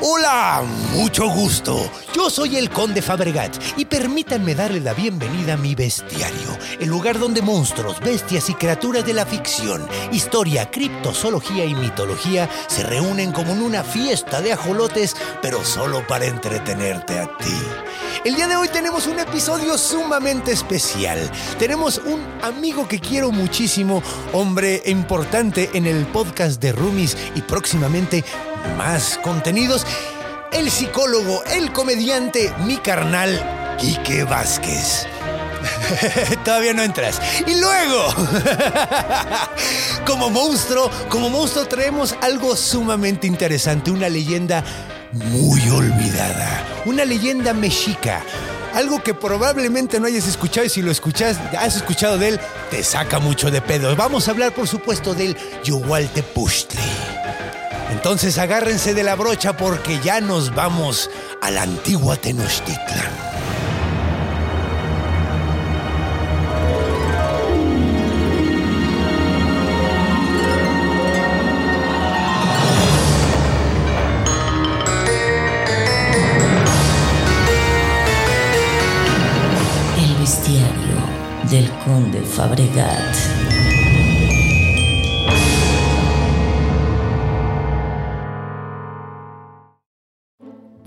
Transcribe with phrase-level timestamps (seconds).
[0.00, 0.62] Hola,
[0.94, 1.90] mucho gusto.
[2.14, 7.18] Yo soy el Conde Fabregat y permítanme darle la bienvenida a mi bestiario, el lugar
[7.18, 13.50] donde monstruos, bestias y criaturas de la ficción, historia, criptozoología y mitología se reúnen como
[13.50, 17.58] en una fiesta de ajolotes, pero solo para entretenerte a ti.
[18.24, 21.18] El día de hoy tenemos un episodio sumamente especial.
[21.58, 24.02] Tenemos un amigo que quiero muchísimo,
[24.32, 28.24] hombre importante en el podcast de Rumis y próximamente
[28.76, 29.86] más contenidos.
[30.52, 35.06] El psicólogo, el comediante, mi carnal, Quique Vázquez.
[36.44, 37.20] Todavía no entras.
[37.46, 38.14] Y luego,
[40.06, 44.64] como monstruo, como monstruo traemos algo sumamente interesante, una leyenda
[45.12, 48.22] muy olvidada, una leyenda mexica.
[48.74, 52.84] Algo que probablemente no hayas escuchado y si lo escuchas, has escuchado de él, te
[52.84, 53.96] saca mucho de pedo.
[53.96, 56.78] Vamos a hablar, por supuesto, del Yuhualtepuchtli.
[57.90, 63.28] Entonces agárrense de la brocha porque ya nos vamos a la antigua Tenochtitlan.
[81.50, 83.37] Del conde Fabregat.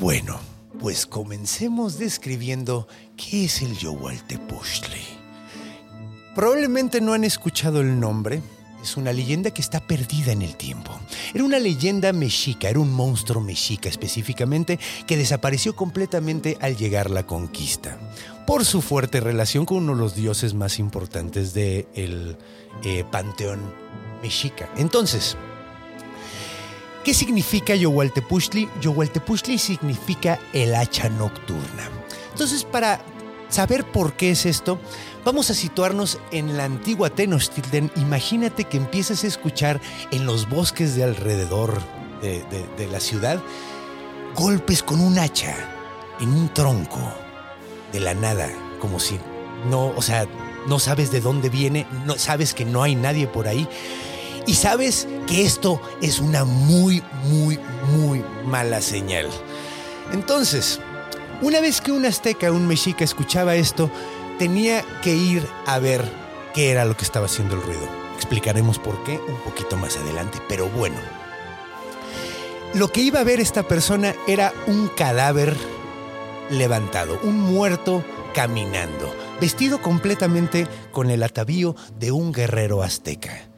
[0.02, 0.40] Bueno,
[0.80, 4.98] pues comencemos describiendo qué es el Yohualtepuchtli.
[6.34, 8.42] Probablemente no han escuchado el nombre.
[8.82, 10.92] Es una leyenda que está perdida en el tiempo.
[11.36, 17.28] Era una leyenda mexica, era un monstruo mexica específicamente que desapareció completamente al llegar la
[17.28, 18.00] conquista
[18.48, 22.38] por su fuerte relación con uno de los dioses más importantes del
[22.84, 23.60] eh, panteón
[24.24, 24.68] mexica.
[24.78, 25.38] Entonces,
[27.04, 28.70] ¿Qué significa Yohualtepuchtli?
[28.82, 31.90] Yohualtepuchtli significa el hacha nocturna.
[32.32, 33.02] Entonces, para
[33.50, 34.80] saber por qué es esto,
[35.26, 37.92] vamos a situarnos en la antigua Tenochtitlan.
[37.96, 41.82] Imagínate que empiezas a escuchar en los bosques de alrededor
[42.22, 42.44] de,
[42.78, 43.42] de- la ciudad
[44.36, 45.56] golpes con un hacha
[46.20, 47.00] en un tronco
[47.92, 48.48] de la nada,
[48.80, 49.20] como si
[49.70, 50.26] no, o sea,
[50.68, 53.68] no sabes de dónde viene, no sabes que no hay nadie por ahí.
[54.48, 57.60] Y sabes que esto es una muy, muy,
[57.96, 59.28] muy mala señal.
[60.12, 60.80] Entonces,
[61.42, 63.90] una vez que un azteca, un mexica escuchaba esto,
[64.40, 66.04] tenía que ir a ver
[66.54, 67.88] qué era lo que estaba haciendo el ruido.
[68.16, 70.98] Explicaremos por qué un poquito más adelante, pero bueno.
[72.74, 75.56] Lo que iba a ver esta persona era un cadáver
[76.50, 78.04] levantado, un muerto
[78.34, 83.51] caminando, vestido completamente con el atavío de un guerrero azteca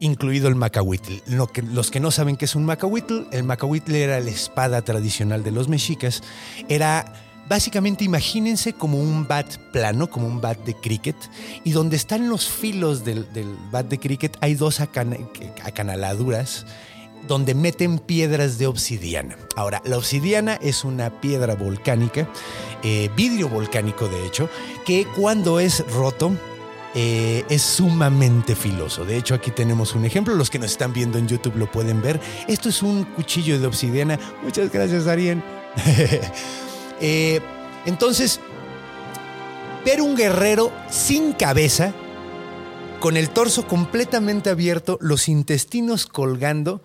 [0.00, 1.12] incluido el macahuitl.
[1.26, 5.52] Los que no saben qué es un macahuitl, el macahuitl era la espada tradicional de
[5.52, 6.22] los mexicas.
[6.68, 7.12] Era
[7.48, 11.16] básicamente, imagínense como un bat plano, como un bat de cricket,
[11.64, 15.18] y donde están los filos del, del bat de cricket hay dos acana-
[15.64, 16.66] acanaladuras
[17.28, 19.36] donde meten piedras de obsidiana.
[19.54, 22.28] Ahora, la obsidiana es una piedra volcánica,
[22.82, 24.48] eh, vidrio volcánico de hecho,
[24.86, 26.32] que cuando es roto,
[26.94, 29.04] eh, es sumamente filoso.
[29.04, 30.34] De hecho, aquí tenemos un ejemplo.
[30.34, 32.20] Los que nos están viendo en YouTube lo pueden ver.
[32.48, 34.18] Esto es un cuchillo de obsidiana.
[34.42, 35.42] Muchas gracias, Arien.
[37.02, 37.40] Eh,
[37.86, 38.40] entonces,
[39.86, 41.94] ver un guerrero sin cabeza,
[43.00, 46.82] con el torso completamente abierto, los intestinos colgando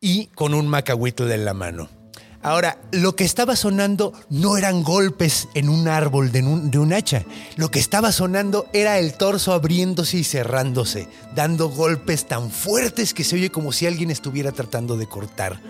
[0.00, 2.01] y con un macahuitl en la mano.
[2.44, 6.92] Ahora, lo que estaba sonando no eran golpes en un árbol de un, de un
[6.92, 7.24] hacha.
[7.56, 13.22] Lo que estaba sonando era el torso abriéndose y cerrándose, dando golpes tan fuertes que
[13.22, 15.60] se oye como si alguien estuviera tratando de cortar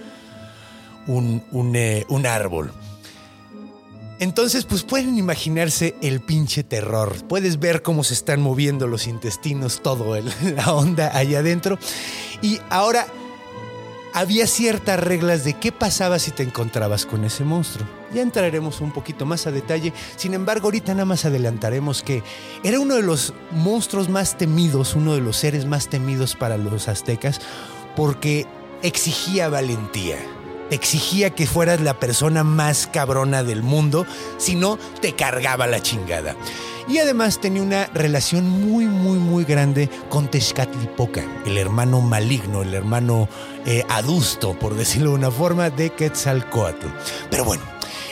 [1.07, 2.73] un, un, eh, un árbol.
[4.19, 7.13] Entonces, pues pueden imaginarse el pinche terror.
[7.29, 11.79] Puedes ver cómo se están moviendo los intestinos, todo el- la onda allá adentro.
[12.41, 13.07] Y ahora
[14.13, 17.87] había ciertas reglas de qué pasaba si te encontrabas con ese monstruo.
[18.13, 19.93] Ya entraremos un poquito más a detalle.
[20.17, 22.23] Sin embargo, ahorita nada más adelantaremos que
[22.63, 26.89] era uno de los monstruos más temidos, uno de los seres más temidos para los
[26.89, 27.41] aztecas,
[27.97, 28.47] porque
[28.83, 30.19] exigía valentía.
[30.73, 34.07] Exigía que fueras la persona más cabrona del mundo,
[34.39, 36.35] si no, te cargaba la chingada.
[36.89, 42.73] Y además tenía una relación muy, muy, muy grande con Tezcatlipoca, el hermano maligno, el
[42.73, 43.29] hermano
[43.67, 46.87] eh, adusto, por decirlo de una forma, de Quetzalcoatl.
[47.31, 47.63] Pero bueno,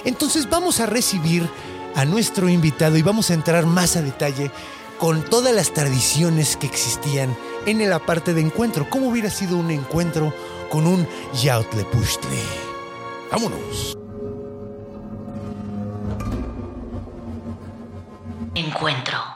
[0.04, 1.48] entonces vamos a recibir
[1.94, 4.50] a nuestro invitado y vamos a entrar más a detalle
[4.98, 7.34] con todas las tradiciones que existían
[7.64, 8.86] en la parte de encuentro.
[8.90, 10.34] ¿Cómo hubiera sido un encuentro
[10.70, 12.42] con un Yautlepuchtli?
[13.30, 13.98] Vámonos.
[18.54, 19.29] Encuentro.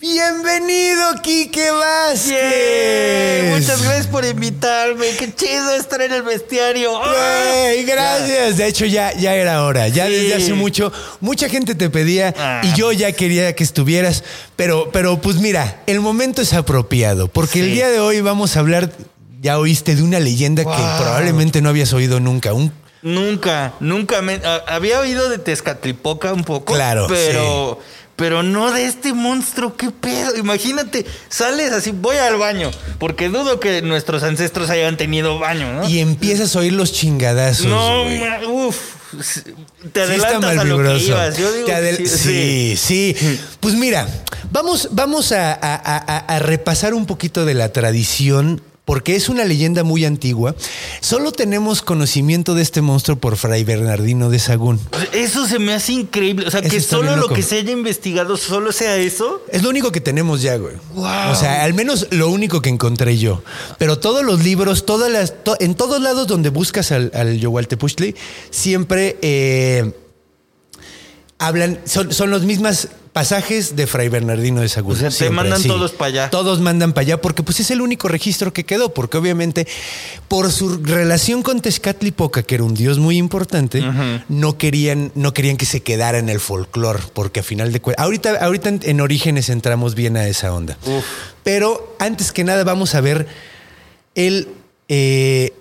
[0.00, 2.30] Bienvenido, Quique Vázquez.
[2.30, 5.04] Yay, Muchas gracias por invitarme.
[5.18, 6.92] Qué chido estar en el bestiario.
[6.98, 8.56] Güey, gracias.
[8.56, 9.88] De hecho, ya, ya era hora.
[9.88, 10.12] Ya Sí.
[10.12, 12.62] desde hace mucho, mucha gente te pedía Ah.
[12.64, 14.24] y yo ya quería que estuvieras.
[14.56, 17.28] Pero, pero pues mira, el momento es apropiado.
[17.28, 17.72] Porque el Sí.
[17.72, 18.90] día de hoy vamos a hablar,
[19.42, 22.54] ya oíste, de una leyenda que probablemente no habías oído nunca.
[22.54, 24.34] Un Nunca, nunca me.
[24.44, 26.72] a- había oído de Tezcatlipoca un poco.
[26.74, 27.78] Claro, Pero.
[28.20, 30.36] Pero no de este monstruo, qué pedo.
[30.36, 32.70] Imagínate, sales así, voy al baño.
[32.98, 35.88] Porque dudo que nuestros ancestros hayan tenido baño, ¿no?
[35.88, 37.64] Y empiezas a oír los chingadazos.
[37.64, 38.20] no, güey.
[38.20, 38.76] ma- uf.
[39.92, 41.36] Te Sí adelantas a lo que ibas.
[41.38, 43.16] Yo digo Te que adel- sí, sí,
[43.58, 44.06] Pues mira,
[44.52, 48.60] vamos, vamos a, a- a- a repasar un poquito de la tradición.
[48.90, 50.56] Porque es una leyenda muy antigua.
[51.00, 54.80] Solo tenemos conocimiento de este monstruo por Fray Bernardino de Sagún.
[55.12, 56.48] Eso se me hace increíble.
[56.48, 59.44] O sea, Eso que solo lo que se haya investigado solo sea eso.
[59.52, 60.74] Es lo único que tenemos ya, güey.
[60.94, 61.30] Wow.
[61.30, 63.44] O sea, al menos lo único que encontré yo.
[63.78, 68.16] Pero todos los libros, todas las, to- en todos lados donde buscas al, al Yohualtepuchtli,
[68.50, 69.92] siempre eh,
[71.38, 74.94] hablan, son, son los mismos pasajes de Fray Bernardino de Sagún.
[74.94, 76.30] O sea, te Siempre, mandan todos pa' allá.
[76.30, 79.66] Todos mandan para allá porque pues es el único registro que quedó, porque obviamente
[80.28, 83.82] por su relación con Tezcatlipoca, que era un dios muy importante,
[84.28, 88.04] no querían no querían que se quedara en el folclore, porque a final de cuentas,
[88.04, 90.78] ahorita ahorita en, en Orígenes entramos bien a esa onda.
[90.86, 91.04] Uf.
[91.42, 93.26] Pero antes que nada vamos a ver
[94.14, 94.48] el
[94.88, 95.52] eh,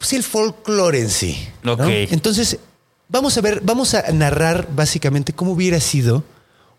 [0.00, 1.46] pues el folclore en sí.
[1.62, 1.74] ¿no?
[1.74, 1.84] Ok.
[1.86, 2.58] Entonces,
[3.08, 6.24] vamos a ver, vamos a narrar básicamente cómo hubiera sido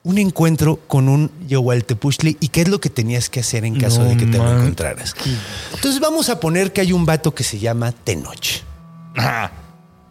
[0.03, 4.03] un encuentro con un Yohualtepuchtli y qué es lo que tenías que hacer en caso
[4.03, 5.15] No de que te lo encontraras.
[5.74, 8.63] Entonces vamos a poner que hay un vato que se llama Tenoch.
[9.15, 9.51] Ajá.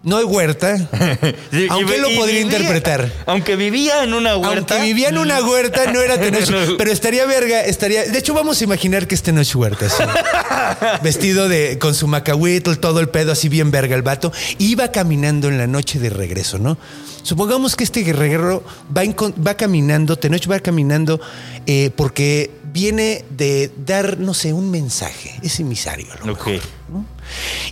[0.02, 0.79] No hay huerta,
[1.50, 3.12] Sí, aunque y- lo podría vivía- interpretar.
[3.26, 4.75] Aunque vivía en una huerta.
[4.76, 6.49] Aunque vivía en una huerta, no era Tenoch.
[6.50, 6.76] No.
[6.79, 8.05] Pero estaría verga, estaría.
[8.05, 9.87] De hecho, vamos a imaginar que es Tenoch Huerta.
[11.02, 14.32] Vestido de, con su macahuitl, todo el pedo así bien verga el vato.
[14.58, 16.79] Iba caminando en la noche de regreso, ¿no?
[17.23, 18.64] Supongamos que este guerrero
[18.97, 19.02] va,
[19.47, 21.20] va caminando, Tenoch va caminando
[21.67, 25.38] eh, porque viene de dar, no sé, un mensaje.
[25.43, 26.46] Es emisario, a lo Ok.
[26.46, 27.05] mejor, ¿no?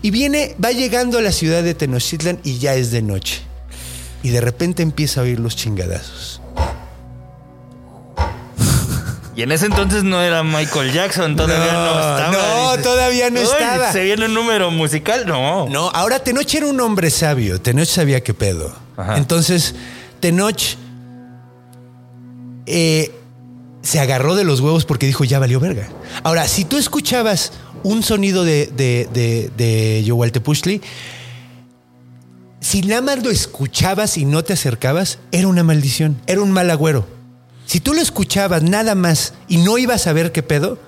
[0.03, 3.41] Y viene, va llegando a la ciudad de Tenochtitlan y ya es de noche.
[4.23, 6.41] Y de repente empieza a oír los chingadazos.
[9.37, 12.77] Y en ese entonces no era Michael Jackson, todavía no, No, estaba.
[12.77, 13.93] no, todavía no "Uy, estaba".
[13.93, 15.27] ¿Se viene un número musical?
[15.29, 15.69] No.
[15.69, 17.61] No, ahora Tenoch era un hombre sabio.
[17.61, 18.75] Tenoch sabía qué pedo.
[18.97, 19.17] Ajá.
[19.17, 19.77] Entonces,
[20.19, 20.61] Tenoch
[22.67, 23.13] eh,
[23.89, 25.89] se agarró de los huevos porque dijo, ya valió verga.
[26.23, 27.53] Ahora, si tú escuchabas
[27.83, 30.03] un sonido de, de, de, de
[32.61, 36.71] si nada más lo escuchabas y no te acercabas, era una maldición, era un mal
[36.71, 37.09] agüero.
[37.65, 40.79] Si tú lo escuchabas nada más y no ibas a ver qué pedo,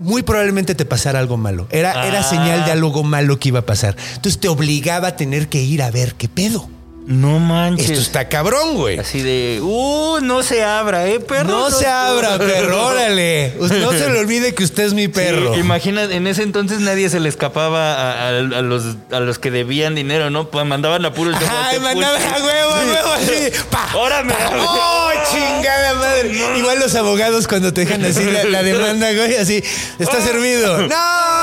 [0.00, 1.68] muy probablemente te pasara algo malo.
[1.70, 2.22] Era, era Ah.
[2.24, 3.94] señal de algo malo que iba a pasar.
[4.16, 6.68] Entonces te obligaba a tener que ir a ver qué pedo.
[7.10, 7.88] No manches.
[7.88, 8.98] Esto está cabrón, güey.
[8.98, 11.48] Así de, uh, no se abra, ¿eh, perro?
[11.48, 13.54] No se abra, perro, órale.
[13.58, 15.54] No se le olvide que usted es mi perro.
[15.54, 19.38] Sí, imagina, en ese entonces nadie se le escapaba a, a- a los, a los
[19.38, 20.50] que debían dinero, ¿no?
[20.50, 21.46] Pues mandaban a puros Ay,
[21.78, 21.80] Yohualtepuchtli.
[21.80, 23.52] mandaba a huevo, a huevo, así.
[23.70, 24.34] Pa, Ahora me.
[24.34, 26.58] ¡Oh, chingada madre!
[26.58, 29.64] Igual los abogados cuando te dejan así la, la demanda, güey, así.
[29.98, 30.82] Está servido.
[30.88, 31.37] ¡No!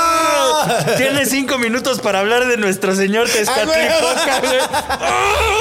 [0.96, 4.58] Tienes cinco minutos para hablar de nuestro señor Tezcatlipoca, güey.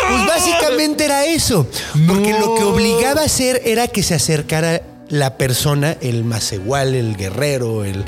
[0.10, 1.68] Pues básicamente era eso.
[2.08, 2.40] Porque No.
[2.40, 7.84] lo que obligaba a hacer era que se acercara la persona, el macehual, el guerrero,
[7.86, 8.06] el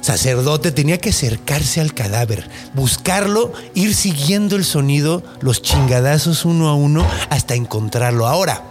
[0.00, 6.74] sacerdote, tenía que acercarse al cadáver, buscarlo, ir siguiendo el sonido, los chingadazos uno a
[6.74, 8.26] uno, hasta encontrarlo.
[8.26, 8.62] Ahora,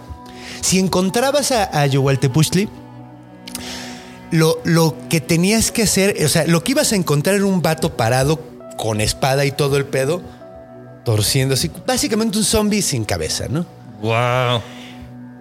[0.60, 2.68] si encontrabas a, a Yohualtepuchtli,
[4.30, 7.62] lo, lo que tenías que hacer, o sea, lo que ibas a encontrar era un
[7.62, 8.40] vato parado
[8.76, 10.22] con espada y todo el pedo,
[11.04, 11.70] torciendo así.
[11.86, 13.66] Básicamente un zombie sin cabeza, ¿no?
[14.02, 14.60] Wow.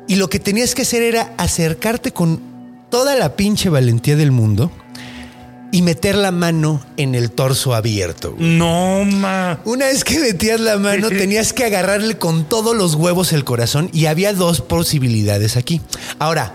[0.07, 2.41] Y lo que tenías que hacer era acercarte con
[2.89, 4.71] toda la pinche valentía del mundo
[5.71, 8.33] y meter la mano en el torso abierto.
[8.33, 8.57] güey.
[8.57, 9.59] No, ma.
[9.65, 13.89] Una vez que metías la mano, tenías que agarrarle con todos los huevos el corazón
[13.91, 15.81] y había dos posibilidades aquí.
[16.19, 16.53] Ahora,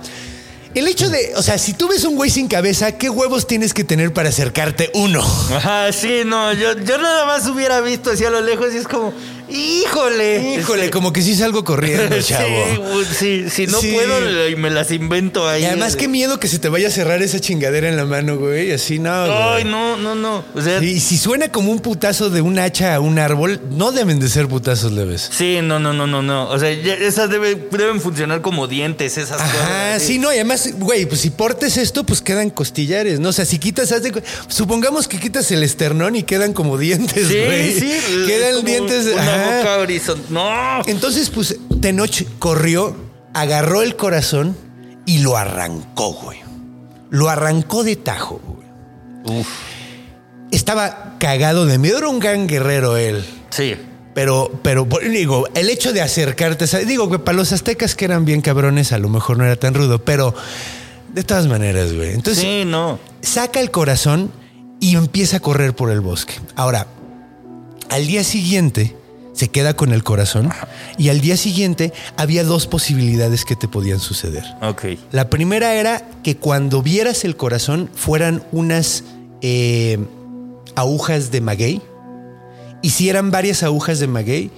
[0.78, 3.74] el hecho de, o sea, si tú ves un güey sin cabeza, ¿qué huevos tienes
[3.74, 4.90] que tener para acercarte?
[4.94, 5.20] Uno.
[5.20, 9.12] Ajá, sí, no, yo, yo nada más hubiera visto hacia lo lejos y es como,
[9.50, 10.54] híjole.
[10.58, 13.02] Híjole, Este, como que sí salgo corriendo, chavo.
[13.18, 13.92] Sí, sí, si no Sí.
[13.92, 15.62] puedo, le- me las invento ahí.
[15.62, 18.36] Y además, qué miedo que se te vaya a cerrar esa chingadera en la mano,
[18.36, 18.72] güey.
[18.72, 19.10] Así no.
[19.12, 19.72] Ay, güey.
[19.72, 20.44] no, no, no.
[20.54, 23.92] O sea, Y si suena como un putazo de un hacha a un árbol, no
[23.92, 25.28] deben de ser putazos leves.
[25.32, 26.48] sí, no, no, no, no, no.
[26.48, 30.02] O sea, ya- esas debe- deben funcionar como dientes, esas Ajá, cosas.
[30.02, 33.30] sí, no, y además, güey, pues si portes esto, pues quedan costillares, ¿no?
[33.30, 34.12] O sea, si quitas, haz de
[34.48, 37.72] supongamos que quitas el esternón y quedan como dientes, Sí, güey.
[37.78, 37.90] sí.
[37.92, 39.06] es Quedan dientes.
[39.06, 39.37] Una ajá.
[39.38, 40.26] Boca horizontal.
[40.30, 40.82] No.
[40.86, 42.96] Entonces, pues, Tenoch corrió,
[43.34, 44.56] agarró el corazón
[45.06, 46.38] y lo arrancó, güey.
[47.10, 49.38] Lo arrancó de tajo, güey.
[49.40, 49.48] Uf.
[50.50, 53.24] Estaba cagado de miedo, era un gran guerrero él.
[53.50, 53.74] Sí.
[54.14, 58.40] Pero, pero, digo, el hecho de acercarte, digo que para los aztecas que eran bien
[58.40, 60.34] cabrones, a lo mejor no era tan rudo, pero
[61.12, 62.14] de todas maneras, güey.
[62.14, 62.98] Entonces, Sí, no.
[63.22, 64.32] saca el corazón
[64.80, 66.34] y empieza a correr por el bosque.
[66.56, 66.86] Ahora,
[67.90, 68.96] al día siguiente
[69.38, 70.50] se queda con el corazón
[70.96, 74.42] y al día siguiente había dos posibilidades que te podían suceder.
[74.62, 74.84] Ok.
[75.12, 79.04] La primera era que cuando vieras el corazón fueran unas
[79.40, 79.98] eh,
[80.74, 81.80] agujas de maguey
[82.82, 84.50] y si eran varias agujas de maguey,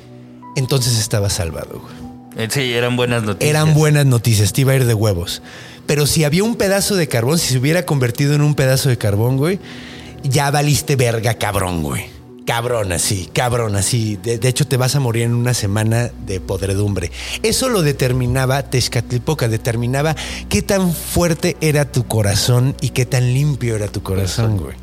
[0.57, 1.81] entonces estaba salvado.
[1.81, 2.45] güey.
[2.45, 3.51] Eh, Sí, eran buenas noticias.
[3.51, 5.43] Eran buenas noticias, te iba a ir de huevos.
[5.87, 8.97] Pero si había un pedazo de carbón, si se hubiera convertido en un pedazo de
[8.97, 9.59] carbón, güey,
[10.23, 12.07] ya valiste verga, cabrón, güey.
[12.47, 14.17] Cabrón, así, cabrón, así.
[14.17, 17.13] De, de hecho, te vas a morir en una semana de podredumbre.
[17.43, 20.17] Eso lo determinaba Tezcatlipoca, determinaba
[20.49, 24.75] qué tan fuerte era tu corazón y qué tan limpio era tu corazón, güey.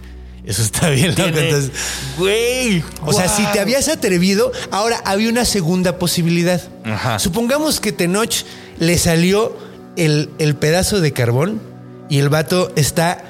[0.46, 1.72] Eso está bien, Entonces,
[2.18, 2.82] Güey.
[3.06, 6.62] o sea, si te habías atrevido, ahora había una segunda posibilidad.
[6.86, 7.20] Ajá.
[7.20, 8.46] Supongamos que Tenoch
[8.80, 9.58] le salió
[9.98, 11.62] el, el pedazo de carbón
[12.08, 13.27] y el vato está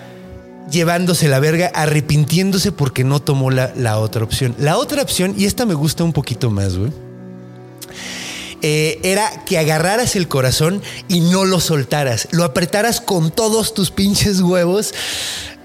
[0.72, 4.56] llevándose la verga, arrepintiéndose porque no tomó la, la otra opción.
[4.60, 6.92] La otra opción, y esta me gusta un poquito más, güey.
[8.62, 12.28] eh, era que agarraras el corazón y no lo soltaras.
[12.32, 14.94] Lo apretaras con todos tus pinches huevos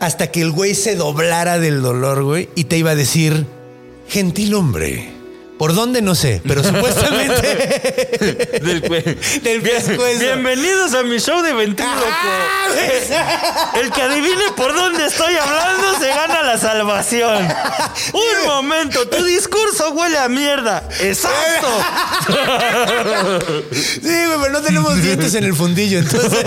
[0.01, 3.47] hasta que el güey se doblara del dolor, güey, y te iba a decir,
[4.09, 5.22] gentil hombre.
[5.63, 6.03] ¿Por dónde?
[6.03, 7.31] No sé, pero supuestamente
[8.65, 10.19] Del, cue- Del Bien- pescuezo.
[10.19, 12.03] Bienvenidos a mi show de ventríloco.
[13.81, 17.47] El que adivine por dónde estoy hablando se gana la salvación.
[18.13, 20.83] Un momento, tu discurso huele a mierda.
[20.99, 21.69] Exacto.
[23.73, 26.45] Sí, güey, pero no tenemos dientes en el fundillo, entonces.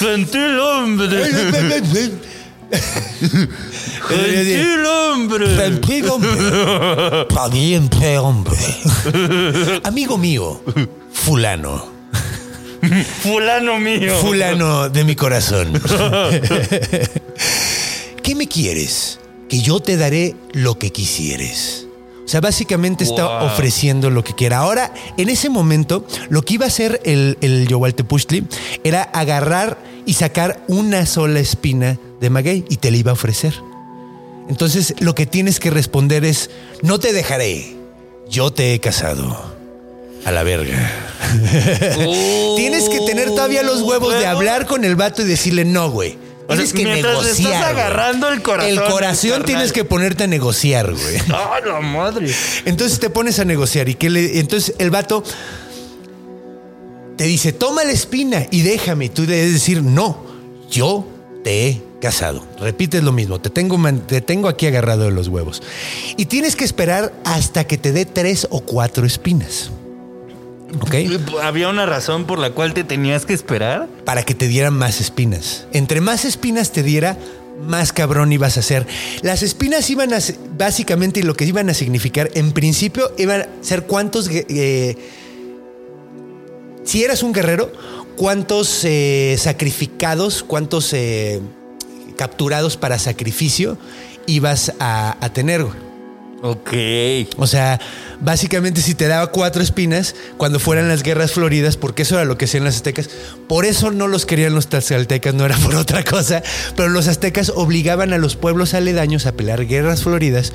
[0.00, 1.32] Gentil hombre.
[4.08, 5.56] Gentil hombre.
[5.56, 7.26] Gentil hombre.
[7.34, 8.58] Valiente hombre.
[9.84, 10.62] Amigo mío,
[11.12, 11.92] fulano.
[13.22, 14.16] Fulano mío.
[14.16, 15.80] Fulano de mi corazón.
[18.22, 19.20] ¿Qué me quieres?
[19.48, 21.86] Que yo te daré lo que quisieres.
[22.24, 24.58] O sea, básicamente está ofreciendo lo que quiera.
[24.58, 28.46] Ahora, en ese momento, lo que iba a hacer el, el Yohualtepuchtli
[28.84, 33.54] era agarrar y sacar una sola espina de maguey y te la iba a ofrecer.
[34.48, 36.50] Entonces, lo que tienes que responder es:
[36.82, 37.76] No te dejaré.
[38.28, 39.52] Yo te he casado.
[40.24, 40.90] A la verga.
[42.56, 46.16] Tienes que tener todavía los huevos de hablar con el vato y decirle no, güey.
[46.48, 47.52] O sea, Tienes que negociar.
[47.52, 51.16] estás agarrando el corazón, El corazón tienes que ponerte a negociar, güey.
[51.32, 52.32] ¡Ah, la madre!
[52.64, 55.24] Entonces te pones a negociar y que le, entonces el vato
[57.22, 59.08] te dice, toma la espina y déjame.
[59.08, 60.24] Tú debes decir, no,
[60.68, 61.06] yo
[61.44, 62.44] te he casado.
[62.58, 65.62] Repites lo mismo, te tengo, te tengo aquí agarrado de los huevos.
[66.16, 69.70] Y tienes que esperar hasta que te dé tres o cuatro espinas.
[70.80, 70.96] ¿Ok?
[71.44, 73.88] ¿Había una razón por la cual te tenías que esperar?
[74.04, 75.68] para que te dieran más espinas.
[75.72, 77.16] Entre más espinas te diera,
[77.68, 78.84] más cabrón ibas a ser.
[79.22, 80.18] Las espinas iban a,
[80.58, 84.96] básicamente, y lo que iban a significar, en principio, iban a ser cuántos, eh,
[86.84, 87.72] si eras un guerrero,
[88.16, 91.40] cuántos eh, sacrificados, cuántos eh,
[92.16, 93.78] capturados para sacrificio
[94.26, 95.64] ibas a, a tener.
[95.64, 95.76] güey.
[96.44, 96.72] Ok.
[97.38, 97.80] O sea,
[98.20, 102.36] básicamente si te daba cuatro espinas cuando fueran las guerras floridas, porque eso era lo
[102.36, 103.08] que hacían los aztecas,
[103.48, 106.42] por eso no los querían los tlaxcaltecas, no era por otra cosa,
[106.76, 110.52] pero los aztecas obligaban a los pueblos aledaños a pelear guerras floridas,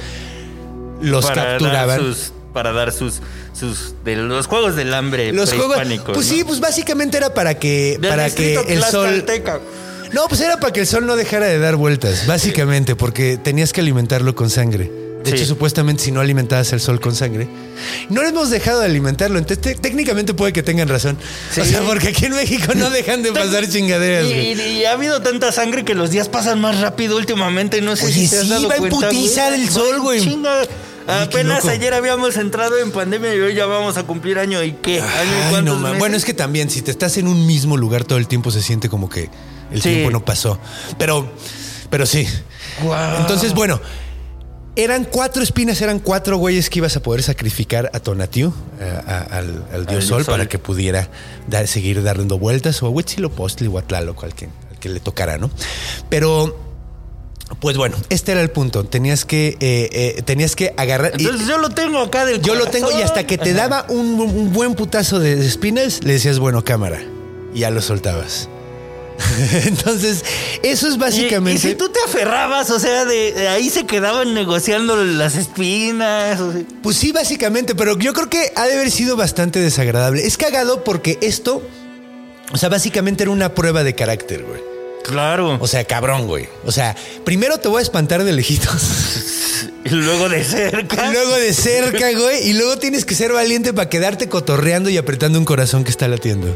[1.02, 2.00] los Para capturaban.
[2.02, 3.20] sus- para dar sus,
[3.54, 6.24] sus de los juegos del hambre Los juegos, pues ¿no?
[6.24, 9.24] sí, pues básicamente era para que Del para que el sol.
[10.12, 13.74] No, pues era para que el sol no dejara de dar vueltas, básicamente, porque tenías
[13.74, 14.92] que alimentarlo con sangre.
[15.24, 15.38] De Sí.
[15.38, 17.48] hecho, supuestamente si no alimentabas el sol con sangre,
[18.10, 19.38] no hemos dejado de alimentarlo.
[19.38, 21.18] Entonces, te- técnicamente puede que tengan razón.
[21.54, 21.62] Sí.
[21.62, 24.26] O sea, porque aquí en México no dejan de pasar chingaderas.
[24.26, 27.82] Y, y- y ha habido tanta sangre que los días pasan más rápido últimamente.
[27.82, 29.52] No sé Oye, si te has sí, dado va en cuenta, güey.
[29.52, 30.22] del sol, güey.
[30.22, 30.62] Chinga.
[31.08, 31.70] Qué Apenas loco.
[31.76, 35.02] ayer habíamos entrado en pandemia y hoy ya vamos a cumplir año y qué.
[35.02, 36.00] ¿Año y Ay, cuántos no, ma- meses?
[36.00, 38.62] bueno, es que también si te estás en un mismo lugar todo el tiempo se
[38.62, 39.30] siente como que
[39.72, 39.90] el Sí.
[39.90, 40.60] tiempo no pasó.
[40.98, 41.30] Pero,
[41.90, 42.28] pero sí.
[43.20, 43.80] Entonces, bueno,
[44.76, 49.38] eran cuatro espinas, eran cuatro güeyes que ibas a poder sacrificar a Tonatiuh, a- a-
[49.38, 50.34] al, al dios dios sol, sol.
[50.36, 51.10] para que pudiera
[51.48, 55.00] dar- seguir dando vueltas, o a Huitzilopochtli o a Tlaloc, al que, al que le
[55.00, 55.50] tocara, ¿no?
[56.10, 56.67] Pero.
[57.60, 58.84] Pues bueno, este era el punto.
[58.84, 61.14] Tenías que, eh, eh, tenías que agarrar.
[61.20, 64.20] y- yo lo tengo acá del yo lo tengo y hasta que te daba un,
[64.20, 67.02] un buen putazo de espinas, le decías, bueno, cámara.
[67.54, 68.50] Y ya lo soltabas.
[69.66, 70.24] Entonces,
[70.62, 71.60] eso es Y- básicamente.
[71.68, 76.40] Y, si tú te aferrabas, o sea, de, de ahí se quedaban negociando las espinas.
[76.40, 76.62] o sea.
[76.84, 80.26] Pues sí, básicamente, pero yo creo que ha de haber sido bastante desagradable.
[80.28, 81.64] Es cagado porque esto,
[82.52, 84.62] o sea, básicamente era una prueba de carácter, güey.
[85.08, 85.58] Claro.
[85.60, 86.48] O sea, cabrón, güey.
[86.66, 89.70] O sea, primero te voy a espantar de lejitos.
[89.86, 91.08] y luego de cerca.
[91.08, 92.50] Y luego de cerca, güey.
[92.50, 96.08] Y luego tienes que ser valiente para quedarte cotorreando y apretando un corazón que está
[96.08, 96.48] latiendo.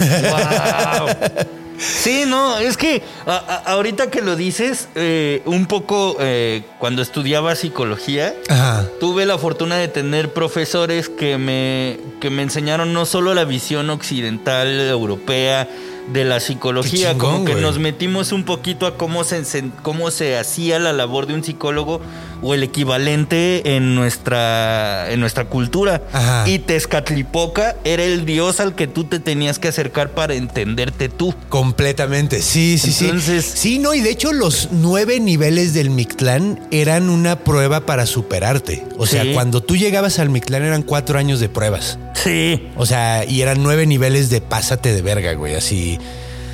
[0.00, 1.08] Wow.
[1.78, 7.02] Sí, no, es que a- a- ahorita que lo dices, eh, un poco eh, cuando
[7.02, 8.86] estudiaba psicología, Ajá.
[9.00, 13.90] tuve la fortuna de tener profesores que me, que me enseñaron no solo la visión
[13.90, 15.68] occidental, europea,
[16.12, 19.42] de la psicología, chingón, como que nos metimos un poquito a cómo se,
[19.82, 22.00] cómo se hacía la labor de un psicólogo
[22.42, 26.02] o el equivalente en nuestra, en nuestra cultura.
[26.12, 26.48] Ajá.
[26.48, 31.34] Y Tezcatlipoca era el dios al que tú te tenías que acercar para entenderte tú.
[31.48, 33.58] Completamente, sí, sí, Entonces- sí.
[33.72, 38.84] Sí, no, y de hecho los nueve niveles del Mictlán eran una prueba para superarte.
[38.98, 39.30] O sea, Sí.
[39.32, 41.98] cuando tú llegabas al Mictlán eran cuatro años de pruebas.
[42.14, 45.91] Sí, O sea, y eran nueve niveles de pásate de verga, güey, así.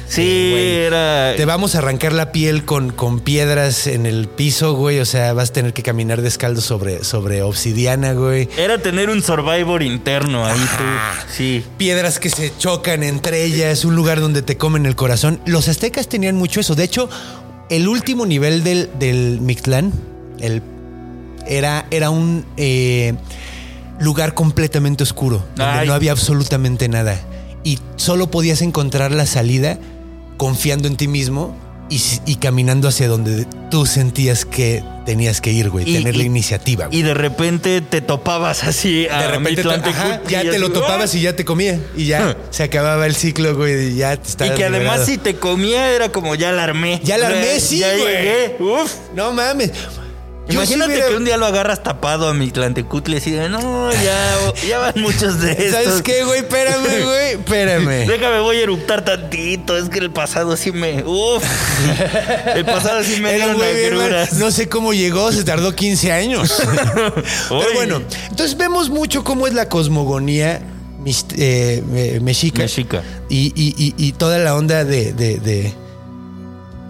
[0.09, 0.74] Sí, güey.
[0.77, 1.35] era...
[1.37, 5.01] Te vamos a arrancar la piel con, con piedras en el piso, güey.
[5.01, 8.48] O sea, vas a tener que caminar descalzo sobre, sobre obsidiana, güey.
[8.57, 10.85] Era tener un survivor interno ahí tú.
[11.37, 11.64] Sí.
[11.77, 15.40] piedras que se chocan entre ellas, un lugar donde te comen el corazón.
[15.46, 16.74] Los aztecas tenían mucho eso.
[16.74, 17.09] De hecho,
[17.70, 19.92] el último nivel del, del Mictlán
[20.40, 20.62] el,
[21.46, 23.14] era, era un eh,
[24.01, 25.88] lugar completamente oscuro, donde Ay.
[25.88, 27.18] no había absolutamente nada.
[27.64, 29.79] Y solo podías encontrar la salida
[30.37, 31.57] confiando en ti mismo
[31.90, 35.88] y, y caminando hacia donde tú sentías que tenías que ir, güey.
[35.88, 36.87] Y- tener la iniciativa.
[36.87, 36.99] güey.
[36.99, 41.14] Y de repente te topabas así a De repente te- ajá, ya te lo topabas
[41.14, 41.81] y ya te comía.
[41.97, 43.92] Y ya se acababa el ciclo, güey.
[43.92, 44.47] Y ya te ¡ah!
[44.49, 47.01] Y que además si te comía era como ya la armé.
[47.05, 48.07] Ya la armé, sí, Ya güey.
[48.14, 48.57] llegué.
[48.61, 48.92] Uf.
[49.14, 49.73] No mames.
[50.49, 53.91] Sí Imagínate hubiera- que un día lo agarras tapado a Mitlantecutli y así de, no,
[53.93, 55.71] ya, ya van muchos de estos.
[55.85, 56.41] ¿Sabes qué, güey?
[56.41, 57.33] Espérame, güey.
[57.33, 58.07] Espérame.
[58.07, 59.77] Déjame, voy a eruptar tantito.
[59.77, 61.03] Es que el pasado sí me.
[61.05, 61.45] Uf.
[62.55, 64.03] El pasado sí me dio un güey bien mal.
[64.07, 64.33] agruras.
[64.35, 66.51] No sé cómo llegó, se tardó 15 años.
[67.49, 70.61] Pero bueno, entonces vemos mucho cómo es la cosmogonía
[71.37, 72.63] eh, me- mexica.
[72.63, 73.03] Mexica.
[73.29, 75.75] Y, y- y- y toda la onda de, de- de-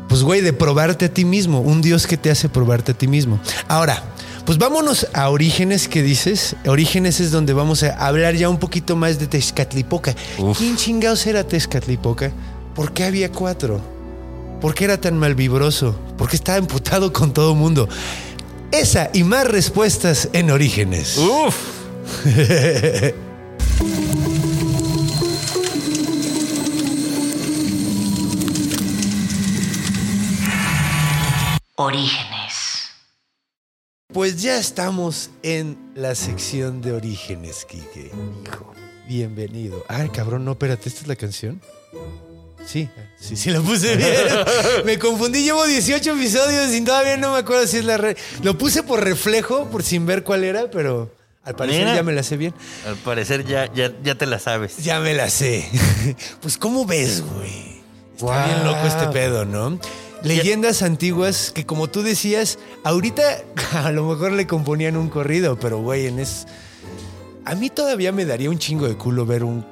[0.09, 1.61] Pues, güey, de probarte a ti mismo.
[1.61, 3.41] Un Dios que te hace probarte a ti mismo.
[3.69, 4.03] Ahora,
[4.49, 6.57] pues vámonos a Orígenes, ¿qué dices?
[6.67, 10.15] Orígenes es donde vamos a hablar ya un poquito más de Tezcatlipoca.
[10.39, 10.57] Uf.
[10.57, 12.33] ¿Quién chingados era Tezcatlipoca?
[12.75, 13.79] ¿Por qué había cuatro?
[14.61, 15.95] ¿Por qué era tan malvibroso?
[16.17, 17.91] ¿Por qué estaba emputado con todo el mundo?
[18.71, 21.19] Esa y más respuestas en Orígenes.
[21.19, 21.55] Uf.
[31.81, 32.89] Orígenes.
[34.13, 38.11] Pues ya estamos en la sección de Orígenes, Quique.
[38.45, 38.73] Hijo,
[39.07, 39.85] bienvenido.
[39.87, 41.61] Ay, cabrón, no, espérate, ¿esta es la canción?
[42.67, 42.89] Sí,
[43.21, 44.11] sí, sí la puse bien.
[44.85, 47.97] Me confundí, llevo 18 episodios y todavía no me acuerdo si es la...
[47.97, 51.15] re- Lo puse por reflejo, por sin ver cuál era, pero
[51.45, 51.95] al parecer Mira.
[51.95, 52.55] ya me la sé bien.
[52.89, 54.79] Al parecer ya, ya, ya te la sabes.
[54.79, 55.71] Ya me la sé.
[56.43, 57.79] Pues, ¿cómo ves, güey?
[58.17, 59.79] Está bien loco este pedo, ¿no?
[60.23, 63.23] Leyendas antiguas que como tú decías, ahorita
[63.73, 66.47] a lo mejor le componían un corrido, pero güey, en es...
[67.45, 69.65] A mí todavía me daría un chingo de culo ver un,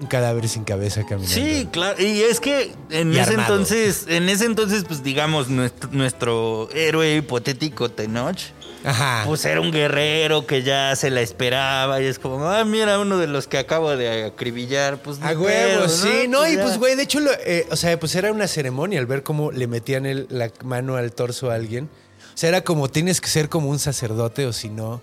[0.00, 1.34] un cadáver sin cabeza caminando.
[1.34, 2.00] Sí, claro.
[2.00, 3.54] Y es que en Y ese armado.
[3.54, 8.38] entonces, en ese entonces, pues digamos, nuestro, nuestro héroe hipotético Tenoch,
[8.84, 9.24] Ajá.
[9.26, 13.18] pues era un guerrero que ya se la esperaba y es como, ah, mira, uno
[13.18, 16.62] de los que acabo de acribillar, pues A huevo, sí, no, y ya.
[16.62, 19.50] pues, güey, de hecho, lo- eh, o sea, pues era una ceremonia al ver cómo
[19.52, 21.88] le metían el- la mano al torso a alguien.
[22.34, 25.00] O sea, era como, tienes que ser como un sacerdote o si no,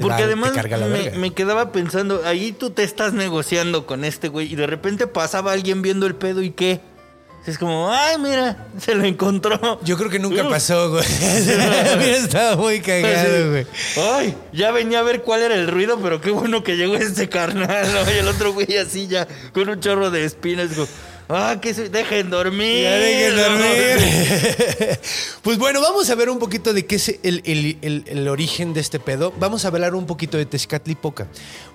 [0.00, 1.18] Porque además la me, verga.
[1.18, 5.52] me quedaba pensando, ahí tú te estás negociando con este güey y de repente pasaba
[5.52, 6.80] alguien viendo el pedo y qué.
[7.46, 9.78] Es como, ay, mira, se lo encontró.
[9.82, 11.04] Yo creo que nunca pasó, güey.
[12.14, 13.66] Estado muy cagado, güey.
[13.96, 17.28] Ay, ya venía a ver cuál era el ruido, pero qué bueno que llegó este
[17.28, 17.86] carnal.
[18.14, 20.70] Y el otro güey así ya, con un chorro de espinas.
[20.72, 20.88] Como,
[21.28, 22.84] ah, que dejen dormir.
[22.84, 24.98] Ya dejen dormir.
[25.42, 28.72] pues bueno, vamos a ver un poquito de qué es el, el- el- el origen
[28.72, 29.34] de este pedo.
[29.38, 31.26] Vamos a hablar un poquito de Tezcatlipoca.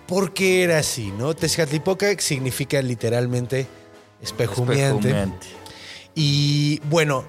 [0.07, 1.35] ¿Por qué era así, no?
[1.35, 3.67] Tezcatlipoca significa literalmente
[4.19, 4.63] espejo.
[4.71, 5.47] Espejumeante.
[6.15, 7.25] Y bueno,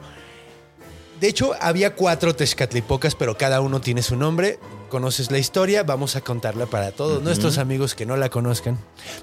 [1.20, 4.58] de hecho había cuatro Tezcatlipocas, pero cada uno tiene su nombre.
[4.88, 8.76] Conoces la historia, vamos a contarla para todos nuestros amigos que no la conozcan.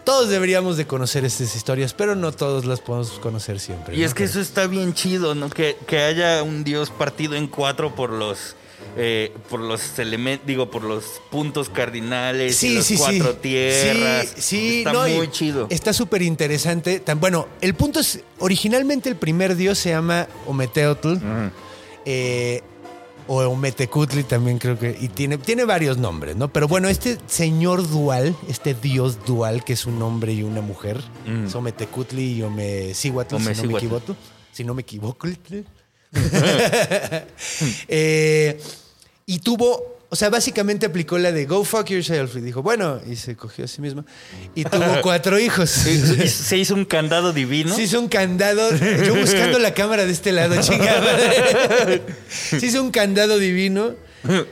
[0.06, 3.96] Todos deberíamos de conocer estas historias, pero no todos las podemos conocer siempre.
[3.96, 4.06] Y ¿no?
[4.06, 5.50] es que eso está bien chido, ¿no?
[5.50, 8.56] Que, que haya un dios partido en cuatro por los.
[8.96, 14.28] Eh, por los elementos, digo, por los puntos cardinales y los cuatro tierras.
[14.36, 15.68] Sí, sí, está no, muy chido.
[15.70, 17.00] Está súper interesante.
[17.00, 21.16] Tan, bueno, el punto es, originalmente el primer dios se llama Ometeotl.
[22.06, 22.62] eh,
[23.30, 24.96] o Ometecutli también creo que.
[25.02, 26.48] Y tiene, tiene varios nombres, ¿no?
[26.48, 31.02] Pero bueno, este señor dual, este dios dual, que es un hombre y una mujer,
[31.26, 31.48] Mm.
[31.48, 34.16] es Ometecutli y Omecihuatl, si no me equivoco.
[34.54, 35.28] Si no me equivoco.
[37.88, 38.60] Eh,
[39.26, 42.36] y tuvo, o sea, básicamente aplicó la de go fuck yourself.
[42.36, 44.06] Y dijo, bueno, y se cogió a sí mismo.
[44.56, 45.70] Y tuvo cuatro hijos.
[45.70, 47.76] Sí, Se hizo un candado divino.
[47.76, 48.70] Se hizo un candado.
[48.76, 52.00] Yo buscando la cámara de este lado, chingada.
[52.30, 53.96] Se hizo un candado divino.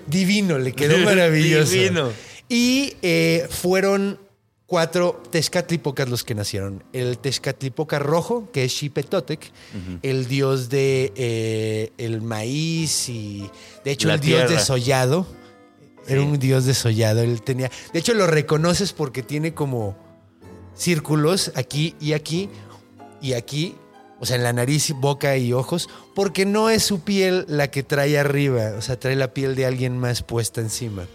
[0.08, 1.72] Divino, le quedó maravilloso.
[1.72, 2.12] Divino.
[2.50, 4.20] Y eh, fueron
[4.66, 6.84] cuatro Tezcatlipocas los que nacieron.
[6.94, 9.52] El Tezcatlipoca rojo, que es Xipetotec,
[10.02, 13.50] el dios de eh, el maíz y
[13.84, 15.26] de hecho La el dios desollado.
[16.08, 17.22] Era un dios desollado.
[17.22, 17.72] Él tenía.
[17.92, 19.98] De hecho, lo reconoces porque tiene como
[20.76, 22.50] círculos aquí y aquí
[23.22, 23.76] y aquí.
[24.20, 27.84] O sea, en la nariz, boca y ojos, porque no es su piel la que
[27.84, 31.06] trae arriba, o sea, trae la piel de alguien más puesta encima.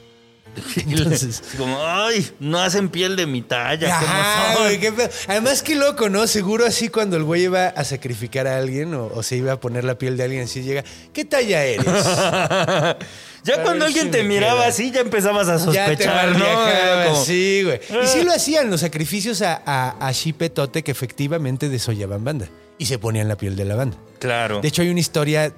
[0.77, 3.99] Entonces, Es como, ay, no hacen piel de mi talla.
[4.01, 5.09] ¿cómo Ajá, son?" güey, qué pedo.
[5.29, 6.27] Además, qué loco, ¿no?
[6.27, 9.61] Seguro así cuando el güey iba a sacrificar a alguien o, o se iba a
[9.61, 11.85] poner la piel de alguien, así llega, ¿qué talla eres?
[13.45, 14.69] ya A cuando si alguien te miraba queda.
[14.69, 17.05] así, ya empezabas a ya te sospechar, ¿no?
[17.11, 17.81] como, Sí, güey.
[17.91, 18.07] Y Ah.
[18.07, 22.99] sí lo hacían los sacrificios a, a, a Xipetote que efectivamente desollaban banda y se
[22.99, 23.97] ponían la piel de la banda.
[24.19, 24.61] Claro.
[24.61, 25.53] De hecho, hay una historia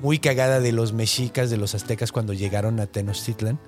[0.00, 3.58] muy cagada de los mexicas, de los aztecas, cuando llegaron a Tenochtitlan,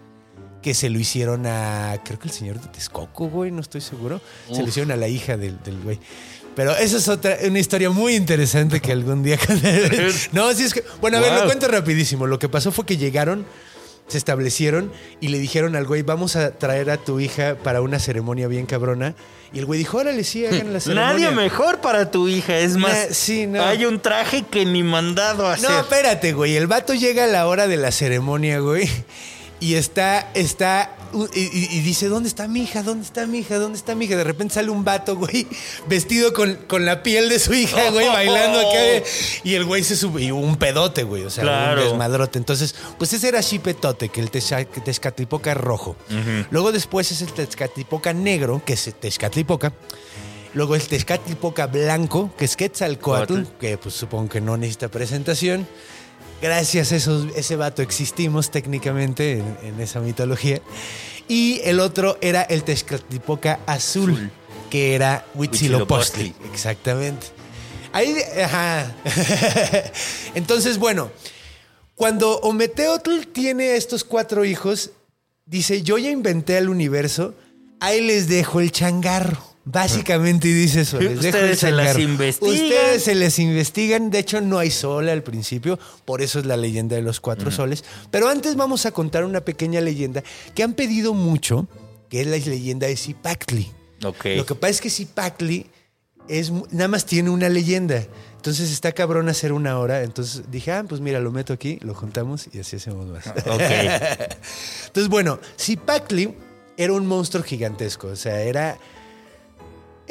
[0.63, 4.21] que se lo hicieron a, creo que el señor de Texcoco, güey, no estoy seguro.
[4.53, 5.99] Se lo hicieron a la hija del, del güey.
[6.57, 9.39] Pero esa es otra, una historia muy interesante que algún día...
[10.33, 10.85] no, sí es que...
[11.01, 12.27] Bueno, a ver, lo cuento rapidísimo.
[12.27, 13.47] Lo que pasó fue que llegaron,
[14.09, 17.99] se establecieron y le dijeron al güey, vamos a traer a tu hija para una
[17.99, 19.15] ceremonia bien cabrona.
[19.53, 21.13] Y el güey dijo, órale, sí, hagan la ceremonia.
[21.13, 22.59] Nadie mejor para tu hija.
[22.59, 23.63] Es más, Na- sí, no.
[23.65, 25.71] hay un traje que ni mandado a hacer.
[25.71, 26.57] No, espérate, güey.
[26.57, 28.89] El vato llega a la hora de la ceremonia, güey.
[29.61, 30.97] Y está, está,
[31.35, 32.83] y, y- y dice, ¿dónde está mi hija?
[32.83, 33.59] ¿Dónde está mi hija?
[33.59, 34.17] ¿Dónde está mi hija?
[34.17, 35.47] De repente sale un vato, güey,
[35.87, 38.79] vestido con, con la piel de su hija, güey, bailando acá.
[39.45, 41.83] Y el güey se sube, y un pedote, güey, o sea, Claro.
[41.83, 42.39] un desmadrote.
[42.39, 45.95] Entonces, pues ese era Xipetote, que el Tezca- Tezcatlipoca rojo.
[46.51, 49.75] Luego después es el Tezcatlipoca negro, que es Tezcatlipoca.
[50.55, 53.49] Luego el Tezcatlipoca blanco, que es Quetzalcoatl, Coatl.
[53.61, 55.69] que pues supongo que no necesita presentación.
[56.43, 60.61] Gracias a esos, ese vato existimos técnicamente en, en esa mitología.
[61.29, 64.31] Y el otro era el Tezcatlipoca azul, Azul.
[64.71, 66.25] que era Huitzilopochtli.
[66.25, 66.53] Huitzilopochtli.
[66.53, 67.27] Exactamente.
[67.93, 68.95] Ahí, ajá.
[70.35, 71.11] Entonces, bueno,
[71.95, 74.93] cuando Ometeotl tiene estos cuatro hijos,
[75.45, 77.35] dice, yo ya inventé el universo,
[77.81, 79.50] ahí les dejo el changarro.
[79.73, 82.55] Básicamente dice eso, les dejo Ustedes se las investigan.
[82.55, 84.11] Ustedes se les investigan.
[84.11, 87.51] De hecho, no hay sol al principio, por eso es la leyenda de los cuatro
[87.51, 87.85] soles.
[88.11, 90.23] Pero antes vamos a contar una pequeña leyenda
[90.55, 91.69] que han pedido mucho,
[92.09, 93.71] que es la leyenda de Zipactli.
[94.05, 94.25] Ok.
[94.37, 95.67] Lo que pasa es que Zipactli
[96.29, 98.07] es, nada más tiene una leyenda.
[98.37, 100.03] Entonces está cabrón hacer una hora.
[100.03, 103.27] Entonces dije, ah, pues mira, lo meto aquí, lo juntamos y así hacemos más.
[103.27, 103.61] Ok.
[104.87, 106.35] Entonces, bueno, Zipacli
[106.77, 108.09] era un monstruo gigantesco.
[108.09, 108.79] O sea, era.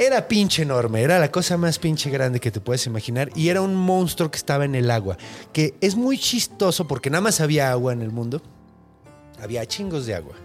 [0.02, 3.30] Era pinche enorme, era la cosa más pinche grande que te puedes imaginar.
[3.36, 5.18] Y era un monstruo que estaba en el agua.
[5.52, 8.42] Que es muy chistoso porque nada más había agua en el mundo.
[9.42, 10.36] Había chingos de agua.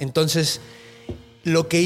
[0.00, 0.62] Entonces,
[1.44, 1.80] lo que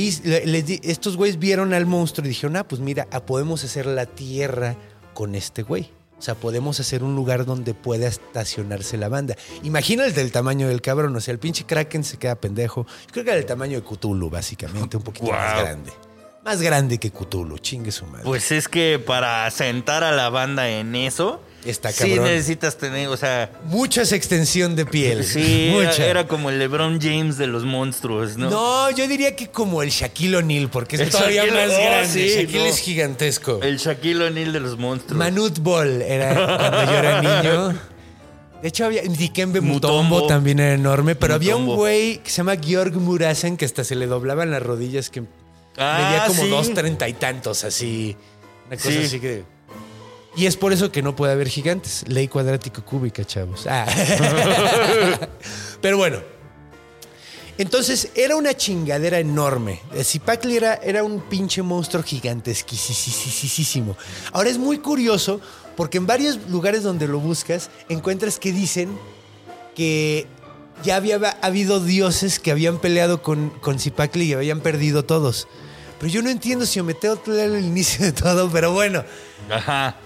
[0.45, 3.87] les di- estos güeyes vieron al monstruo y dijeron, ah, pues mira, ah, podemos hacer
[3.87, 4.77] la tierra
[5.13, 5.91] con este güey.
[6.19, 9.35] O sea, podemos hacer un lugar donde pueda estacionarse la banda.
[9.65, 11.17] Imagínate el tamaño del cabrón.
[11.17, 12.87] O sea, el pinche Kraken se queda pendejo.
[13.07, 15.91] Yo creo que era el tamaño de Cthulhu, básicamente, un poquito más grande.
[16.45, 18.25] Más grande que Cthulhu, chingue su madre.
[18.25, 22.25] Pues es que para sentar a la banda en eso, Está sí cabrón.
[22.25, 25.23] necesitas tener, o sea, Mucha extensión de piel.
[25.23, 26.07] sí, era, Mucha.
[26.07, 28.51] era como el LeBron James de los monstruos, ¿no?
[28.51, 28.91] ¿no?
[28.91, 32.09] yo diría que como el Shaquille O'Neal, porque es El todavía Shaquille- más oh, grande.
[32.09, 32.65] sí, Shaquille no.
[32.67, 33.61] es gigantesco.
[33.63, 35.17] El Shaquille O'Neal de los monstruos.
[35.19, 37.79] Manute Ball era cuando yo era niño.
[38.63, 40.27] De hecho, había Dikembe Mutombo, Mutombo.
[40.27, 43.95] también era enorme, pero había un güey que se llama Georg Murasen que hasta se
[43.95, 45.23] le doblaban las rodillas, que
[45.77, 46.49] Ah, medía como sí.
[46.49, 48.17] dos treinta y tantos, así.
[48.67, 48.99] Una cosa Sí.
[49.05, 49.45] así que.
[50.35, 52.05] Y es por eso que no puede haber gigantes.
[52.09, 53.67] Ley cuadrático cúbica, chavos.
[53.69, 53.87] Ah.
[55.81, 56.21] pero bueno.
[57.59, 59.81] Entonces era una chingadera enorme.
[60.03, 63.95] Zipacli era, era un pinche monstruo gigantesquísimo.
[64.33, 65.39] Ahora es muy curioso
[65.77, 68.97] porque en varios lugares donde lo buscas encuentras que dicen
[69.75, 70.27] que
[70.83, 75.47] ya había habido dioses que habían peleado con, con Zipacli y habían perdido todos.
[75.99, 76.79] Pero yo no entiendo si
[77.23, 79.05] que leer el inicio de todo, pero bueno.
[79.51, 79.97] Ajá.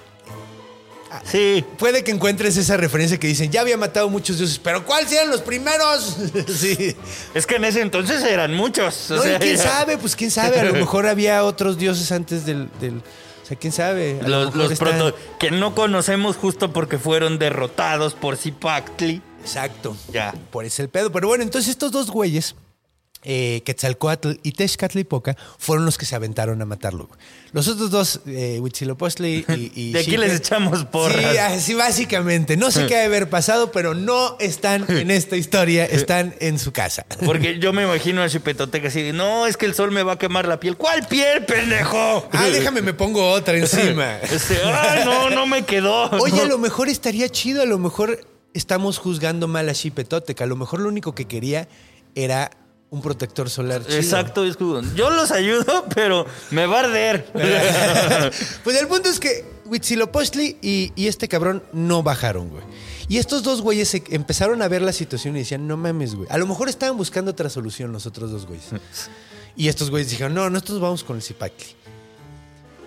[1.25, 1.65] Sí.
[1.79, 5.31] Puede que encuentres esa referencia que dicen, ya había matado muchos dioses, pero ¿cuáles eran
[5.31, 6.17] los primeros?
[6.49, 6.95] sí.
[7.33, 9.11] Es que en ese entonces eran muchos.
[9.13, 12.11] o No, sea, quién ya- sabe, pues quién sabe, a lo mejor había otros dioses
[12.13, 12.69] antes del...
[12.81, 14.19] del- o sea, quién sabe.
[14.21, 18.37] A lo Los, mejor los está- proto- que no conocemos justo porque fueron derrotados por
[18.37, 19.23] Zipactli.
[19.47, 19.97] Exacto.
[20.13, 20.35] Ya.
[20.51, 21.13] Por ese el pedo.
[21.13, 22.57] Pero bueno, entonces estos dos güeyes,
[23.23, 27.09] eh, Quetzalcoatl y Tezcatlipoca, fueron los que se aventaron a matarlo.
[27.53, 31.33] Los otros dos, eh, Huitzilopochtli y, y De aquí les echamos porras.
[31.33, 32.57] Sí, así básicamente.
[32.57, 36.59] No sé qué ha de haber pasado, pero no están en esta historia, están en
[36.59, 37.07] su casa.
[37.25, 40.15] Porque yo me imagino a Chipetoteca así de, no, es que el sol me va
[40.15, 40.77] a quemar la piel.
[40.77, 42.29] ¿Cuál piel, pendejo?
[42.33, 44.19] Ah, déjame, me pongo otra encima.
[44.19, 46.11] Este, ay, no, no me quedó.
[46.21, 46.43] Oye, No.
[46.43, 48.21] a lo mejor estaría chido, a lo mejor
[48.57, 51.69] estamos juzgando mal a Xipetotec, a lo mejor lo único que quería
[52.15, 52.51] era
[52.91, 53.97] un protector solar chido.
[53.97, 57.27] Exacto, es como, yo los ayudo, pero me va a arder.
[58.65, 62.65] pues el punto es que Huitzilopochtli y, y este cabrón no bajaron, güey.
[63.09, 66.29] Y estos dos güeyes se empezaron a ver la situación y decían, no mames, güey.
[66.31, 68.67] A lo mejor estaban buscando otra solución los otros dos güeyes.
[69.59, 71.69] Y estos güeyes dijeron, no, nosotros vamos con el Zipacli.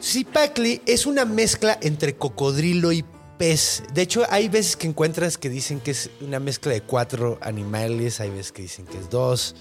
[0.04, 3.04] Zipacli es una mezcla entre cocodrilo y
[3.40, 8.20] De hecho, hay veces que encuentras que dicen que es una mezcla de cuatro animales,
[8.20, 9.56] hay veces que dicen que es dos.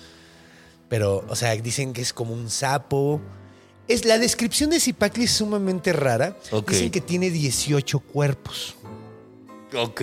[0.89, 3.21] Pero, o sea, dicen que es como un sapo.
[3.87, 6.37] Es, la descripción de Zipacli es sumamente rara.
[6.73, 8.75] Dicen que tiene 18 cuerpos.
[9.73, 10.01] ok.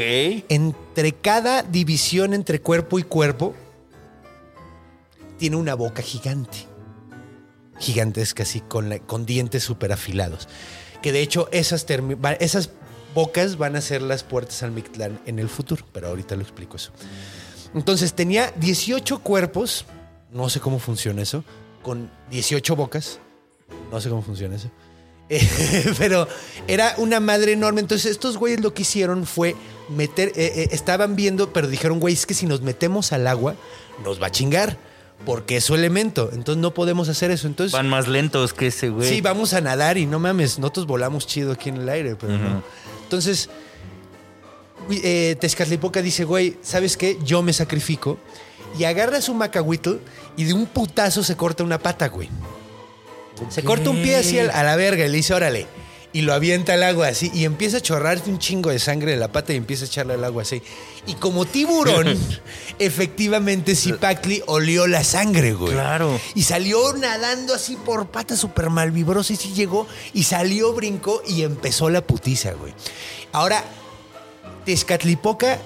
[0.47, 3.53] Entre cada división entre cuerpo y cuerpo,
[5.37, 6.59] tiene una boca gigante.
[7.79, 10.47] Gigantesca, así, con, la- con dientes súper afilados.
[11.01, 11.85] Que de hecho, esas,
[12.39, 12.69] esas
[13.15, 15.83] bocas van a ser las puertas al Mictlán en el futuro.
[15.91, 16.91] Pero ahorita lo explico eso.
[17.73, 19.85] Entonces, tenía 18 cuerpos.
[20.31, 21.43] No sé cómo funciona eso.
[21.81, 23.19] Con 18 bocas.
[23.91, 24.69] No sé cómo funciona eso.
[25.27, 25.41] Eh,
[25.97, 26.27] pero
[26.67, 27.81] era una madre enorme.
[27.81, 29.55] Entonces, estos güeyes lo que hicieron fue
[29.89, 30.27] meter.
[30.35, 33.55] eh, eh, estaban viendo, pero dijeron, güey, es que si nos metemos al agua,
[34.03, 34.77] nos va a chingar.
[35.25, 36.29] Porque es su elemento.
[36.31, 37.47] Entonces, no podemos hacer eso.
[37.47, 39.09] Entonces, Van más lentos que ese güey.
[39.09, 42.37] sí, vamos a nadar y no mames, nosotros volamos chido aquí en el aire, pero
[42.37, 42.61] no.
[43.05, 43.49] Entonces,
[44.89, 47.17] eh, Tezcatlipoca dice, güey, ¿sabes qué?
[47.23, 48.17] Yo me sacrifico.
[48.77, 49.97] Y agarra su macahuitl
[50.35, 52.29] y de un putazo se corta una pata, güey.
[53.49, 55.67] Se corta un pie así a la verga y le dice, órale.
[56.15, 57.29] Y lo avienta al agua así.
[57.33, 60.13] Y empieza a chorrarte un chingo de sangre de la pata y empieza a echarle
[60.13, 60.61] al agua así.
[61.05, 62.17] Y como tiburón,
[62.79, 65.73] efectivamente Zipacli olió la sangre, güey.
[65.73, 66.17] Claro.
[66.33, 71.41] Y salió nadando así por patas súper malvibrosa y sí llegó y salió, brincó y
[71.41, 72.73] empezó la putiza, güey.
[73.33, 73.61] Ahora,
[74.63, 75.59] Tezcatlipoca,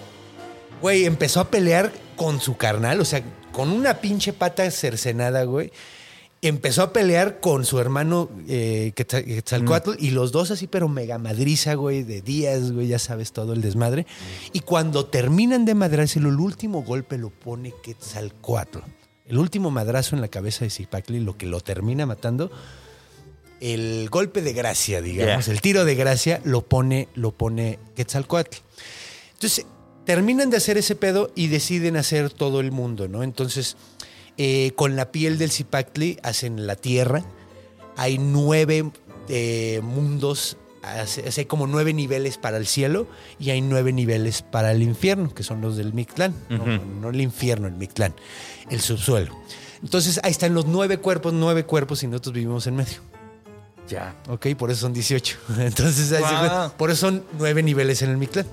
[0.82, 5.72] güey, empezó a pelear con su carnal, o sea, con una pinche pata cercenada, güey.
[6.42, 11.18] Empezó a pelear con su hermano eh, Quetzal- Quetzalcóatl y los dos así, pero mega
[11.18, 14.08] madriza, güey, de días, güey, ya sabes todo el desmadre.
[14.54, 18.80] Y cuando terminan de madrárselo, el último golpe lo pone Quetzalcoatl.
[19.28, 22.50] El último madrazo en la cabeza de Zipacli, lo que lo termina matando.
[23.60, 28.58] el golpe de gracia, digamos, el tiro de gracia lo pone, lo pone Quetzalcoatl.
[29.34, 29.66] Entonces,
[30.06, 33.22] terminan de hacer ese pedo y deciden hacer todo el mundo, ¿no?
[33.22, 33.76] Entonces,
[34.42, 37.24] eh, con la piel del Zipactli hacen la tierra.
[37.98, 38.90] Hay nueve
[39.28, 43.06] eh, mundos, hay como nueve niveles para el cielo
[43.38, 46.34] y hay nueve niveles para el infierno, que son los del Mictlán.
[46.48, 46.66] no,
[47.02, 48.16] no el infierno, el Mictlán,
[48.70, 49.36] el subsuelo.
[49.84, 53.00] Entonces, ahí están los nueve cuerpos, nueve cuerpos y nosotros vivimos en medio.
[53.90, 54.16] Ya.
[54.30, 55.38] Ok, por eso son 18.
[55.60, 56.72] Entonces, Wow.
[56.78, 58.48] por eso son nueve niveles en el Mictlán.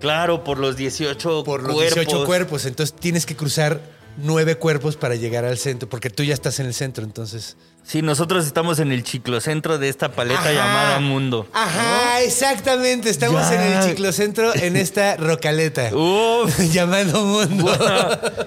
[0.00, 1.94] Claro, por los 18 Por los cuerpos.
[1.94, 2.66] 18 cuerpos.
[2.66, 3.80] Entonces, tienes que cruzar
[4.16, 7.56] nueve cuerpos para llegar al centro, porque tú ya estás en el centro, entonces.
[7.82, 10.52] Sí, nosotros estamos en el ciclocentro de esta paleta Ajá.
[10.52, 11.46] llamada Mundo.
[11.52, 13.10] Ajá, exactamente.
[13.10, 13.54] Estamos Ya.
[13.54, 15.90] en el ciclocentro, en esta rocaleta.
[15.94, 16.58] Uf.
[16.72, 17.70] llamado mundo.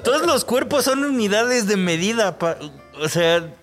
[0.03, 2.39] Todos los cuerpos son unidades de medida.
[2.39, 2.58] pa-
[2.99, 3.53] o sea.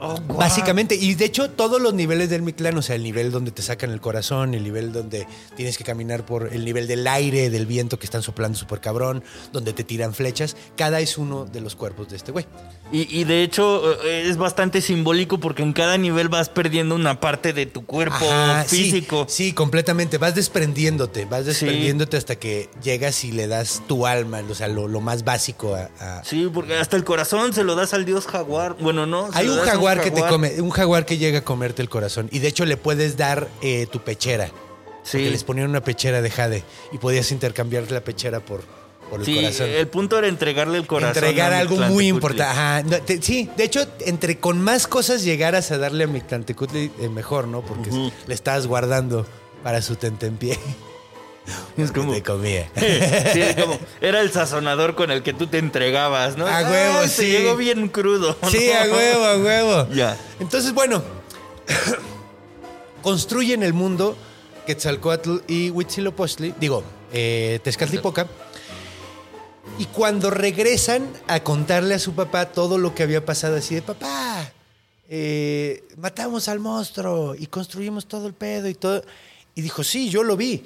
[0.00, 0.20] Oh.
[0.34, 3.62] Básicamente, y de hecho todos los niveles del Mictlán, o sea, el nivel donde te
[3.62, 7.66] sacan el corazón, el nivel donde tienes que caminar por el nivel del aire, del
[7.66, 11.74] viento que están soplando súper cabrón, donde te tiran flechas, cada es uno de los
[11.76, 12.46] cuerpos de este güey.
[12.90, 17.20] Y, y de hecho eh, es bastante simbólico porque en cada nivel vas perdiendo una
[17.20, 19.26] parte de tu cuerpo Ajá, físico.
[19.28, 20.16] Sí, completamente.
[20.16, 24.88] Vas desprendiéndote, vas desprendiéndote hasta que llegas y le das tu alma, o sea, lo,
[24.88, 25.90] lo más básico a...
[26.00, 28.76] a- Sí, porque hasta el corazón se lo das al dios jaguar.
[28.80, 29.30] Bueno, no.
[29.32, 30.30] se Hay lo un das a jaguar, que te jaguar.
[30.32, 32.28] come, un jaguar que llega a comerte el corazón.
[32.32, 34.46] Y de hecho le puedes dar eh, tu pechera.
[35.02, 35.18] Sí.
[35.18, 38.60] Porque les ponían una pechera de jade y podías intercambiar la pechera por,
[39.08, 39.70] por el Sí, corazón.
[39.70, 41.16] el punto era entregarle el corazón.
[41.16, 42.42] Entregar a algo muy importante.
[42.52, 42.82] Ajá.
[42.82, 47.08] No, te- sí, de hecho, entre con más cosas llegaras a darle a Mictlantecutli, eh,
[47.08, 47.62] mejor, ¿no?
[47.62, 47.90] Porque
[48.26, 49.26] le estabas guardando
[49.62, 50.58] para su tentempié.
[51.76, 52.70] Es como- Te comía.
[53.32, 56.46] Sí, es como, era el sazonador con el que tú te entregabas, ¿no?
[56.46, 57.22] A huevo, sí.
[57.22, 58.36] Te llegó bien crudo.
[58.50, 58.78] Sí, ¿no?
[58.78, 59.88] a huevo, a huevo.
[59.94, 60.16] Ya.
[60.40, 61.02] Entonces, bueno,
[63.02, 64.16] construyen el mundo
[64.66, 66.82] Quetzalcoatl y Huitzilopochtli, digo,
[67.12, 68.26] eh, Tezcatlipoca.
[69.78, 73.82] Y cuando regresan a contarle a su papá todo lo que había pasado, así de
[73.82, 74.50] papá,
[75.08, 79.02] eh, matamos al monstruo y construimos todo el pedo y todo.
[79.54, 80.64] Y dijo, sí, yo lo vi.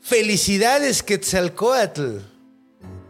[0.00, 2.18] Felicidades, Quetzalcoatl,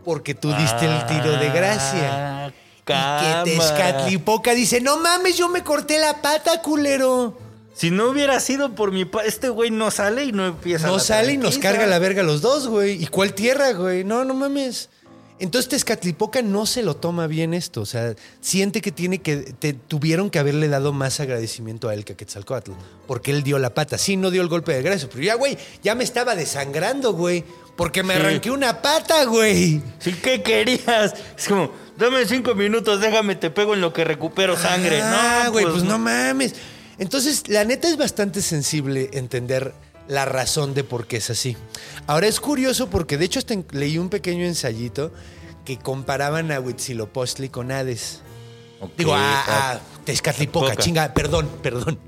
[0.05, 2.47] porque tú diste el tiro de gracia.
[2.89, 3.57] Ah, Y que.
[3.57, 7.39] Tezcatlipoca dice, no mames, yo me corté la pata, culero.
[7.75, 10.99] Si no hubiera sido por mi pa, este güey no sale y no empieza No
[10.99, 13.03] sale y nos carga la verga los dos, güey.
[13.03, 14.05] ¿Y cuál tierra, güey?
[14.05, 14.91] No, no mames.
[15.41, 17.81] Entonces Tezcatlipoca no se lo toma bien esto.
[17.81, 19.37] O sea, siente que tiene que.
[19.39, 22.73] te- tuvieron que haberle dado más agradecimiento a él que a Quetzalcoatl.
[23.07, 23.99] Porque él dio la pata.
[23.99, 25.09] Sí, no dio el golpe de gracia.
[25.11, 27.45] Pero ya, güey, ya me estaba desangrando, güey.
[27.77, 28.21] Porque me Sí.
[28.21, 29.81] arranqué una pata, güey.
[29.99, 31.15] Sí, ¿qué querías?
[31.39, 35.01] Es como, dame cinco minutos, déjame, te pego en lo que recupero sangre.
[35.03, 36.55] Ah, no, güey, pues, no mames.
[36.99, 39.73] Entonces, la neta es bastante sensible entender
[40.11, 41.57] la razón de por qué es así.
[42.09, 45.13] Ahora es curioso porque de hecho hasta leí un pequeño ensayito
[45.65, 48.23] que comparaban a Huitzilopochtli con Hades.
[48.99, 50.83] Digo, a, ah, a Tezcatlipoca, Poca.
[50.83, 51.99] chinga, perdón, perdón.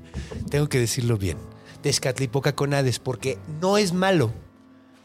[0.49, 1.37] Tengo que decirlo bien.
[1.81, 4.33] Tezcatlipoca con Hades porque no es malo.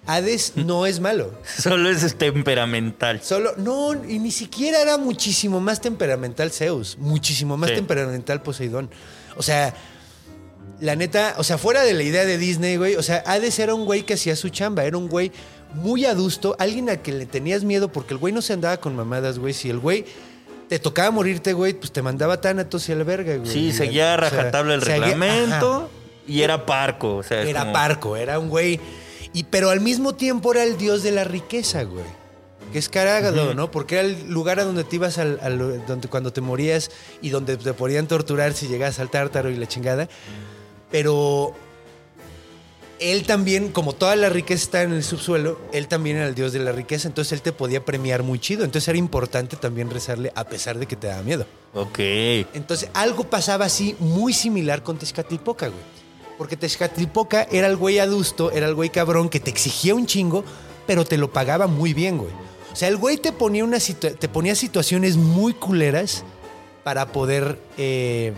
[0.07, 1.33] Hades no es malo.
[1.45, 3.23] Solo es temperamental.
[3.23, 7.77] Solo, no, y ni siquiera era muchísimo más temperamental Zeus, muchísimo más Sí.
[7.77, 8.91] temperamental Poseidón.
[9.37, 9.73] O sea,
[10.81, 13.75] la neta, o sea, fuera de la idea de Disney, güey, o sea, Hades era
[13.75, 15.33] un güey que hacía su chamba, era un güey
[15.75, 18.95] muy adusto, alguien al que le tenías miedo porque el güey no se andaba con
[18.97, 19.53] mamadas, güey.
[19.53, 20.05] Si el güey
[20.69, 23.51] te tocaba morirte, güey, pues te mandaba tánatos y a la verga, güey.
[23.51, 25.91] Sí, seguía a o sea, rajatabla el reglamento
[26.27, 27.17] y era parco.
[27.17, 28.81] O sea, es Era como- parco, era un güey.
[29.35, 32.05] Y, pero al mismo tiempo era el dios de la riqueza, güey.
[32.73, 33.71] Que es caragado, ¿no?
[33.71, 36.91] Porque era el lugar a donde te ibas al, al- donde, cuando te morías
[37.23, 40.09] y donde te podían torturar si llegabas al tártaro y la chingada.
[40.91, 41.55] Pero
[42.99, 46.53] él también, como toda la riqueza está en el subsuelo, él también era el dios
[46.53, 47.09] de la riqueza.
[47.09, 48.65] Entonces él te podía premiar muy chido.
[48.65, 51.47] Entonces era importante también rezarle a pesar de que te daba miedo.
[51.75, 51.99] Ok.
[52.55, 55.81] Entonces, algo pasaba así muy similar con Tezcatlipoca, güey.
[56.37, 60.45] Porque Tezcatlipoca era el güey adusto, era el güey cabrón que te exigía un chingo,
[60.87, 62.31] pero te lo pagaba muy bien, güey.
[62.73, 66.25] O sea, el güey te ponía, una te ponía situaciones muy culeras
[66.85, 68.33] para poder eh,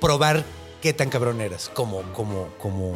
[0.00, 0.44] probar
[0.80, 2.94] qué tan cabrón eras, como, como, como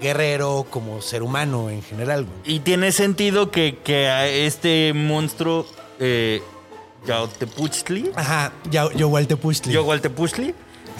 [0.00, 2.56] guerrero, como ser humano en general, güey.
[2.56, 5.66] Y tiene sentido que, que a este monstruo,
[5.98, 6.42] eh,
[7.06, 9.72] Yaotepuchtli, Ajá, ya, yo Waltepuchtli.
[9.72, 10.54] Yogualtepuchtli,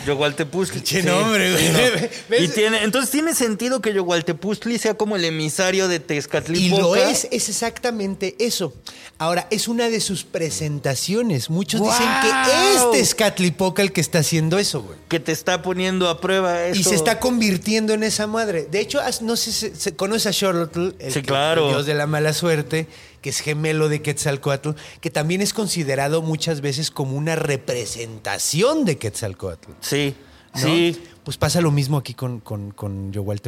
[0.07, 0.81] Yogualtepuzli.
[0.83, 1.07] Che sí.
[1.07, 1.71] nombre, güey.
[2.29, 2.41] ¿Ves?
[2.43, 6.83] Y tiene, entonces tiene sentido que Yogualtepuzli sea como el emisario de Y Tezcatlipoca.
[6.83, 8.75] lo es, es exactamente eso.
[9.19, 11.51] Ahora, es una de sus presentaciones.
[11.51, 14.99] Muchos dicen que es Tezcatlipoca el que está haciendo eso, güey.
[15.09, 16.81] Que te está poniendo a prueba eso.
[16.81, 18.67] Y se está convirtiendo en esa madre.
[18.71, 21.67] De hecho, no sé si se, conoce a Xolotl, el, Sí, que- claro.
[21.67, 22.87] el dios de la mala suerte,
[23.25, 28.99] que es gemelo de Quetzalcoatl, que también es considerado muchas veces como una representación de
[28.99, 29.71] Quetzalcoatl.
[29.81, 30.15] Sí,
[30.57, 30.61] ¿no?
[30.61, 31.03] sí.
[31.25, 33.15] Pues pasa lo mismo aquí con, con, con.
[33.15, 33.41] Yohual-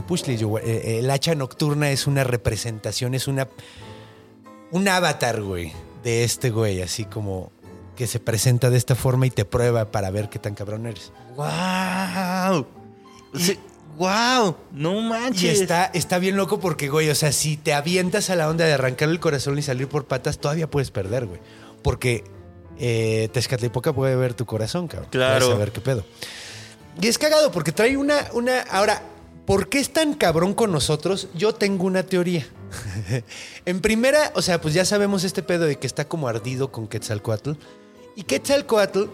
[0.65, 3.49] eh, el hacha nocturna es una representación, es una.
[4.71, 7.53] Un avatar, güey, de este güey, así como
[7.97, 11.13] que se presenta de esta forma y te prueba para ver qué tan cabrón eres.
[11.37, 12.67] ¡Wow!
[13.35, 13.59] Sí,
[13.97, 14.57] ¡Wow!
[14.73, 15.61] No Y manches.
[15.61, 18.75] está, está bien loco porque, güey, o sea, si te avientas a la onda de
[18.75, 21.41] arrancar el corazón y salir por patas, todavía puedes perder, güey.
[21.83, 22.25] Porque
[22.79, 25.09] eh, Tezcatlipoca puede ver tu corazón, cabrón.
[25.11, 25.59] Claro.
[25.73, 26.05] Qué pedo.
[27.01, 28.61] Y es cagado porque trae una, una.
[28.63, 29.03] Ahora,
[29.47, 31.29] ¿por qué es tan cabrón con nosotros?
[31.35, 32.47] Yo tengo una teoría.
[33.65, 36.89] en primera, o sea, pues ya sabemos este pedo de que está como ardido con
[36.89, 37.53] Quetzalcoatl.
[38.15, 39.05] Y Quetzalcoatl,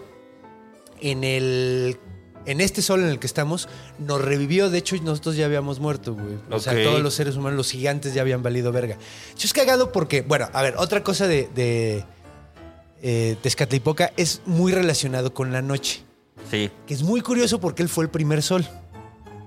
[1.01, 1.97] en el.
[2.45, 3.69] En este sol en el que estamos,
[3.99, 4.69] nos revivió.
[4.69, 6.37] De hecho, nosotros ya habíamos muerto, güey.
[6.51, 8.97] O sea, todos los seres humanos, los gigantes ya habían valido verga.
[9.37, 12.03] Yo es cagado porque, bueno, a ver, otra cosa de, de
[13.01, 16.03] eh, Tezcatlipoca es muy relacionado con la noche
[16.51, 16.69] Sí.
[16.85, 18.67] que es muy curioso porque él fue el primer sol.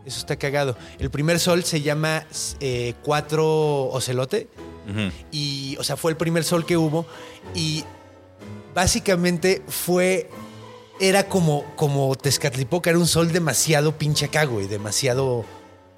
[0.07, 0.77] Eso está cagado.
[0.99, 2.25] El primer sol se llama
[2.61, 4.49] eh, Cuatro Ocelote
[4.89, 5.11] Ujú.
[5.33, 7.05] y, o sea, fue el primer sol que hubo
[7.55, 7.85] y
[8.75, 10.31] básicamente fue,
[11.01, 15.45] era como, como Tezcatlipoca, era un sol demasiado pinche acá, güey, demasiado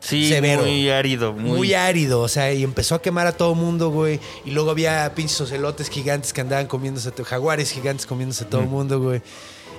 [0.00, 0.62] Sí, severo.
[0.62, 1.32] muy árido.
[1.32, 4.20] Muy, muy árido, o sea, y empezó a quemar a todo mundo, güey.
[4.44, 8.68] Y luego había pinches ocelotes gigantes que andaban comiéndose, jaguares gigantes comiéndose a todo el
[8.68, 9.22] mundo, güey.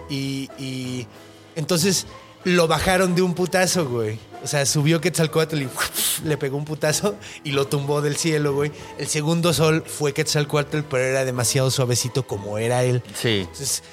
[0.09, 1.07] Y, y
[1.55, 2.05] entonces
[2.43, 4.19] lo bajaron de un putazo, güey.
[4.43, 5.69] O sea, subió Quetzalcoatl y
[6.25, 8.71] le pegó un putazo y lo tumbó del cielo, güey.
[8.97, 13.03] El segundo sol fue Quetzalcoatl, pero era demasiado suavecito como era él.
[13.13, 13.39] Sí.
[13.41, 13.83] Entonces,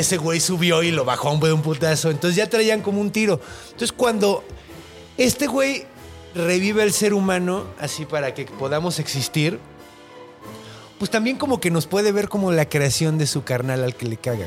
[0.00, 2.10] ese güey subió y lo bajó de un putazo.
[2.10, 3.40] Entonces ya traían como un tiro.
[3.66, 4.44] Entonces, cuando
[5.16, 5.84] este güey
[6.34, 9.58] revive al ser humano, así para que podamos existir,
[10.98, 14.06] pues también como que nos puede ver como la creación de su carnal al que
[14.06, 14.46] le caga.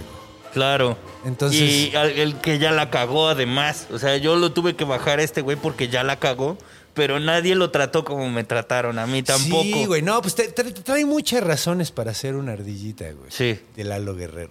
[0.54, 0.98] Claro.
[1.26, 3.88] Entonces- Y al- el que ya la cagó además.
[3.92, 6.58] O sea, yo lo tuve que bajar a este güey porque ya la cagó.
[6.96, 8.98] Pero nadie lo trató como me trataron.
[8.98, 9.62] A mí tampoco.
[9.62, 10.02] Sí, güey.
[10.02, 13.30] No, pues te- te- trae muchas razones para ser una ardillita, güey.
[13.32, 13.60] Sí.
[13.76, 14.50] De Lalo Guerrero.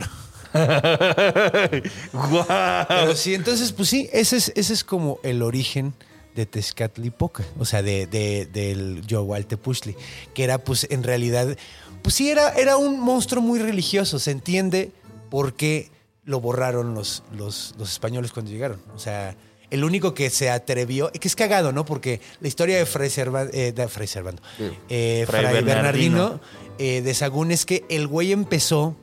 [2.12, 2.46] Guau.
[2.88, 5.94] Pero sí, entonces, pues sí, ese es, ese es como el origen
[6.34, 9.96] de Tezcatlipoca, o sea, de, de- del Yohualtepuchtli,
[10.34, 11.56] que era, pues, en realidad,
[12.02, 14.92] pues sí, era, era un monstruo muy religioso, se entiende
[15.30, 15.90] por qué
[16.24, 18.80] lo borraron los, los, los españoles cuando llegaron.
[18.94, 19.34] O sea,
[19.70, 21.84] el único que se atrevió, que es cagado, ¿no?
[21.84, 24.42] Porque la historia de Fray Servando, de Fray Servando,
[24.88, 25.64] eh, Fray Bernardino.
[25.74, 26.40] Bernardino,
[26.78, 28.94] eh, de Sagún es que el güey empezó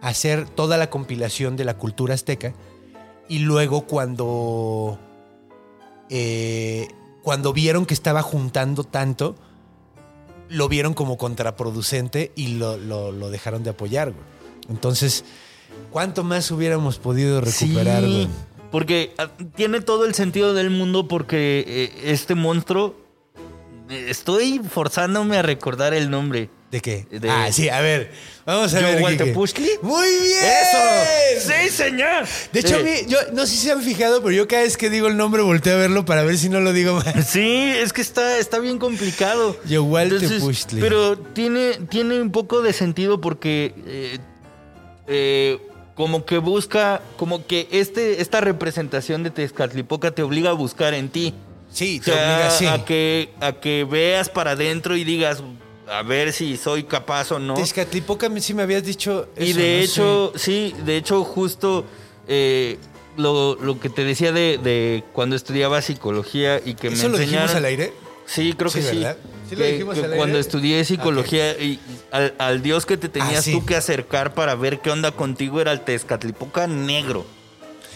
[0.00, 2.54] hacer toda la compilación de la cultura azteca
[3.28, 4.98] y luego cuando
[6.08, 6.88] eh,
[7.22, 9.36] cuando vieron que estaba juntando tanto
[10.48, 14.24] lo vieron como contraproducente y lo, lo- lo dejaron de apoyar güey.
[14.68, 15.24] entonces
[15.92, 18.28] cuánto más hubiéramos podido recuperar Sí, güey?
[18.72, 22.94] Porque ah, tiene todo el sentido del mundo porque eh, este monstruo...
[23.90, 26.48] Estoy forzándome a recordar el nombre.
[26.70, 27.06] ¿De qué?
[27.10, 28.12] De- ah, sí, a ver.
[28.46, 28.86] Vamos a ver.
[28.86, 28.98] Quique.
[29.00, 29.70] ¿Yohualtepuchtli?
[29.82, 30.44] ¡Muy bien!
[30.44, 31.50] ¡Eso!
[31.52, 32.24] ¡Sí, señor!
[32.52, 34.76] De hecho, a mí, yo no sé si se han fijado, pero yo cada vez
[34.76, 37.24] que digo el nombre volteo a verlo para ver si no lo digo mal.
[37.24, 39.56] Sí, es que está, está bien complicado.
[39.66, 40.36] Yohualtepuchtli.
[40.36, 44.18] Entonces, Pero tiene, tiene un poco de sentido porque eh,
[45.08, 45.58] eh,
[45.96, 51.08] como que busca, como que este, esta representación de Tezcatlipoca te obliga a buscar en
[51.08, 51.34] ti.
[51.72, 52.66] Sí, O te sea, obliga, sí.
[52.66, 55.42] a, que, a que veas para adentro y digas,
[55.88, 57.54] a ver si soy capaz o no.
[57.54, 59.82] Tezcatlipoca sí me habías dicho Y eso, de ¿no?
[59.84, 61.84] hecho, sí, de hecho, justo
[62.28, 62.78] eh,
[63.16, 66.94] lo, lo que te decía de, de cuando estudiaba psicología y que Sí.
[66.94, 67.92] me ¿Eso lo dijimos al aire?
[68.26, 68.96] Sí, creo que Sí, sí.
[68.98, 69.16] ¿verdad?
[69.48, 70.16] Sí lo Que- dijimos que al aire.
[70.18, 71.80] cuando estudié psicología y, y
[72.12, 73.52] al, al dios que te tenías Ah, sí.
[73.52, 77.26] tú que acercar para ver qué onda contigo era el Tezcatlipoca negro.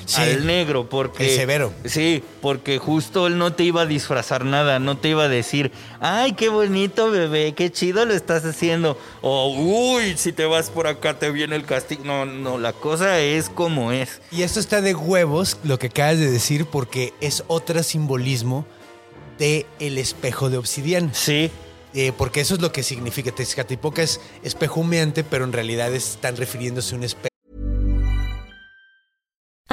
[0.06, 0.20] Sí.
[0.20, 1.30] Al negro, porque.
[1.30, 1.72] El severo.
[1.84, 5.72] Sí, porque justo él no te iba a disfrazar nada, no te iba a decir,
[6.00, 8.98] ay, qué bonito bebé, qué chido lo estás haciendo.
[9.22, 12.04] O, uy, si te vas por acá te viene el castigo.
[12.04, 14.20] No, no, la cosa es como es.
[14.30, 18.66] Y esto está de huevos, lo que acabas de decir, porque es otro simbolismo
[19.38, 21.10] de el espejo de obsidiana.
[21.12, 21.50] Sí,
[21.96, 23.30] Eh, porque eso es lo que significa.
[23.30, 27.28] Tezcatlipoca es espejo humeante, pero en realidad están refiriéndose a un espejo.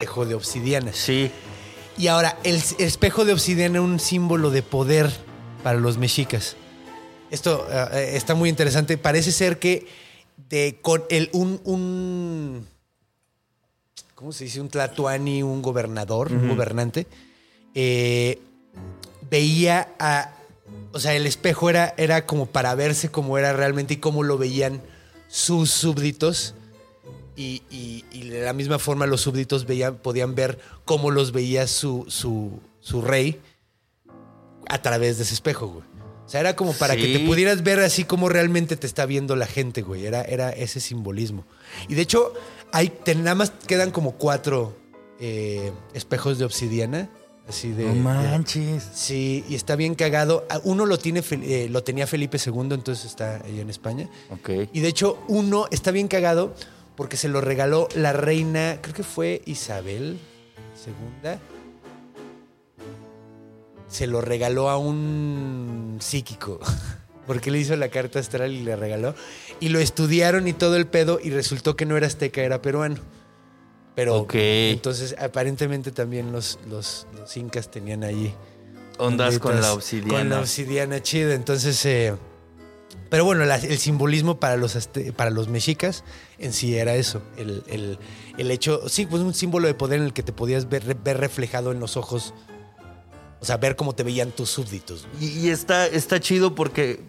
[0.00, 0.92] Espejo de obsidiana.
[0.92, 1.28] Sí.
[1.96, 5.10] Y ahora, el espejo de obsidiana es un símbolo de poder
[5.64, 6.54] para los mexicas.
[7.32, 8.96] Esto eh, eh, está muy interesante.
[8.96, 9.88] Parece ser que
[10.48, 12.68] de, con el, un, un-
[14.14, 14.60] ¿Cómo se dice?
[14.60, 17.08] Un tlatoani, un gobernador, un gobernante.
[17.74, 18.38] eh,
[19.28, 20.32] veía a.
[20.92, 24.38] O sea, el espejo era, era como para verse como era realmente y cómo lo
[24.38, 24.80] veían
[25.26, 26.54] sus súbditos.
[27.38, 31.68] Y, y- y de la misma forma los súbditos veían, podían ver cómo los veía
[31.68, 33.40] su, su, su rey
[34.68, 35.84] a través de ese espejo, güey.
[36.26, 39.34] O sea, era como para que te pudieras ver así como realmente te está viendo
[39.34, 40.04] la gente, güey.
[40.04, 41.44] Era, era ese simbolismo.
[41.88, 42.34] Y de hecho,
[42.70, 44.76] hay, te- nada más quedan como cuatro
[45.20, 47.08] eh, espejos de obsidiana.
[47.48, 47.84] Así de.
[47.84, 48.86] No de- manches.
[48.92, 50.44] Sí, y está bien cagado.
[50.50, 54.06] Ah, Uno lo, tiene, eh, lo tenía Felipe II, entonces está ahí en España.
[54.30, 54.50] Ok.
[54.74, 56.54] Y de hecho, uno está bien cagado
[56.98, 60.18] porque se lo regaló la reina, creo que fue Isabel
[60.84, 61.38] II.
[63.86, 66.58] Se lo regaló a un psíquico.
[67.28, 69.14] Porque le hizo la carta astral y le regaló.
[69.60, 72.96] Y lo estudiaron y todo el pedo y resultó que no era azteca, era peruano.
[73.94, 78.34] Pero entonces aparentemente también los, los, los incas tenían ahí
[78.98, 80.18] Ondas con la obsidiana.
[80.18, 81.34] Con la obsidiana chida.
[81.34, 82.16] Entonces, eh,
[83.10, 86.04] pero bueno, el simbolismo para los, azte- para los mexicas
[86.38, 87.22] en sí era eso.
[87.36, 87.98] El, el-
[88.36, 91.18] el hecho, sí, pues un símbolo de poder en el que te podías ver, ver
[91.18, 92.34] reflejado en los ojos.
[93.40, 95.06] O sea, ver cómo te veían tus súbditos.
[95.20, 97.00] Y, y está, está chido porque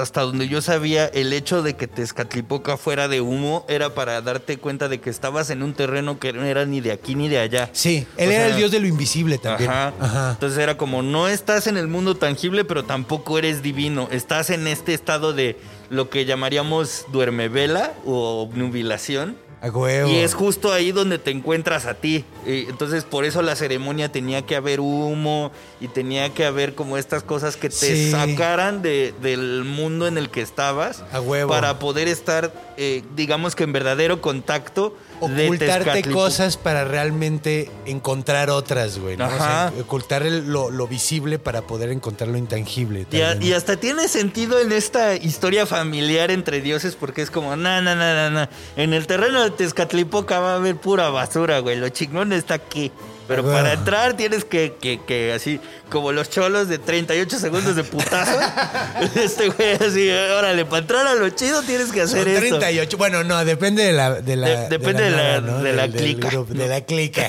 [0.00, 4.58] hasta donde yo sabía, el hecho de que Tezcatlipoca fuera de humo era para darte
[4.58, 7.38] cuenta de que estabas en un terreno que no era ni de aquí ni de
[7.38, 7.70] allá.
[7.72, 9.70] Sí, él O era sea, el dios de lo invisible también.
[9.70, 9.92] Ajá.
[10.00, 10.30] Ajá.
[10.32, 14.08] Entonces era como, no estás en el mundo tangible, pero tampoco eres divino.
[14.10, 15.56] Estás en este estado de
[15.90, 19.36] lo que llamaríamos duermevela o obnubilación.
[19.60, 20.08] A huevo.
[20.08, 22.24] Y es justo ahí donde te encuentras a ti.
[22.46, 25.50] Entonces por eso la ceremonia tenía que haber humo
[25.80, 28.10] y tenía que haber como estas cosas que te Sí.
[28.12, 31.02] sacaran de- del mundo en el que estabas.
[31.12, 31.50] A huevo.
[31.50, 38.98] Para poder estar, eh, digamos que en verdadero contacto ocultarte cosas para realmente encontrar otras,
[38.98, 39.16] güey.
[39.16, 39.26] ¿no?
[39.26, 39.72] O sea, Ajá.
[39.80, 43.06] ocultar el- lo, lo visible para poder encontrar lo intangible.
[43.10, 43.50] Y, a- también.
[43.50, 47.94] y hasta tiene sentido en esta historia familiar entre dioses porque es como, no, no,
[47.94, 48.48] no, no, no.
[48.76, 51.76] En el terreno de Tezcatlipoca va a haber pura basura, güey.
[51.76, 52.92] Lo chingón está aquí.
[53.28, 55.60] Pero para entrar tienes que, que, que así,
[55.90, 58.38] como los cholos de 38 segundos de putazo.
[59.14, 62.58] este güey así, órale, para entrar a lo chido tienes que hacer esto.
[62.58, 62.96] 38.
[62.96, 64.20] Bueno, no, depende de la.
[64.22, 66.28] De la De- depende de la- nada, de la clica.
[66.30, 67.28] grupo, de la clica.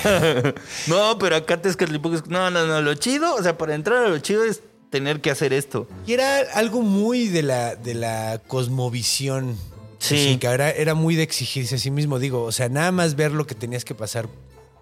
[0.86, 4.08] no, pero acá Tezcatlipoca es, no, no, no, lo chido, o sea, para entrar a
[4.08, 5.86] lo chido es tener que hacer esto.
[6.06, 9.56] Y era algo muy de la, de la cosmovisión.
[9.98, 10.14] Sí.
[10.14, 10.54] mexica.
[10.54, 12.18] Era, era muy de exigirse a sí mismo.
[12.18, 14.28] Digo, o sea, nada más ver lo que tenías que pasar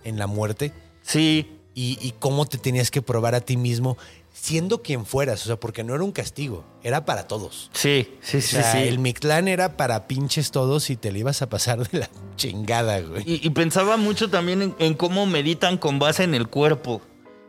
[0.05, 0.73] en la muerte
[1.09, 3.97] Sí, y, y cómo te tenías que probar a ti mismo,
[4.33, 5.43] siendo quien fueras.
[5.43, 7.71] O sea, porque no era un castigo, era para todos.
[7.73, 8.79] sí, sí, O sí, sea, sí.
[8.79, 13.01] el Mictlán era para pinches todos y te le ibas a pasar de la chingada,
[13.01, 13.23] güey.
[13.27, 17.01] Y, y pensaba mucho también en, en cómo meditan con base en el cuerpo,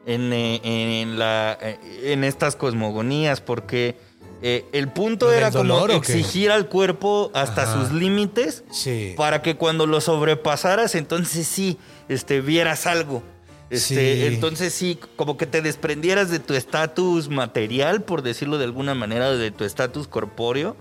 [0.06, 1.80] en, eh, en, la, eh,
[2.14, 3.98] en estas cosmogonías, porque
[4.42, 7.74] eh, el punto ¿Lo del era como exigir al cuerpo hasta Ajá.
[7.82, 9.14] sus límites Sí.
[9.18, 13.22] para que cuando lo sobrepasaras, entonces sí, este, vieras algo.
[13.70, 14.26] Este, Sí.
[14.34, 19.32] Entonces sí, como que te desprendieras de tu estatus material, por decirlo de alguna manera,
[19.32, 20.76] de tu estatus corpóreo,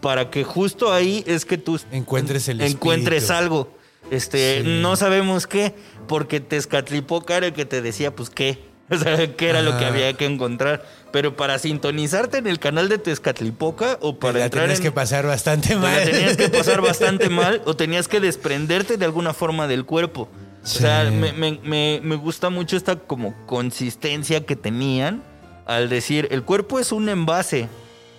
[0.00, 3.72] para que justo ahí es que tú Encuentres el encuentres algo.
[4.10, 4.68] Este, Sí.
[4.82, 5.74] no sabemos qué,
[6.06, 8.58] porque Tezcatlipoca era el que te decía, pues qué.
[8.90, 10.84] O sea, qué era lo que había que encontrar.
[11.10, 14.82] Pero para sintonizarte en el canal de Tezcatlipoca o Te para la entrar tenías en,
[14.84, 16.04] que pasar bastante te la mal.
[16.04, 20.28] tenías que pasar bastante mal o tenías que desprenderte de alguna forma del cuerpo.
[20.64, 20.78] Sí.
[20.78, 25.22] O sea, me, me- me- me gusta mucho esta como consistencia que tenían
[25.66, 27.68] al decir, el cuerpo es un envase.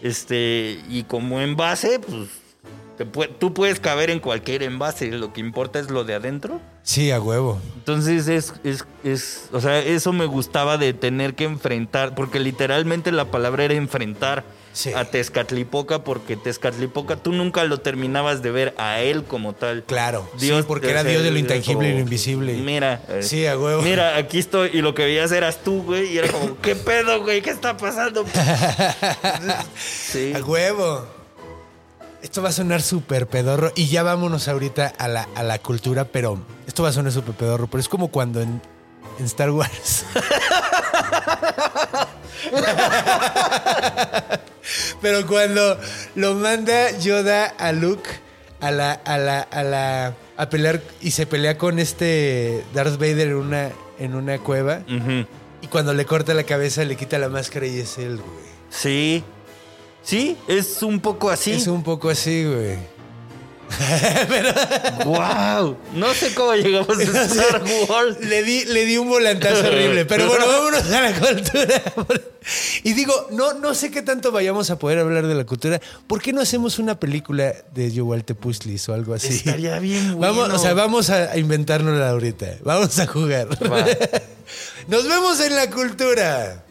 [0.01, 2.29] Este, y como envase, pues
[2.97, 6.61] Te tú puedes caber en cualquier envase, lo que importa es lo de adentro.
[6.83, 7.59] Sí, a huevo.
[7.75, 13.11] Entonces es, es, es, o sea, eso me gustaba de tener que enfrentar, porque literalmente
[13.11, 14.43] la palabra era enfrentar
[14.75, 14.91] Sí.
[14.93, 19.83] a Tezcatlipoca, porque Tezcatlipoca tú nunca lo terminabas de ver a él como tal.
[19.83, 22.53] Claro, sí, porque era Dios de lo intangible y lo invisible.
[22.55, 23.01] Mira.
[23.21, 23.81] Sí, a huevo.
[23.83, 27.21] Mira, aquí estoy y lo que veías eras tú, güey, y era como, ¿qué pedo,
[27.23, 27.41] güey?
[27.41, 28.25] ¿Qué está pasando?
[29.77, 30.33] sí.
[30.35, 31.14] A huevo.
[32.25, 36.05] Esto va a sonar súper pedorro y ya vámonos ahorita a la, a la cultura,
[36.05, 38.59] pero esto va a sonar súper pedorro, pero es como cuando en,
[39.19, 40.05] en Star Wars.
[45.03, 45.79] pero cuando
[46.15, 48.09] lo manda Yoda a Luke
[48.59, 53.27] a la, a la, a la, a pelear y se pelea con este Darth Vader
[53.27, 53.69] en una,
[53.99, 54.79] en una cueva
[55.61, 58.45] y cuando le corta la cabeza le quita la máscara y es él, güey.
[58.71, 59.23] Sí.
[60.05, 61.53] Sí, es un poco así.
[61.53, 62.77] Es un poco así, güey.
[65.05, 65.75] ¡Wow!
[65.95, 68.19] No sé cómo llegamos a Star Wars.
[68.21, 70.05] Le di, le di un volantazo horrible.
[70.05, 71.81] Pero bueno, vámonos a la cultura.
[72.83, 75.81] Y digo, no, no sé qué tanto vayamos a poder hablar de la cultura.
[76.05, 79.33] ¿Por qué no hacemos una película de Yowalte Puslis o algo así?
[79.33, 80.35] Estaría bien bueno.
[80.35, 82.57] Vamos, o sea, vamos a inventárnosla ahorita.
[82.63, 83.47] Vamos a jugar.
[83.71, 83.85] Va.
[84.87, 86.64] Nos vemos en la cultura.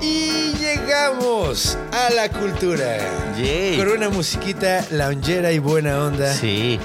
[0.00, 2.98] Y llegamos a la cultura.
[3.36, 3.76] Yay.
[3.76, 6.32] Con una musiquita loungera y buena onda.
[6.34, 6.78] Sí.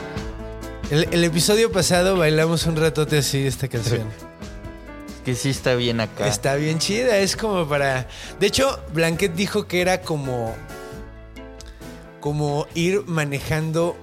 [0.89, 4.09] El, el episodio pasado bailamos un ratote así esta canción.
[5.25, 6.27] Que sí está bien acá.
[6.27, 8.07] Está bien chida, es como para...
[8.39, 10.55] De hecho, Blanquet dijo que era como...
[12.19, 13.97] Como ir manejando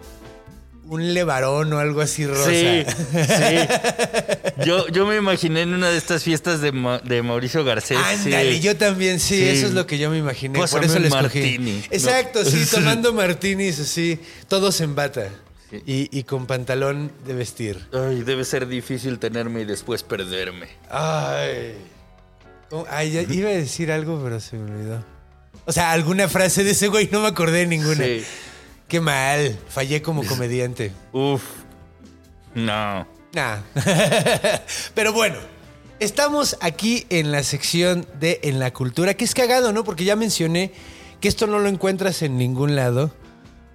[0.92, 2.50] un levarón o algo así rosa.
[2.50, 4.64] Sí, sí.
[4.64, 7.96] Yo, yo me imaginé en una de estas fiestas de, Ma- de Mauricio Garcés.
[7.98, 8.60] Ándale, sí.
[8.60, 9.48] yo también, sí, Sí.
[9.48, 10.54] eso es lo que yo me imaginé.
[10.58, 11.40] Por Pásame eso un lo escogí.
[11.40, 11.82] martini.
[11.90, 12.50] Exacto, No.
[12.50, 12.76] sí, Sí.
[12.76, 14.18] tomando martinis así,
[14.48, 15.28] todos en bata.
[15.86, 17.78] Y, y con pantalón de vestir.
[17.94, 20.68] Ay, debe ser difícil tenerme y después perderme.
[20.90, 21.74] Ay.
[22.68, 22.84] ¿Cómo?
[22.90, 25.02] Ay, ya iba a decir algo, pero se me olvidó.
[25.64, 28.04] O sea, alguna frase de ese güey, no me acordé de ninguna.
[28.04, 28.22] Sí.
[28.92, 30.92] Qué mal, fallé como comediante.
[31.12, 31.42] Uf.
[32.54, 33.06] No.
[33.32, 33.60] Nah.
[34.94, 35.38] pero bueno,
[35.98, 39.82] estamos aquí en la sección de En la Cultura, que es cagado, ¿no?
[39.82, 40.72] Porque ya mencioné
[41.22, 43.10] que esto no lo encuentras en ningún lado.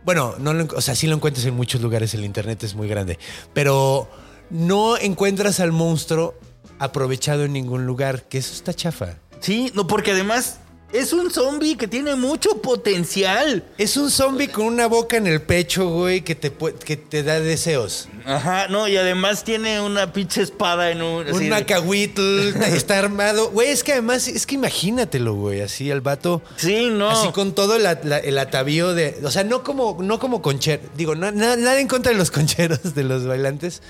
[0.05, 2.87] Bueno, no lo, o sea, sí lo encuentras en muchos lugares, el internet es muy
[2.87, 3.17] grande,
[3.55, 4.07] pero
[4.51, 6.35] no encuentras al monstruo
[6.77, 9.15] aprovechado en ningún lugar, que eso está chafa.
[9.39, 10.59] Sí, no, porque además
[10.93, 13.63] es un zombie que tiene mucho potencial.
[13.77, 16.51] Es un zombie con una boca en el pecho, güey, que te,
[16.85, 18.07] que te da deseos.
[18.25, 21.27] Ajá, no, y además tiene una pinche espada en un.
[21.29, 22.21] Un macahuitl,
[22.73, 23.51] está armado.
[23.51, 26.41] Güey, es que además, es que imagínatelo, güey, así el vato.
[26.55, 27.09] Sí, no.
[27.09, 29.19] Así con todo el, at- la- el atavío de.
[29.23, 30.83] O sea, no como, no como conchero.
[30.95, 33.81] Digo, no- na- nada en contra de los concheros, de los bailantes.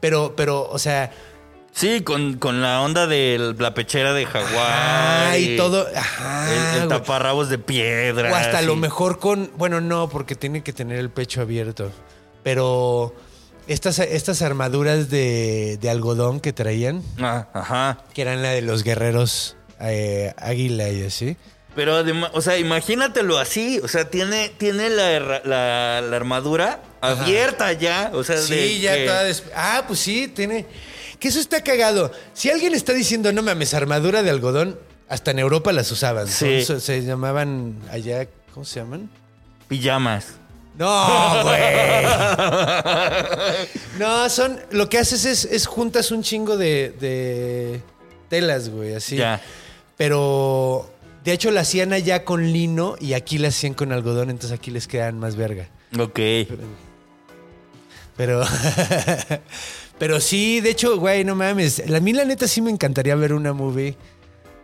[0.00, 1.10] Pero, pero, o sea.
[1.74, 4.68] Sí, con, con la onda de la pechera de jaguar.
[4.70, 5.86] Ah, y todo.
[5.94, 6.76] Ajá.
[6.82, 8.30] El, taparrabos de piedra.
[8.30, 8.78] O hasta lo sí.
[8.80, 9.50] mejor con.
[9.56, 11.90] Bueno, no, porque tiene que tener el pecho abierto.
[12.42, 13.14] Pero.
[13.66, 17.98] Estas, estas armaduras de, de algodón que traían, Ah, ajá.
[18.12, 21.38] que eran la de los guerreros eh, águila y así.
[21.74, 23.80] Pero además, o sea, imagínatelo así.
[23.82, 28.10] O sea, tiene, tiene la, la, la armadura abierta ya.
[28.12, 30.66] O sea, Sí, de ya que- toda des- Ah, pues sí, tiene.
[31.24, 32.12] Que eso está cagado.
[32.34, 36.28] Si alguien está diciendo, no mames, armadura de algodón, hasta en Europa las usaban.
[36.28, 36.62] Sí.
[36.62, 39.08] Son- se llamaban allá, ¿cómo se llaman?
[39.66, 40.26] Pijamas.
[40.76, 41.62] No, güey.
[43.98, 44.60] No, son.
[44.70, 47.80] Lo que haces es, es juntas un chingo de, de
[48.28, 49.16] telas, güey, así.
[49.16, 49.40] Ya.
[49.96, 50.90] Pero.
[51.24, 54.70] De hecho, la hacían allá con lino y aquí la hacían con algodón, entonces aquí
[54.70, 55.70] les quedan más verga.
[55.98, 56.16] Ok.
[56.16, 56.58] Pero.
[58.16, 58.44] Pero
[60.20, 61.82] sí, de hecho, güey, no mames.
[61.88, 63.96] A mí, la neta, sí me encantaría ver una movie.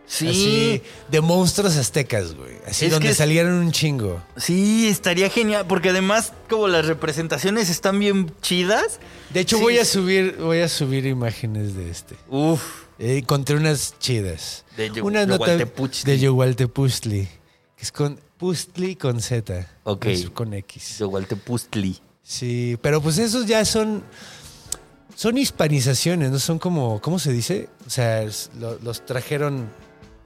[0.05, 0.27] Sí.
[0.27, 2.57] Así, de monstruos aztecas, güey.
[2.67, 4.21] Así Es donde que salieran un chingo.
[4.35, 5.65] Sí, estaría genial.
[5.67, 8.99] Porque además, como las representaciones están bien chidas.
[9.29, 12.15] De hecho, Sí, voy a subir, voy a subir imágenes de este.
[12.29, 12.61] Uf.
[12.99, 14.65] Eh, encontré unas chidas.
[14.75, 16.11] De Yogualtepuztli.
[16.11, 17.27] De Yogualtepuztli.
[17.77, 19.67] Que es con Pustli con Z.
[19.83, 20.05] Ok.
[20.05, 20.97] no es con X.
[20.99, 22.01] Yogualtepuztli.
[22.21, 24.03] Sí, pero pues esos ya son.
[25.21, 26.39] Son hispanizaciones, ¿no?
[26.39, 26.99] Son como.
[26.99, 27.69] ¿Cómo se dice?
[27.85, 29.69] O sea, es- lo- los trajeron.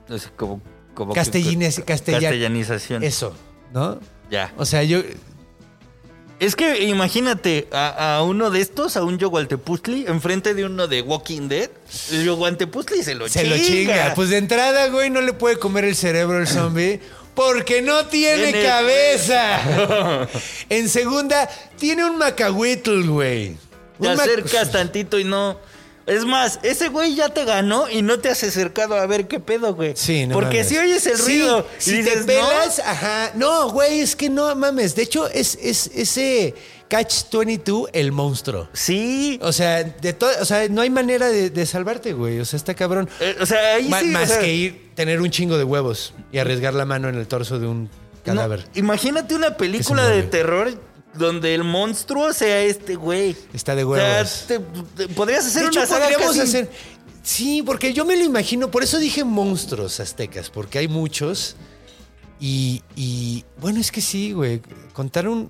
[0.07, 0.61] No sé, como.
[0.93, 3.03] como castellan- Castellanización.
[3.03, 3.35] Eso,
[3.73, 3.99] ¿no?
[4.31, 4.53] Ya.
[4.57, 5.01] O sea, yo.
[6.39, 11.01] Es que imagínate a, a uno de estos, a un Yogualtepuzli, enfrente de uno de
[11.01, 11.69] Walking Dead.
[12.11, 13.55] El Yogualtepuzli se lo Se chinga.
[13.57, 14.13] lo chinga.
[14.15, 17.01] Pues de entrada, güey, no le puede comer el cerebro el zombie.
[17.35, 20.27] Porque no tiene Tiene- cabeza.
[20.69, 23.57] en segunda, tiene un macahuitl, güey.
[23.99, 25.57] Te Un mac- acercas tantito y no.
[26.05, 29.39] Es más, ese güey ya te ganó y no te has acercado a ver qué
[29.39, 29.93] pedo, güey.
[29.95, 30.67] Sí, no Porque mames.
[30.69, 32.47] si oyes el Sí, ruido y si dices, te "No".
[32.47, 33.31] pelas, ajá.
[33.33, 34.93] No, güey, es que no mames.
[34.95, 36.53] De hecho, es, es ese
[36.87, 38.69] Catch 22 el monstruo.
[38.73, 39.39] Sí.
[39.41, 42.39] O sea, de todo, o sea, no hay manera de, de salvarte, güey.
[42.39, 43.09] O sea, está cabrón.
[43.19, 44.09] Eh, o sea, ahí Ma- sí.
[44.09, 47.15] o más sea, que ir, tener un chingo de huevos y arriesgar la mano en
[47.15, 47.89] el torso de un no,
[48.23, 48.67] cadáver.
[48.75, 50.71] imagínate una película de terror
[51.17, 53.35] donde el monstruo sea este güey.
[53.53, 54.45] Está de O sea, huevos.
[54.47, 56.71] te- te- podrías hacer de hecho, una saga podríamos casi- hacer.
[57.23, 61.55] Sí, porque yo me lo imagino, por eso dije monstruos aztecas, porque hay muchos.
[62.39, 64.61] Y, y, bueno, es que sí, güey.
[64.93, 65.49] Contar un.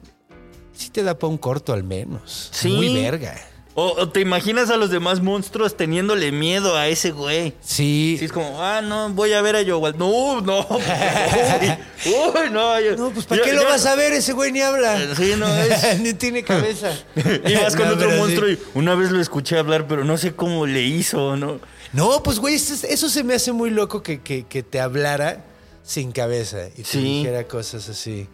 [0.74, 2.49] Sí te da para un corto al menos.
[2.53, 2.70] Sí.
[2.70, 3.36] Muy verga.
[3.78, 7.53] O, o te imaginas a los demás monstruos teniéndole miedo a ese güey.
[7.61, 8.15] Sí.
[8.17, 9.97] Sí, es como, ah, no, voy a ver a Yowal.
[9.97, 10.65] No, no.
[10.69, 12.09] Uy,
[12.45, 12.80] uy, no.
[12.80, 14.13] yo- No, pues ¿para yo- qué lo vas a ver?
[14.13, 15.13] Ese güey ni habla.
[15.15, 16.91] Sí, no, es- ni tiene cabeza.
[17.15, 18.17] Y vas con No, otro sí.
[18.17, 21.59] monstruo y una vez lo escuché hablar, pero no sé cómo le hizo, ¿no?
[21.93, 25.43] No, pues güey, eso, eso se me hace muy loco que, que- que te hablara
[25.84, 26.99] sin cabeza y te Sí.
[27.01, 28.28] dijera cosas así.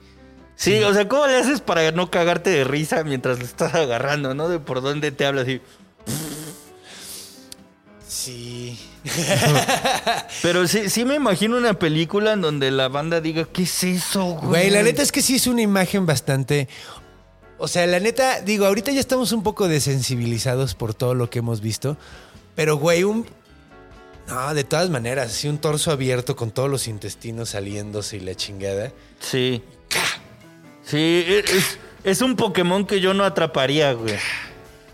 [0.61, 4.35] Sí, o sea, ¿cómo le haces para no cagarte de risa mientras lo estás agarrando,
[4.35, 4.47] no?
[4.47, 5.59] De por dónde te habla así.
[8.07, 8.77] Sí.
[10.43, 14.23] Pero sí, sí me imagino una película en donde la banda diga, ¿qué es eso,
[14.35, 14.49] güey?
[14.49, 16.69] Güey, la neta es que sí es una imagen bastante.
[17.57, 21.39] O sea, la neta, digo, ahorita ya estamos un poco desensibilizados por todo lo que
[21.39, 21.97] hemos visto.
[22.53, 23.25] Pero, güey, un.
[24.27, 28.35] No, de todas maneras, sí, un torso abierto con todos los intestinos saliéndose y la
[28.35, 28.91] chingada.
[29.19, 29.63] Sí.
[30.85, 31.25] Sí,
[32.03, 34.15] es, un Pokémon que yo no atraparía, güey.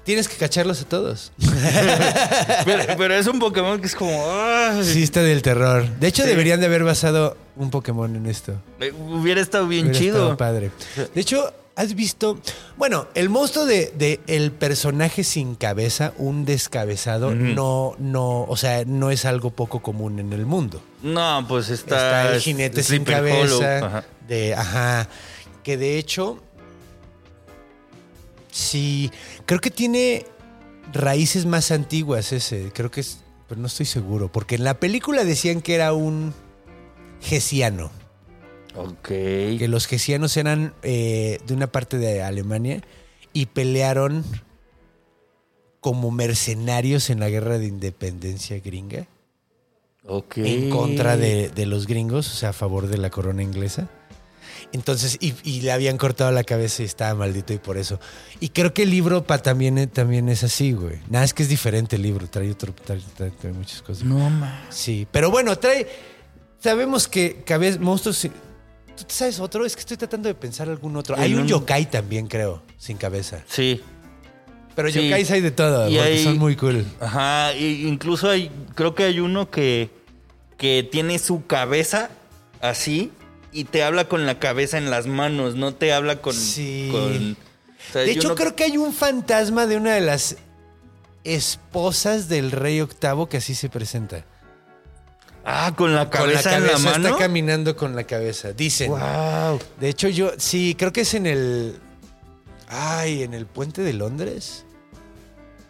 [0.03, 1.31] Tienes que cacharlos a todos.
[2.65, 4.23] Pero, pero es un Pokémon que es como...
[4.25, 5.85] ah, Sí, está del terror.
[5.99, 6.29] De hecho, Sí.
[6.29, 8.53] deberían de haber basado un Pokémon en esto.
[8.79, 10.17] eh, Hubiera estado bien Hubiera chido.
[10.17, 10.71] estado padre.
[11.13, 12.39] De hecho, has visto.
[12.77, 18.83] Bueno, el monstruo de, de el personaje sin cabeza, un descabezado, no, no, o sea,
[18.85, 20.81] no es algo poco común en el mundo.
[21.03, 21.95] No, pues está...
[22.23, 23.85] Está el jinete sin cabeza.
[23.85, 24.03] Ajá.
[24.27, 25.07] De, ajá.
[25.67, 26.41] Que de hecho.
[28.49, 29.11] Sí.
[29.45, 30.25] Creo que tiene
[30.93, 32.71] raíces más antiguas ese.
[32.73, 33.19] Creo que es.
[33.49, 34.31] Pero no estoy seguro.
[34.31, 36.33] Porque en la película decían que era un
[37.19, 37.91] gesiano.
[38.75, 39.07] Ok.
[39.09, 42.81] que los gesianos eran eh, de una parte de Alemania
[43.33, 44.23] y pelearon
[45.81, 49.07] como mercenarios en la guerra de independencia gringa
[50.05, 50.37] Ok.
[50.37, 53.89] en contra de, de los gringos, o sea, a favor de la corona inglesa.
[54.71, 57.99] Entonces, y, y le habían cortado la cabeza y estaba maldito y por eso.
[58.39, 60.99] Y creo que el libro pa, también, eh, también es así, güey.
[61.09, 64.03] Nada, es que es diferente el libro, trae, otro, trae, trae- trae muchas cosas.
[64.03, 64.65] No, ma.
[64.69, 65.87] Sí, pero bueno, trae.
[66.59, 68.21] Sabemos que cabez, monstruos.
[68.21, 69.65] ¿Tú te sabes otro?
[69.65, 71.15] Es que estoy tratando de pensar algún otro.
[71.17, 73.43] Hay un yokai también, creo, sin cabeza.
[73.47, 73.81] Sí.
[74.75, 75.03] Pero Sí.
[75.07, 76.85] yokais hay de todo, Y porque hay- son muy cool.
[76.99, 79.89] Ajá, y incluso hay, creo que hay uno que,
[80.57, 82.09] que tiene su cabeza
[82.61, 83.11] así
[83.59, 86.33] y te habla con la cabeza en las manos, no te habla con...
[86.33, 86.89] Sí.
[86.91, 90.35] con- o sea, De hecho, creo que hay un fantasma de una de las
[91.23, 94.23] esposas del rey octavo que así se presenta.
[95.45, 97.07] Ah, con la Con la cabeza, en la cabeza mano.
[97.07, 98.91] está caminando con la cabeza, dicen.
[98.91, 99.59] Wow.
[99.79, 101.79] De hecho, yo sí, creo que es en el.
[102.67, 104.65] Ay, en el puente de Londres.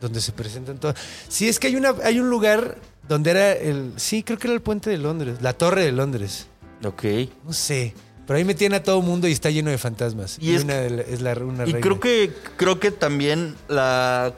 [0.01, 0.95] Donde se presentan todos.
[1.27, 2.77] Sí, es que hay una, hay un lugar
[3.07, 3.93] donde era el.
[3.97, 5.37] Sí, creo que era el puente de Londres.
[5.41, 6.47] La torre de Londres.
[6.83, 7.03] Ok.
[7.45, 7.93] No sé.
[8.25, 10.37] Pero ahí metían a todo mundo y está lleno de fantasmas.
[10.41, 11.79] Y Y, es una de la- es la una Y reina.
[11.79, 14.33] creo que, creo que también la,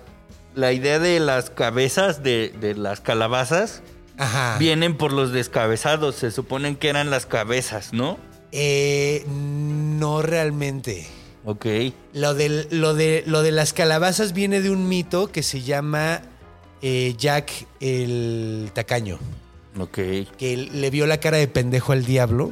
[0.55, 3.81] la idea de las cabezas, de, de las calabazas,
[4.17, 4.57] Ajá.
[4.59, 6.15] vienen por los descabezados.
[6.15, 8.19] Se suponen que eran las cabezas, ¿no?
[8.51, 11.07] Eh, no realmente.
[11.45, 11.65] Ok.
[12.13, 16.21] Lo, del- lo, de, lo de las calabazas viene de un mito que se llama
[16.83, 19.17] eh, Jack el Tacaño.
[19.77, 19.95] Ok.
[20.37, 22.51] Que le vio la cara de pendejo al diablo.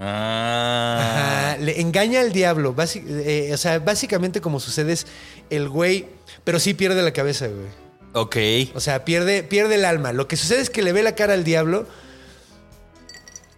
[0.00, 1.52] Ah.
[1.52, 2.74] Ajá, le engaña al diablo.
[2.74, 5.06] Basi- eh, o sea, básicamente como sucede es
[5.50, 6.06] el güey,
[6.44, 7.66] pero sí pierde la cabeza, güey.
[8.14, 8.36] Ok.
[8.76, 10.12] O sea, pierde, pierde el alma.
[10.12, 11.86] Lo que sucede es que le ve la cara al diablo,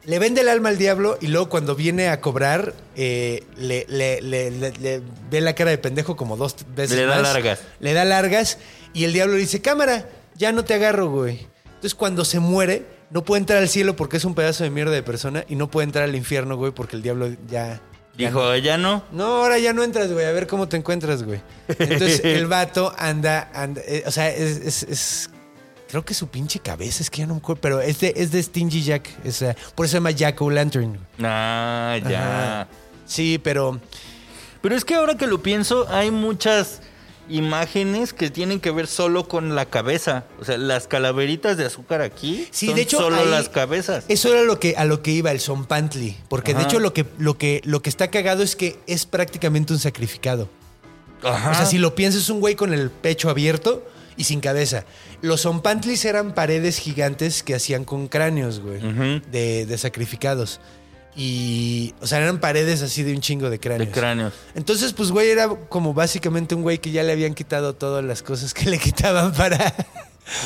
[0.05, 4.21] le vende el alma al diablo y luego cuando viene a cobrar, eh, le, le-
[4.23, 7.23] le- le- le ve la cara de pendejo como dos veces Le da más.
[7.35, 7.61] largas.
[7.81, 8.59] Le da largas
[8.95, 11.47] y el diablo le dice, cámara, ya no te agarro, güey.
[11.81, 14.93] Entonces cuando se muere, no puede entrar al cielo porque es un pedazo de mierda
[14.93, 17.81] de persona y no puede entrar al infierno, güey, porque el diablo ya
[18.17, 19.03] Dijo, ya no.
[19.13, 20.27] No, ahora ya no entras, güey.
[20.27, 21.41] A ver cómo te encuentras, güey.
[21.69, 25.31] Entonces el vato anda, anda eh, o sea, es, es- es-
[25.89, 28.31] creo que su pinche cabeza, es que ya no me acuerdo, pero es de, es
[28.31, 29.09] de Stingy Jack.
[29.31, 30.89] sea, por eso se llama Jack O'Lantern.
[30.91, 31.01] güey.
[31.23, 32.61] Ah, ya.
[32.61, 32.69] Ajá.
[33.07, 33.81] Sí, pero
[34.61, 36.83] Pero es que ahora que lo pienso, hay muchas
[37.31, 40.25] imágenes que tienen que ver solo con la cabeza.
[40.41, 44.05] O sea, las calaveritas de azúcar aquí Sí, son de hecho, solo ahí- las cabezas.
[44.09, 46.17] Eso era lo que, a lo que iba el Zompantli.
[46.29, 49.73] Porque de hecho lo que, lo, que, lo que está cagado es que es prácticamente
[49.73, 50.49] un sacrificado.
[51.23, 51.51] Ajá.
[51.51, 54.85] O sea, si lo piensas, un güey con el pecho abierto y sin cabeza.
[55.23, 58.81] Los Zompantlis eran paredes gigantes que hacían con cráneos, güey,
[59.31, 60.61] de, de sacrificados.
[61.17, 63.89] Y, o sea, eran paredes así de un chingo de cráneos.
[63.89, 64.33] de cráneos.
[64.55, 68.23] Entonces, pues, güey, era como básicamente un güey que ya le habían quitado todas las
[68.23, 69.75] cosas que le quitaban para,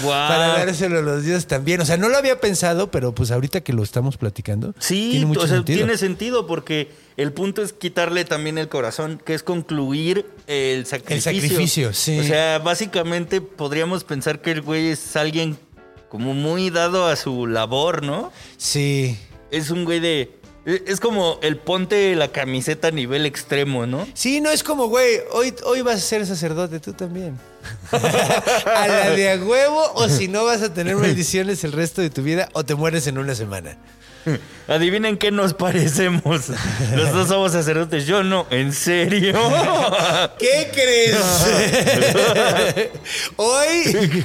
[0.03, 0.29] Guau.
[0.29, 1.81] para dárselo a los dioses también.
[1.83, 5.27] O sea, no lo había pensado, pero pues ahorita que lo estamos platicando, Sí, tiene
[5.27, 5.79] mucho o sea, sentido.
[5.79, 11.33] tiene sentido porque el punto es quitarle también el corazón, que es concluir el sacrificio.
[11.33, 12.19] sacrificio, sí.
[12.21, 15.59] O sea, básicamente podríamos pensar que el güey es alguien
[16.09, 18.33] como muy dado a su labor, ¿no?
[18.57, 19.19] Sí.
[19.51, 20.43] Es un güey de...
[20.67, 24.07] Es como el ponte la camiseta a nivel extremo, ¿no?
[24.15, 27.39] Sí, no es como, güey, hoy, hoy vas a ser sacerdote, tú también.
[27.93, 32.09] a la de a huevo, o si no vas a tener maldiciones el resto de
[32.09, 33.77] tu vida, o te mueres en una semana.
[34.69, 36.49] Adivinen qué nos parecemos.
[36.97, 38.07] Los dos somos sacerdotes.
[38.07, 39.35] Yo no, ¿en serio?
[40.39, 41.17] ¿Qué crees?
[43.37, 44.25] Hoy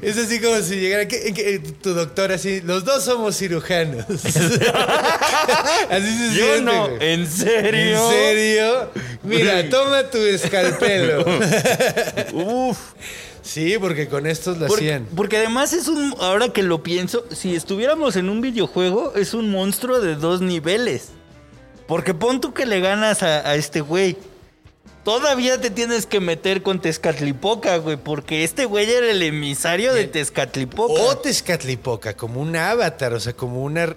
[0.00, 4.06] es así como si llegara ¿qué- qué- tu doctor así, los dos somos cirujanos.
[4.08, 4.58] así se
[6.34, 7.12] Yo siente, no, güey.
[7.12, 8.10] ¿en serio?
[8.10, 8.90] ¿En serio?
[9.22, 11.26] Mira, toma tu escalpelo.
[12.32, 12.78] Uf.
[13.50, 15.08] Sí, porque con estos lo Porque, hacían.
[15.16, 19.50] porque además es un, ahora que lo pienso, si estuviéramos en un videojuego, es un
[19.50, 21.08] monstruo de dos niveles.
[21.88, 24.16] Porque pon tú que le ganas a, a este güey.
[25.02, 30.06] Todavía te tienes que meter con Tezcatlipoca, güey, porque este güey era el emisario de
[30.06, 31.02] Tezcatlipoca.
[31.02, 33.96] O Tezcatlipoca, como un avatar, o sea, como una...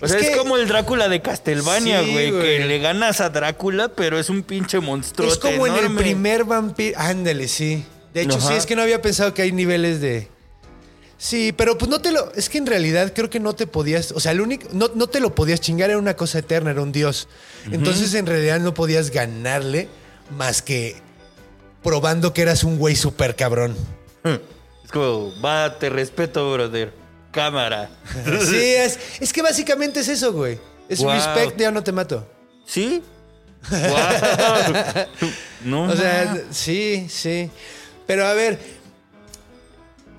[0.00, 2.30] o sea, es, que como el Drácula de Castlevania, güey.
[2.30, 5.30] que le ganas a Drácula, pero es un pinche monstruo.
[5.30, 6.98] Es como en el primer vampiro...
[6.98, 7.84] Ándale, sí.
[8.14, 8.48] De hecho, Ajá.
[8.48, 10.28] sí, es que no había pensado que hay niveles de...
[11.18, 12.32] Sí, pero pues no te lo...
[12.34, 14.12] Es que en realidad creo que no te podías...
[14.12, 14.68] O sea, el único...
[14.72, 17.28] No, no te lo podías chingar, era una cosa eterna, era un dios.
[17.72, 19.88] Entonces, en realidad no podías ganarle
[20.36, 20.96] más que
[21.82, 23.76] probando que eras un güey súper cabrón.
[24.24, 26.92] Es como, va, te respeto, brother.
[27.32, 27.90] Cámara.
[28.44, 30.58] Sí, es, es que básicamente es eso, güey.
[30.88, 31.14] Es un Wow.
[31.16, 32.26] respect, ya no te mato.
[32.64, 33.02] ¿Sí?
[33.70, 35.06] Guau.
[35.64, 37.50] No, O sea, sí, sí.
[38.08, 38.58] Pero a ver,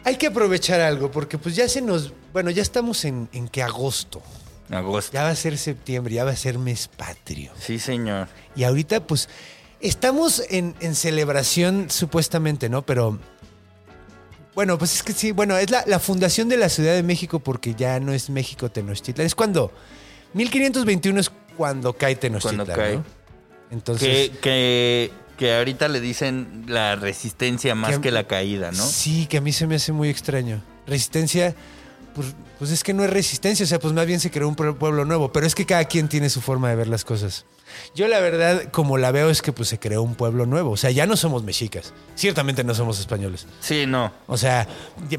[0.03, 2.13] hay que aprovechar algo, porque pues ya se nos.
[2.31, 4.21] Bueno, ya estamos en, en que agosto.
[4.69, 5.11] agosto.
[5.11, 7.51] Ya va a ser septiembre, ya va a ser mes patrio.
[7.59, 8.27] Sí, señor.
[8.55, 9.27] Y ahorita, pues,
[9.81, 12.85] estamos en, en celebración, supuestamente, ¿no?
[12.85, 13.17] Pero.
[14.53, 17.39] Bueno, pues es que sí, bueno, es la, la fundación de la Ciudad de México,
[17.39, 19.25] porque ya no es México Tenochtitlan.
[19.25, 19.71] Es cuando.
[20.33, 22.67] 1521 es cuando cae Tenochtitlan.
[22.67, 22.97] Cuando cae.
[22.97, 23.03] ¿no?
[23.71, 24.29] Entonces.
[24.29, 28.85] Que, que, que ahorita le dicen la resistencia más Que- que, la caída, ¿no?
[28.85, 30.61] Sí, que a mí se me hace muy extraño.
[30.85, 31.55] Resistencia,
[32.13, 34.57] pues, pues es que no es resistencia, o sea, pues más bien se creó un
[34.57, 37.45] pue- pueblo nuevo, pero es que cada quien tiene su forma de ver las cosas.
[37.95, 40.77] Yo la verdad, como la veo, es que pues se creó un pueblo nuevo, o
[40.77, 43.47] sea, ya no somos mexicas, ciertamente no somos españoles.
[43.61, 44.11] Sí, no.
[44.27, 44.67] O sea,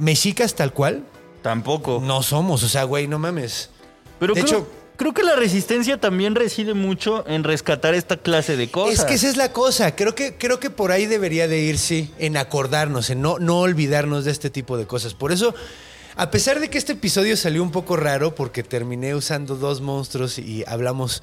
[0.01, 1.05] mexicas tal cual,
[1.41, 2.03] Tampoco.
[2.05, 3.71] no somos, o sea, güey, no mames.
[4.19, 8.59] Pero de creo, hecho- creo que la resistencia también reside mucho en rescatar esta clase
[8.59, 8.99] de cosas.
[8.99, 9.97] Es que esa es la cosa.
[9.97, 13.61] Creo que, creo que por ahí debería de ir, sí, en acordarnos, en no, no
[13.61, 15.15] olvidarnos de este tipo de cosas.
[15.15, 15.55] Por eso,
[16.17, 20.39] a pesar de que este episodio salió un poco raro, porque terminé usando dos monstruos
[20.39, 21.23] y hablamos.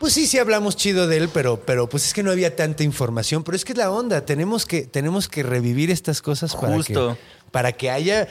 [0.00, 2.82] Pues sí, sí hablamos chido de él, pero, pero pues es que no había tanta
[2.82, 3.44] información.
[3.44, 4.24] Pero es que es la onda.
[4.24, 7.16] Tenemos que, tenemos que revivir estas cosas para Justo.
[7.16, 8.26] que, para que haya.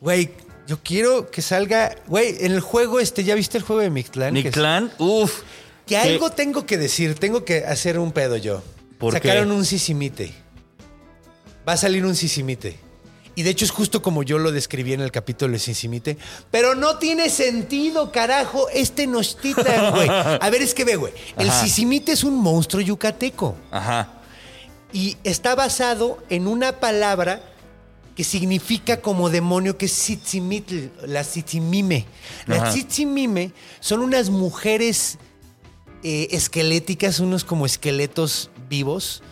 [0.00, 0.32] Güey,
[0.70, 1.96] yo quiero que salga.
[2.06, 4.34] Güey, en el juego este, ¿ya viste el juego de Mictlán?
[4.34, 5.40] Nictlán, uff.
[5.84, 8.62] que algo tengo que decir, tengo que hacer un pedo yo.
[8.96, 9.54] ¿Por Sacaron qué?
[9.54, 10.32] un sisimite.
[11.68, 12.78] Va a salir un sisimite.
[13.34, 16.16] Y de hecho es justo como yo lo describí en el capítulo de sisimite.
[16.52, 20.08] Pero no tiene sentido, carajo, este Nochtitan, güey.
[20.08, 21.12] A ver, es que ve, güey.
[21.36, 21.64] El Ajá.
[21.64, 23.56] sisimite es un monstruo yucateco.
[23.72, 24.20] Ajá.
[24.92, 27.42] Y está basado en una palabra
[28.16, 32.06] que significa como demonio, que es Tzitzimítl, la Tzitzimime.
[32.46, 32.70] Las Ajá.
[32.70, 35.18] Tzitzimime son unas mujeres
[36.02, 39.22] eh, esqueléticas, unos como esqueletos vivos,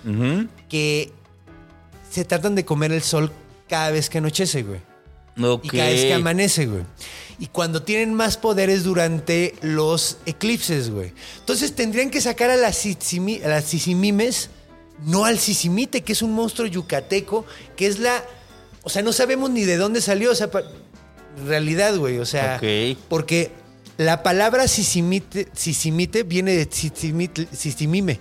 [0.68, 1.12] que
[2.10, 3.30] se tratan de comer el sol
[3.68, 4.80] cada vez que anochece, güey.
[5.40, 5.66] Ok.
[5.66, 6.82] Y cada vez que amanece, güey.
[7.38, 11.12] Y cuando tienen más poderes durante los eclipses, güey.
[11.38, 14.50] Entonces tendrían que sacar a las, sisimi- a las sisimimes,
[15.04, 17.44] no al sisimite, que es un monstruo yucateco,
[17.76, 18.24] que es la...
[18.88, 20.62] O sea, no sabemos ni de dónde salió, o sea, pa-
[21.46, 22.16] realidad, güey.
[22.20, 22.56] O sea,
[23.10, 23.50] porque
[23.98, 28.18] la palabra sisimite, sisimite viene de sisimit- sisimime.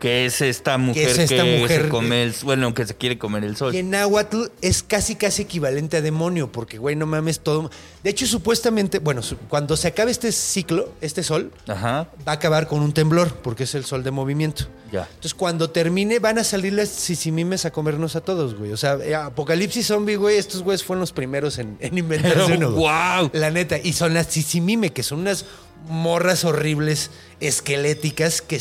[0.00, 2.34] Que es esta mujer es esta que mujer se come el...
[2.42, 3.74] Bueno, que se quiere comer el sol.
[3.74, 7.70] Y en náhuatl es casi casi equivalente a demonio, porque güey, no mames todo.
[8.02, 9.20] De hecho, supuestamente, bueno,
[9.50, 12.08] cuando se acabe este ciclo, este sol, Ajá.
[12.26, 14.64] va a acabar con un temblor, porque es el sol de movimiento.
[14.90, 15.02] Ya.
[15.02, 18.72] Entonces, cuando termine, van a salir las sisimimes a comernos a todos, güey.
[18.72, 22.72] O sea, eh, Apocalipsis Zombie, güey, estos güeyes fueron los primeros en, en inventarse uno.
[22.72, 23.30] ¡Guau!
[23.34, 23.78] La neta.
[23.78, 25.44] Y son las sisimime, que son unas
[25.88, 27.10] morras horribles,
[27.40, 28.60] esqueléticas, que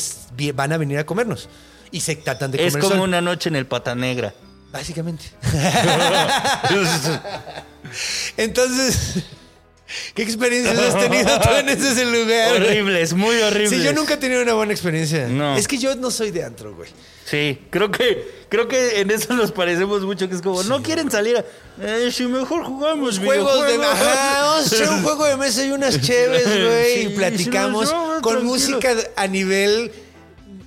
[0.54, 1.50] van a venir a comernos.
[1.92, 3.00] Y se tratan de comer Es como sol.
[3.02, 4.34] una noche en el pata negra.
[4.72, 5.26] Básicamente.
[8.38, 9.24] Entonces,
[10.14, 12.62] ¿qué experiencias has tenido tú en ese lugar?
[12.62, 13.80] horribles, muy horribles.
[13.80, 15.28] Sí, yo nunca he tenido una buena experiencia.
[15.28, 15.58] No.
[15.58, 16.90] Es que yo no soy de antro, güey.
[17.26, 21.12] Sí, creo que creo que en eso nos parecemos mucho, que es como, no quieren
[21.12, 21.46] salir a...
[21.82, 24.02] Eh, si mejor jugamos Juegos de videojuegos".
[24.02, 26.94] Ajá, vamos a hacer un juego de mesa y unas chéves, güey.
[26.96, 28.44] Sí, y platicamos no, con tranquilo.
[28.44, 29.92] música a nivel.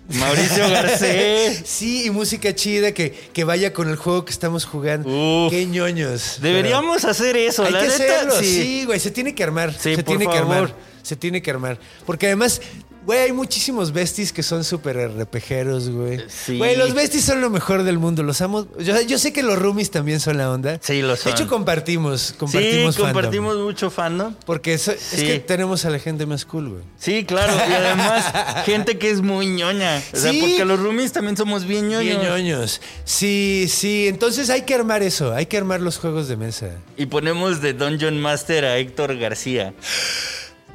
[0.09, 1.63] Mauricio Garcés.
[1.65, 5.09] Sí, y música chida que, que vaya con el juego que estamos jugando.
[5.09, 5.51] Uf.
[5.53, 6.39] Qué ñoños.
[6.41, 8.45] Deberíamos hacer eso, Hay la que neta, hacerlo, sí.
[8.45, 9.73] sí, güey, se tiene que armar.
[9.73, 10.55] Sí, se por tiene que favor.
[10.57, 10.75] armar.
[11.03, 11.79] Se tiene que armar.
[12.05, 12.61] Porque además,
[13.05, 16.21] güey, hay muchísimos besties que son súper RPGeros, güey.
[16.29, 16.59] Sí.
[16.59, 18.23] Güey, los besties son lo mejor del mundo.
[18.23, 18.67] Los amo.
[18.79, 20.79] Yo, yo sé que los roomies también son la onda.
[20.83, 21.27] Sí, lo son.
[21.27, 22.35] De hecho, compartimos.
[22.39, 23.15] Compartimos sí, fandom.
[23.15, 24.35] compartimos mucho fandom.
[24.47, 26.83] Porque eso- es que tenemos a la gente más cool, güey.
[26.99, 27.53] Sí, claro.
[27.69, 28.25] Y además,
[28.67, 30.03] gente que es muy ñoña.
[30.13, 30.41] O sea, Sí.
[30.41, 32.19] porque los roomies también somos bien ñoños.
[32.21, 32.81] Bien ñoños.
[33.05, 34.07] Sí, sí.
[34.09, 35.33] Entonces hay que armar eso.
[35.33, 36.71] Hay que armar los juegos de mesa.
[36.97, 39.75] Y ponemos de Dungeon Master a Héctor García.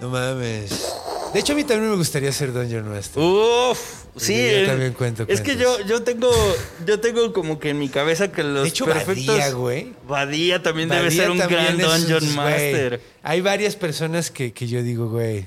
[0.02, 0.95] No mames.
[1.34, 3.22] De hecho, a mí también me gustaría ser Dungeon Master.
[3.22, 3.80] Uf,
[4.16, 4.50] sí.
[4.62, 6.32] Yo también cuento Es que yo, yo tengo,
[6.86, 9.28] yo tengo como que en mi cabeza que los De hecho, perfectos.
[9.28, 9.93] Badía, güey.
[10.08, 13.02] Badía también debe ser un gran Dungeon Master.
[13.24, 15.45] Hay varias personas que, que yo digo, güey.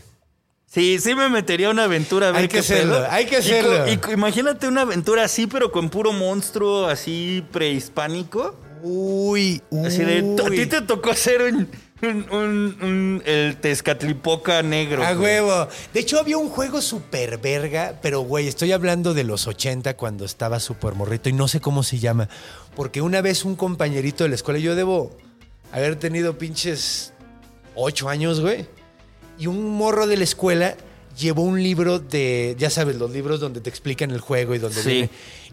[0.66, 3.06] Sí, sí me metería a una aventura a ver Hay que hacerlo, pedo.
[3.10, 3.88] hay que hacerlo.
[3.88, 8.54] Y, imagínate una aventura así, pero con puro monstruo así prehispánico.
[8.82, 9.86] Uy, uy.
[9.86, 11.68] Así de, a ti te tocó ser un,
[12.02, 15.04] un, un- un- el Tezcatlipoca negro.
[15.04, 15.40] A güey.
[15.40, 15.68] huevo.
[15.92, 20.24] De hecho, había un juego súper verga, pero güey, estoy hablando de los 80 cuando
[20.24, 22.28] estaba súper morrito y no sé cómo se llama.
[22.74, 25.16] Porque una vez un compañerito de la escuela, yo debo
[25.72, 27.12] haber tenido pinches
[27.74, 28.66] 8 años, güey.
[29.38, 30.76] Y un morro de la escuela
[31.18, 34.82] llevó un libro de, ya sabes, los libros donde te explican el juego y donde
[34.82, 34.88] Sí.
[34.88, 35.10] viene.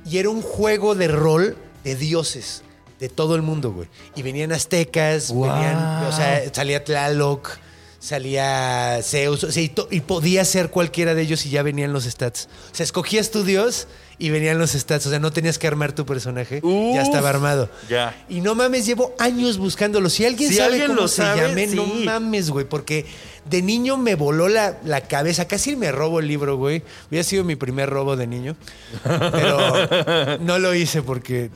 [0.09, 2.63] Y era un juego de rol de dioses
[2.99, 3.87] de todo el mundo, güey.
[4.15, 5.51] Y venían aztecas, Wow.
[5.53, 7.57] venían, o sea, salía Tlaloc,
[7.99, 12.47] salía Zeus, o sea, y, podía ser cualquiera de ellos y ya venían los stats.
[12.71, 13.87] O sea, escogías tu dios
[14.19, 16.95] y venían los stats, o sea, no tenías que armar tu personaje, Uf.
[16.95, 17.69] ya estaba armado.
[17.89, 18.15] Ya.
[18.29, 20.09] Y no mames, llevo años buscándolo.
[20.09, 23.05] Si alguien Si sabe alguien cómo lo se sabe, llame, no mames, güey, porque
[23.49, 25.47] de niño me voló la, la cabeza.
[25.47, 26.83] Casi me robo el libro, güey.
[27.09, 28.55] Hubiera sido mi primer robo de niño.
[29.03, 31.49] Pero no lo hice porque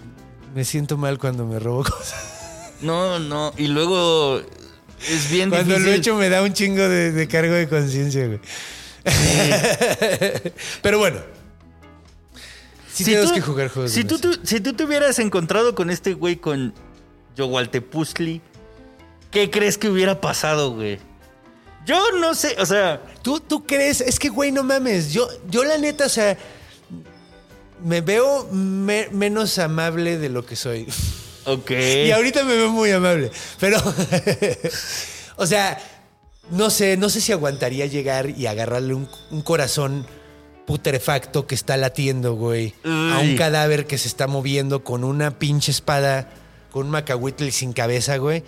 [0.54, 2.74] me siento mal cuando me robo cosas.
[2.82, 3.54] No, no.
[3.58, 4.42] Y luego
[5.10, 5.86] es bien Cuando difícil.
[5.86, 8.40] lo he hecho me da un chingo de, de cargo de conciencia, güey.
[10.82, 11.20] Pero bueno.
[12.94, 16.14] Sí tenemos tú- que jugar juegos Si tú, si tú te hubieras encontrado con este
[16.14, 16.74] güey con
[17.38, 18.42] Yowaltepuzli,
[19.32, 21.00] ¿qué crees que hubiera pasado, güey?
[21.86, 24.02] Yo no sé, o sea, ¿Tú, tú crees?
[24.02, 25.14] Es que, güey, no mames.
[25.14, 26.38] Yo, yo la neta, o sea,
[27.84, 30.88] me veo me- menos amable de lo que soy.
[31.46, 31.72] ok.
[32.06, 33.32] Y ahorita me veo muy amable.
[33.60, 33.78] Pero,
[35.38, 35.78] o sea,
[36.52, 40.06] no sé, no sé si aguantaría llegar y agarrarle un, un corazón
[40.66, 45.72] putrefacto que está latiendo, güey, a un cadáver que se está moviendo con una pinche
[45.72, 46.30] espada,
[46.72, 48.44] con un macahuitl sin cabeza, güey.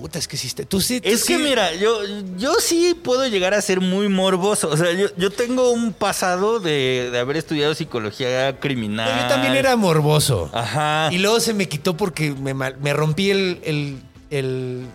[0.00, 1.00] Puta, es que está- Tú sí.
[1.00, 1.98] tú Es que mira, yo,
[2.36, 4.68] yo sí puedo llegar a ser muy morboso.
[4.70, 9.22] O sea, yo, yo tengo un pasado de, de haber estudiado psicología criminal.
[9.22, 10.50] Yo también era morboso.
[10.52, 11.08] Ajá.
[11.12, 13.98] Y luego se me quitó porque me, me rompí el, el,
[14.30, 14.86] el-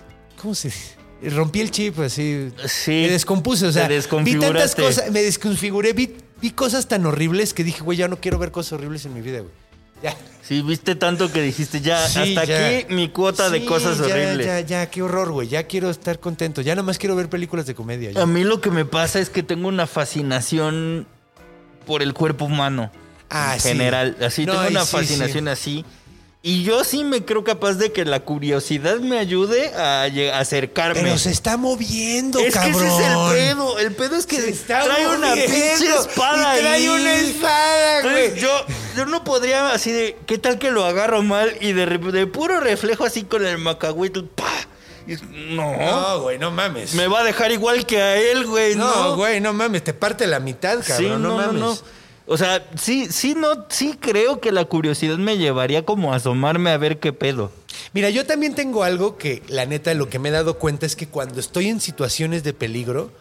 [0.42, 0.96] ¿Cómo se dice?
[1.36, 2.50] Rompí el chip, así.
[2.68, 2.92] Sí.
[2.92, 3.88] Me descompuse, o sea.
[3.88, 8.22] Vi tantas cosas, me desconfiguré, vi, vi cosas tan horribles que dije, güey, ya no
[8.22, 9.52] quiero ver cosas horribles en mi vida, güey.
[10.04, 10.16] Ya.
[10.42, 12.68] Sí, viste tanto que dijiste, ya, Sí, hasta ya.
[12.80, 14.46] aquí mi cuota de cosas ya, horribles.
[14.48, 15.48] Ya, ya, qué horror, güey.
[15.48, 16.62] Ya quiero estar contento.
[16.62, 18.12] Ya nada más quiero ver películas de comedia.
[18.12, 18.22] ya.
[18.22, 21.06] A mí lo que me pasa es que tengo una fascinación
[21.86, 22.92] por el cuerpo humano.
[23.30, 23.70] Ah, en sí.
[23.70, 24.18] general.
[24.22, 25.86] Así No, tengo una fascinación así.
[26.42, 30.04] Y yo sí me creo capaz de que la curiosidad me ayude a,
[30.40, 31.02] acercarme.
[31.02, 32.80] Pero se está moviendo, es cabrón.
[32.80, 33.80] que ese es el pedo.
[33.80, 36.88] El pedo es que Se está trae una pinche espada Y trae ahí.
[36.88, 38.40] una espada, güey.
[38.40, 38.50] yo,
[38.96, 41.58] yo no podría así de, ¿qué tal que lo agarro mal?
[41.60, 44.46] Y de, de puro reflejo así con el macahuitl, ¡pa!
[45.50, 46.94] No, No, güey, no mames.
[46.94, 48.76] me va a dejar igual que a él, güey.
[48.76, 51.62] No, No, güey, no mames, te parte la mitad, cabrón, Sí, no, no, no, mames.
[51.62, 51.78] no.
[52.32, 56.70] O sea, sí, sí, no, sí creo que la curiosidad me llevaría como a asomarme
[56.70, 57.52] a ver qué pedo.
[57.92, 60.96] Mira, yo también tengo algo que, la neta, lo que me he dado cuenta es
[60.96, 63.12] que cuando estoy en situaciones de peligro,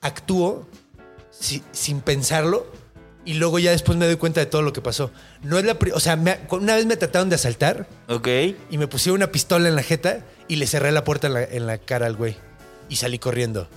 [0.00, 0.66] actúo
[1.30, 2.66] si- sin pensarlo
[3.24, 5.10] y luego ya después me doy cuenta de todo lo que pasó.
[5.42, 8.28] No es la o sea, me- una vez me trataron de asaltar ¿Ok?
[8.70, 11.42] y me pusieron una pistola en la jeta y le cerré la puerta en la,
[11.42, 12.36] en la cara al güey
[12.88, 13.68] y salí corriendo.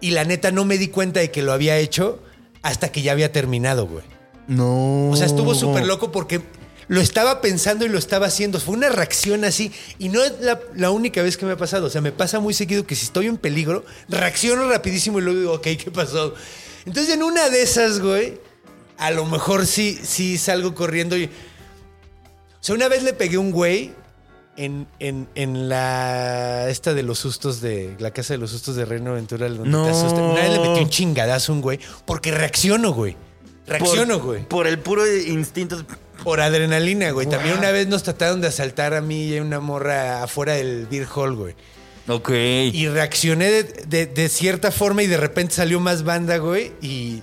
[0.00, 2.20] Y la neta no me di cuenta de que lo había hecho
[2.64, 4.04] hasta que ya había terminado, güey.
[4.48, 5.10] No.
[5.10, 6.40] O sea, estuvo súper loco porque
[6.88, 8.58] lo estaba pensando y lo estaba haciendo.
[8.58, 9.70] Fue una reacción así.
[9.98, 11.86] Y no es la, la única vez que me ha pasado.
[11.86, 15.40] O sea, me pasa muy seguido que si estoy en peligro, reacciono rapidísimo y luego
[15.40, 16.34] digo, ok, ¿qué pasó?
[16.86, 18.40] Entonces, en una de esas, güey,
[18.96, 21.26] a lo mejor sí, sí salgo corriendo y...
[21.26, 21.30] O
[22.60, 23.92] sea, una vez le pegué a un güey
[24.56, 26.68] en, en, en la...
[26.68, 27.94] Esta de los sustos de...
[27.98, 29.48] La casa de los sustos de Reino Aventura.
[29.48, 29.84] Donde No.
[29.84, 30.22] te asustan.
[30.22, 33.16] Una vez le metí un chingadazo a un güey porque reacciono, güey.
[33.66, 34.48] Reacciono, Por- güey.
[34.48, 35.84] Por el puro instinto.
[36.22, 37.26] Por adrenalina, güey.
[37.28, 40.86] También una vez nos trataron de asaltar a mí y a una morra afuera del
[40.86, 41.54] Beer Hall, güey.
[42.08, 42.30] Ok.
[42.30, 46.72] Y reaccioné de, de- de cierta forma y de repente salió más banda, güey.
[46.82, 47.22] Y,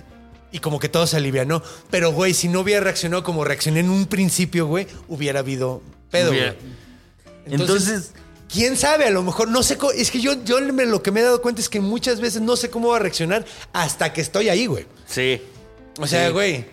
[0.50, 1.62] y como que todo se alivianó.
[1.90, 5.80] Pero, güey, si no hubiera reaccionado como reaccioné en un principio, güey, hubiera habido
[6.10, 6.81] pedo, Hubiera- güey.
[7.46, 8.12] Entonces,
[8.52, 9.06] ¿Quién sabe?
[9.06, 9.92] A lo mejor no sé cómo.
[9.92, 12.42] Es que yo, yo me- lo que me he dado cuenta es que muchas veces
[12.42, 14.84] no sé cómo va a reaccionar hasta que estoy ahí, güey.
[15.06, 15.40] sí.
[16.00, 16.32] O sea, Sí.
[16.32, 16.66] güey.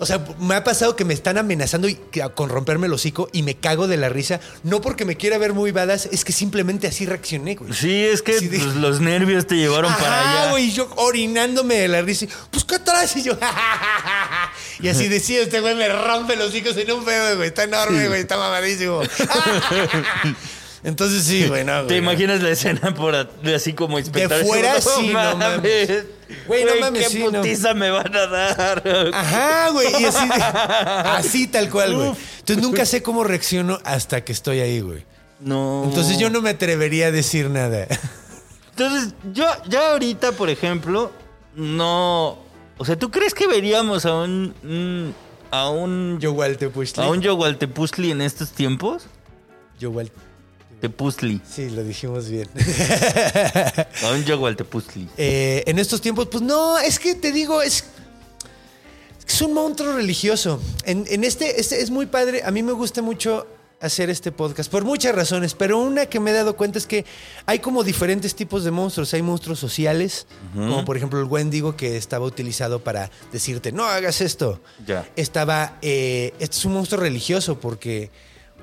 [0.00, 3.28] O sea, me ha pasado que me están amenazando y que- con romperme el hocico
[3.32, 4.38] y me cago de la risa.
[4.62, 7.72] No porque me quiera ver muy badass, es que simplemente así reaccioné, güey.
[7.72, 10.50] Sí, es que de- pues, los nervios te llevaron para allá.
[10.52, 12.26] güey, yo orinándome de la risa.
[12.26, 13.16] y, Pues, ¿qué traes?
[13.16, 13.36] Y yo,
[14.80, 17.48] Y así decía, este güey me rompe los hocicos en un pedo, güey.
[17.48, 19.02] Está enorme, güey, está mamadísimo.
[20.84, 21.88] Entonces sí, güey, no, güey.
[21.88, 23.14] ¿Te imaginas la escena por
[23.54, 24.46] así como espectacular?
[24.46, 26.04] fuera, sí, no mames.
[26.46, 27.40] Güey, no mames, ¿Qué sí, no.
[27.40, 28.82] putiza me van a dar?
[29.14, 29.88] Ajá, güey.
[30.00, 32.08] Y así, de- así tal cual, güey.
[32.40, 35.04] Entonces nunca sé cómo reacciono hasta que estoy ahí, güey.
[35.40, 35.84] No.
[35.84, 37.86] Entonces yo no me atrevería a decir nada.
[38.70, 41.10] Entonces, yo ya ahorita, por ejemplo,
[41.54, 42.38] no.
[42.76, 44.54] O sea, ¿tú crees que veríamos a un.
[44.62, 45.14] un-
[45.50, 46.18] a un.
[46.20, 47.02] Yo igual te pusli.
[47.02, 49.06] a un Yogualtepuzli en estos tiempos?
[49.80, 50.12] Yo igual.
[50.80, 51.40] Tepuzli.
[51.48, 52.48] Sí, lo dijimos bien.
[54.04, 55.08] A un Yogualtepuzli.
[55.16, 57.84] Eh, en estos tiempos, pues no, es que te digo, es,
[59.26, 60.60] es un monstruo religioso.
[60.84, 62.42] En, en este, este es muy padre.
[62.44, 63.46] A mí me gusta mucho
[63.80, 67.04] hacer este podcast por muchas razones, pero una que me he dado cuenta es que
[67.46, 69.14] hay como diferentes tipos de monstruos.
[69.14, 74.20] Hay monstruos sociales, como por ejemplo el Wendigo que estaba utilizado para decirte, no hagas
[74.20, 74.60] esto.
[74.86, 75.08] Ya.
[75.16, 78.10] Estaba, eh, este es un monstruo religioso porque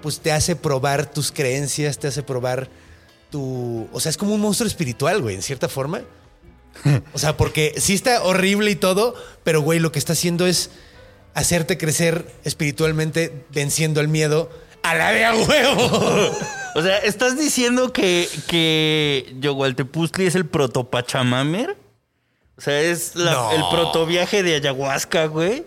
[0.06, 2.70] pues te hace probar tus creencias, te hace probar
[3.32, 3.88] tu...
[3.92, 6.02] O sea, es como un monstruo espiritual, güey, en cierta forma.
[7.12, 10.70] O sea, porque sí está horrible y todo, pero güey, lo que está haciendo es
[11.34, 14.52] hacerte crecer espiritualmente venciendo el miedo
[14.84, 16.32] a la de a huevo.
[16.76, 21.76] O sea, ¿estás diciendo que, que Yogualtepuzli es el protopachamamer?
[22.58, 23.52] O sea, es la- No.
[23.54, 25.66] el protoviaje de ayahuasca, güey.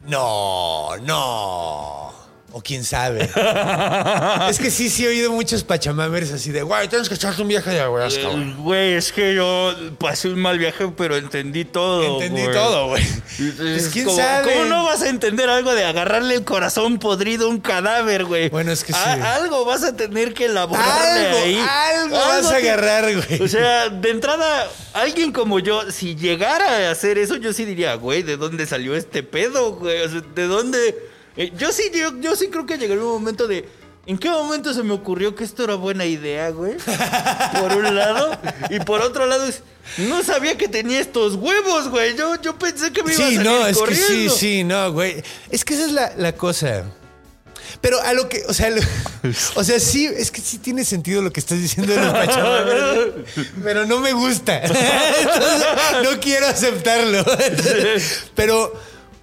[0.00, 2.12] No, no.
[2.52, 3.30] O quién sabe.
[4.50, 7.48] es que sí, sí he oído muchos pachamamers así de, güey, tienes que echarte un
[7.48, 8.42] viaje de ayahuasca, güey".
[8.42, 12.14] Eh, Güey, es que yo pasé un mal viaje, pero entendí todo.
[12.20, 12.52] Entendí güey.
[12.54, 13.02] todo, güey.
[13.02, 14.52] Es Pues, ¿quién como- sabe?
[14.52, 18.48] ¿Cómo no vas a entender algo de agarrarle el corazón podrido a un cadáver, güey?
[18.48, 18.98] Bueno, es que sí.
[18.98, 21.58] A- algo vas a tener que elaborarle Algo, ahí.
[22.02, 23.42] algo vas a agarrar, güey.
[23.42, 27.94] O sea, de entrada, alguien como yo, si llegara a hacer eso, yo sí diría,
[27.94, 30.00] güey, ¿de dónde salió este pedo, güey?
[30.02, 31.09] O sea, ¿de dónde...?
[31.36, 33.68] Eh, yo sí, yo, yo sí creo que llegaría un momento de...
[34.06, 36.74] ¿En qué momento se me ocurrió que esto era buena idea, güey?
[37.60, 38.36] Por un lado.
[38.70, 39.62] Y por otro lado, es,
[39.98, 42.16] no sabía que tenía estos huevos, güey.
[42.16, 44.06] Yo, yo pensé que me iba a Sí, salir no, es corriendo.
[44.08, 45.22] que sí, sí, no, güey.
[45.50, 46.84] Es que esa es la, la cosa.
[47.82, 48.82] Pero a lo que, o sea, lo-
[49.54, 53.12] o sea, sí, es que sí tiene sentido lo que estás diciendo de los pachamamers,
[53.62, 54.60] pero no me gusta.
[54.64, 55.66] Entonces,
[56.02, 57.24] no quiero aceptarlo.
[58.34, 58.72] Pero,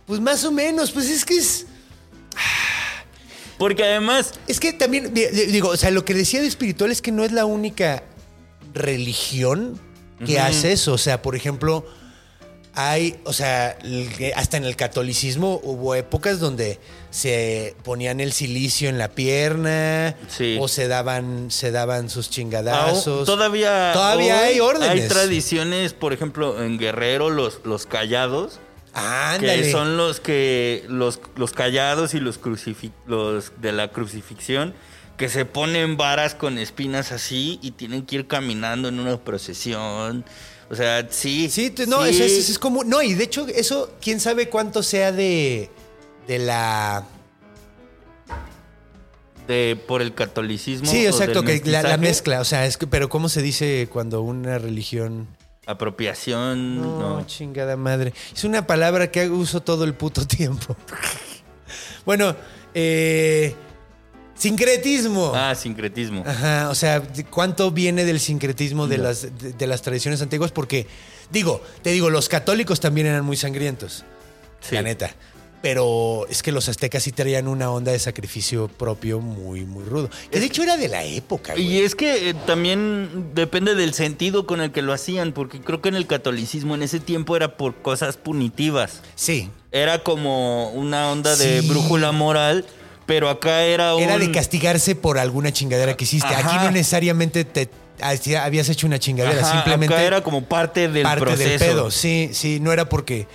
[0.06, 1.66] pues más o menos, pues es que es,
[3.58, 6.92] Porque además, es que también, di- di- digo, o sea, lo que decía de espiritual
[6.92, 8.04] es que no es la única
[8.74, 9.80] religión
[10.26, 10.94] que hace eso.
[10.94, 11.84] O sea, por ejemplo,
[12.76, 13.78] hay, o sea,
[14.36, 20.58] hasta en el catolicismo hubo épocas donde se ponían el silicio en la pierna Sí.
[20.62, 23.26] o se daban, se daban sus chingadazos.
[23.26, 24.90] Todavía Todavía hay órdenes.
[25.04, 28.60] Hay tradiciones, por ejemplo, en Guerrero, los, los callados,
[28.98, 29.62] Ándale.
[29.64, 32.40] que son los que los, los callados y los,
[33.06, 34.74] los de la crucifixión,
[35.18, 40.26] que se ponen varas con espinas así y tienen que ir caminando en una procesión.
[40.70, 41.50] O sea, sí.
[41.50, 42.10] Sí, no, sí.
[42.10, 42.84] Es, es- es como.
[42.84, 45.70] No, y de hecho, eso, quién sabe cuánto sea de.
[46.28, 47.06] de la.
[49.48, 50.92] De, por el catolicismo.
[50.92, 52.42] Sí, exacto, que la, mezcla.
[52.42, 55.28] O sea, es que, pero ¿cómo se dice cuando una religión.
[55.68, 56.82] Apropiación.
[56.82, 57.26] No, no.
[57.28, 58.14] chingada madre.
[58.34, 60.76] Es una palabra que uso todo el puto tiempo.
[62.06, 62.36] bueno,
[62.74, 63.54] eh.
[64.34, 65.32] Sincretismo.
[65.36, 66.24] Ah, sincretismo.
[66.26, 70.52] Ajá, o sea, ¿de ¿cuánto viene del sincretismo de las, de, de las tradiciones antiguas?
[70.52, 70.86] Porque,
[71.32, 74.06] digo, te digo, los católicos también eran muy sangrientos,
[74.60, 74.76] Sí.
[74.76, 75.10] la neta.
[75.68, 80.10] Pero es que los aztecas sí traían una onda de sacrificio propio muy, muy rudo.
[80.32, 81.66] Que de hecho era de la época, güey.
[81.66, 85.82] Y es que eh, también depende del sentido con el que lo hacían, porque creo
[85.82, 89.02] que en el catolicismo en ese tiempo era por cosas punitivas.
[89.16, 91.68] Sí, Era como una onda de Sí.
[91.68, 92.66] brújula moral,
[93.06, 94.02] pero acá era un...
[94.04, 96.34] era de castigarse por alguna chingadera que hiciste.
[96.34, 97.70] Aquí no necesariamente te
[98.38, 101.50] habías hecho una chingadera, Ajá, simplemente acá era como parte del parte proceso.
[101.50, 101.92] del pedo.
[101.92, 103.28] Sí, sí, no era porque...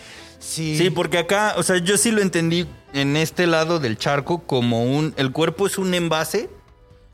[0.42, 4.42] Sí, Sí, porque acá, o sea, yo sí lo entendí en este lado del charco
[4.42, 5.14] como un...
[5.16, 6.50] El cuerpo es un envase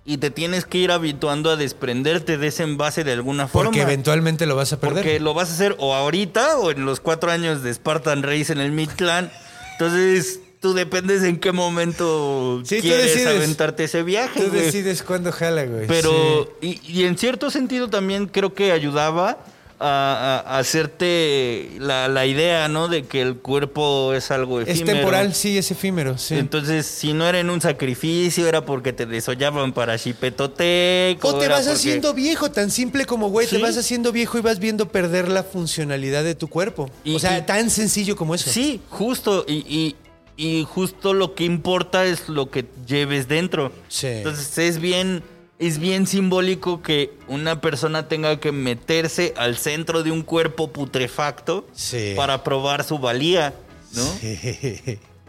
[0.05, 3.67] y te tienes que ir habituando a desprenderte de ese envase de alguna forma.
[3.69, 5.05] porque eventualmente lo vas a perder.
[5.05, 8.51] Porque lo vas a hacer o ahorita o en los cuatro años de Spartan Race
[8.51, 9.31] en el Midclan.
[9.73, 13.27] Entonces, tú dependes en qué momento Sí, quieres decides.
[13.37, 14.41] aventarte ese viaje.
[14.41, 14.63] Tú güey.
[14.63, 15.87] decides cuándo jala, güey.
[15.87, 16.81] Pero, Sí.
[16.87, 19.39] y, y en cierto sentido también creo que ayudaba
[19.81, 22.89] a, hacerte la, la idea, ¿no?
[22.89, 24.99] De que el cuerpo es algo Es efímero.
[24.99, 26.35] temporal, sí, es efímero, sí.
[26.37, 31.25] Entonces, si no era en un sacrificio, era porque te desollaban para Chipetotec.
[31.25, 34.41] o te vas porque- haciendo viejo, tan simple como, güey, te vas haciendo viejo y
[34.41, 36.91] vas viendo perder la funcionalidad de tu cuerpo.
[37.05, 38.51] Y- o sea, y- tan sencillo como eso.
[38.51, 39.45] Sí, justo.
[39.49, 39.97] Y, y-
[40.37, 43.73] y justo lo que importa es lo que lleves dentro.
[43.89, 44.07] Sí.
[44.07, 45.23] Entonces es bien,
[45.59, 51.66] es bien simbólico que una persona tenga que meterse al centro de un cuerpo putrefacto
[51.74, 52.12] Sí.
[52.16, 53.55] para probar su valía,
[53.93, 54.05] ¿no?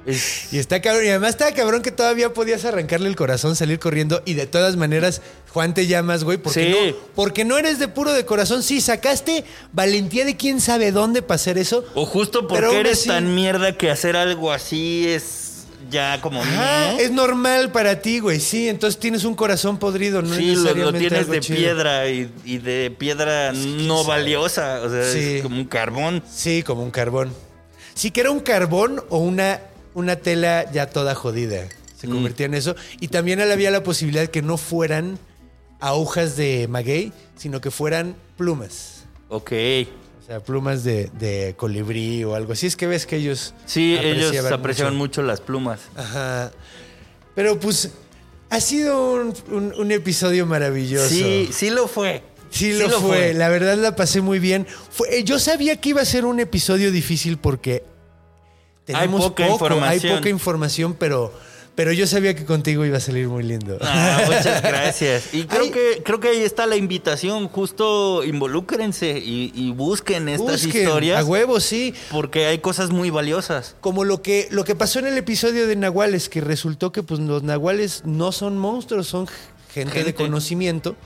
[0.06, 1.06] Es- Y está cabrón.
[1.06, 4.22] Y además está cabrón que todavía podías arrancarle el corazón, salir corriendo.
[4.26, 6.38] Y de todas maneras, Juan te llamas, güey.
[6.38, 6.91] Porque, Sí.
[6.91, 8.64] no, porque no eres de puro de corazón.
[8.64, 9.43] Sí, sacaste
[9.73, 11.84] valentía de quién sabe dónde para hacer eso.
[11.95, 15.49] o justo porque eres así- tan mierda que hacer algo así es
[15.90, 16.41] ya como...
[16.41, 18.40] Ajá, es normal para ti, güey.
[18.40, 20.22] Sí, entonces tienes un corazón podrido.
[20.22, 21.57] No Sí, lo, tienes de chido.
[21.60, 24.07] piedra y, y de piedra no sabe.
[24.20, 25.36] valiosa, o sea, Sí.
[25.38, 26.24] es como un carbón.
[26.32, 27.34] Sí, como un carbón.
[27.94, 29.60] Sí, que era un carbón o una,
[29.94, 31.68] una tela ya toda jodida.
[31.99, 32.11] Se Mm.
[32.11, 32.76] convertía en eso.
[33.02, 35.20] Y también había la posibilidad que no fueran
[35.82, 39.03] agujas de maguey, sino que fueran plumas.
[39.30, 39.52] Ok.
[40.30, 42.68] Sea, plumas de, de colibrí o algo así.
[42.68, 43.56] Es que ves que ellos.
[43.65, 45.23] Sí, ellos apreciaban mucho.
[45.23, 45.80] las plumas.
[45.95, 46.51] Ajá.
[47.34, 47.89] Pero pues
[48.51, 51.10] ha sido un, un- un episodio maravilloso.
[51.10, 52.22] Sí, sí lo fue.
[52.51, 53.34] Sí, lo, fue.
[53.34, 54.68] La verdad la pasé muy bien.
[54.91, 57.84] Fue, yo sabía que iba a ser un episodio difícil porque
[58.85, 60.11] tenemos poca poco, información.
[60.14, 61.34] hay poca información, pero,
[61.80, 63.77] pero yo sabía que contigo iba a salir muy lindo.
[63.80, 65.34] Ah, muchas gracias.
[65.34, 65.72] Y creo Ay.
[65.72, 67.47] que creo que ahí está la invitación.
[67.47, 71.22] Justo involúcrense y, y busquen estas Busquen, historias.
[71.22, 71.93] A huevo, sí.
[72.11, 73.77] Porque hay cosas muy valiosas.
[73.80, 77.22] Como lo que, lo que pasó en el episodio de Nahuales, que resultó que pues,
[77.22, 79.30] los Nahuales no son monstruos, son
[79.72, 80.97] gente, de conocimiento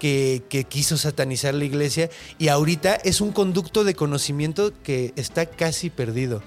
[0.00, 5.46] que, que quiso satanizar la iglesia y ahorita es un conducto de conocimiento que está
[5.46, 6.42] casi perdido.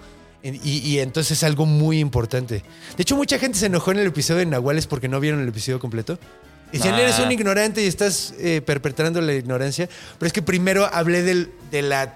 [0.64, 2.64] Y, y entonces es algo muy importante.
[2.96, 5.48] De hecho, mucha gente se enojó en el episodio de Nahuales porque no vieron el
[5.48, 6.20] episodio completo.
[6.72, 7.02] Decían, Ah.
[7.02, 9.90] eres un ignorante y estás eh, perpetrando la ignorancia.
[10.20, 12.16] Pero es que primero hablé del- de, la,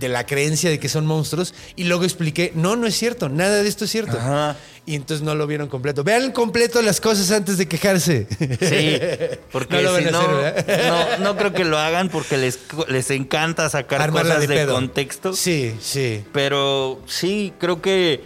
[0.00, 3.62] de la creencia de que son monstruos y luego expliqué, no, no es cierto, nada
[3.62, 4.16] de esto es cierto.
[4.18, 4.56] Ajá.
[4.88, 6.04] Y entonces no lo vieron completo.
[6.04, 8.28] Vean completo las cosas antes de quejarse.
[8.38, 12.36] Sí, porque No lo van si a no, no, no creo que lo hagan porque
[12.36, 15.32] les, les encanta sacar Armarla cosas de, contexto.
[15.32, 16.24] Sí, sí.
[16.32, 18.22] Pero sí, creo que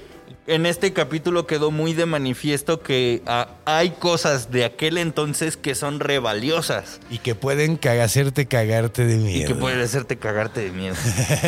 [0.46, 5.74] en este capítulo quedó muy de manifiesto que ah, hay cosas de aquel entonces que
[5.74, 9.44] son re valiosas Y que pueden caga- hacerte cagarte de miedo.
[9.44, 10.96] y que pueden hacerte cagarte de miedo.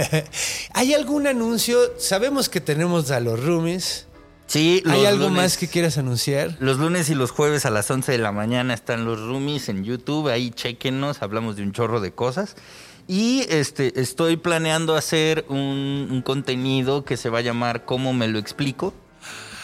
[0.72, 1.78] ¿Hay algún anuncio?
[1.98, 4.06] Sabemos que tenemos a los roomies.
[4.52, 6.56] Sí, ¿Hay algo lunes- más que quieras anunciar?
[6.60, 9.82] Los lunes y los jueves a las 11 de la mañana están los roomies en
[9.84, 10.28] YouTube.
[10.28, 12.56] Ahí chequenos, hablamos de un chorro de cosas.
[13.08, 18.28] Y este, estoy planeando hacer un, un contenido que se va a llamar ¿Cómo me
[18.28, 18.92] lo explico?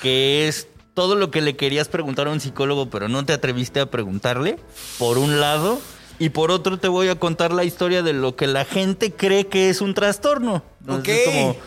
[0.00, 3.80] Que es todo lo que le querías preguntar a un psicólogo, pero no te atreviste
[3.80, 4.58] a preguntarle,
[4.98, 5.80] por un lado.
[6.20, 9.46] Y por otro te voy a contar la historia de lo que la gente cree
[9.46, 10.64] que es un trastorno.
[10.80, 11.08] Entonces, Ok.
[11.08, 11.60] es como, "Va,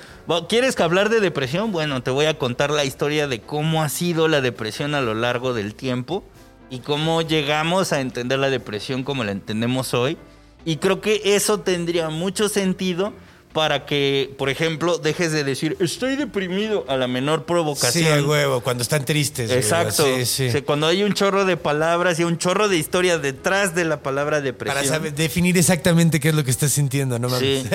[0.47, 1.71] ¿Quieres que hablar de depresión?
[1.71, 5.13] Bueno, te voy a contar la historia de cómo ha sido la depresión a lo
[5.13, 6.23] largo del tiempo
[6.69, 10.17] y cómo llegamos a entender la depresión como la entendemos hoy.
[10.63, 13.13] Y creo que eso tendría mucho sentido
[13.51, 18.19] para que, por ejemplo, dejes de decir estoy deprimido a la menor provocación.
[18.21, 19.51] Sí, huevo, cuando están tristes.
[19.51, 20.05] Exacto.
[20.05, 20.47] Sí, sí.
[20.47, 23.83] O sea, cuando hay un chorro de palabras y un chorro de historia detrás de
[23.83, 24.77] la palabra depresión.
[24.81, 27.63] Para saber- definir exactamente qué es lo que estás sintiendo, no mames.
[27.63, 27.69] Sí.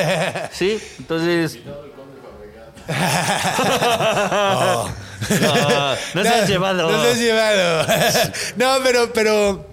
[0.52, 1.58] sí, entonces.
[5.40, 6.90] No, no se has llevado.
[6.90, 7.86] No se has llevado.
[8.56, 9.66] no, pero, pero.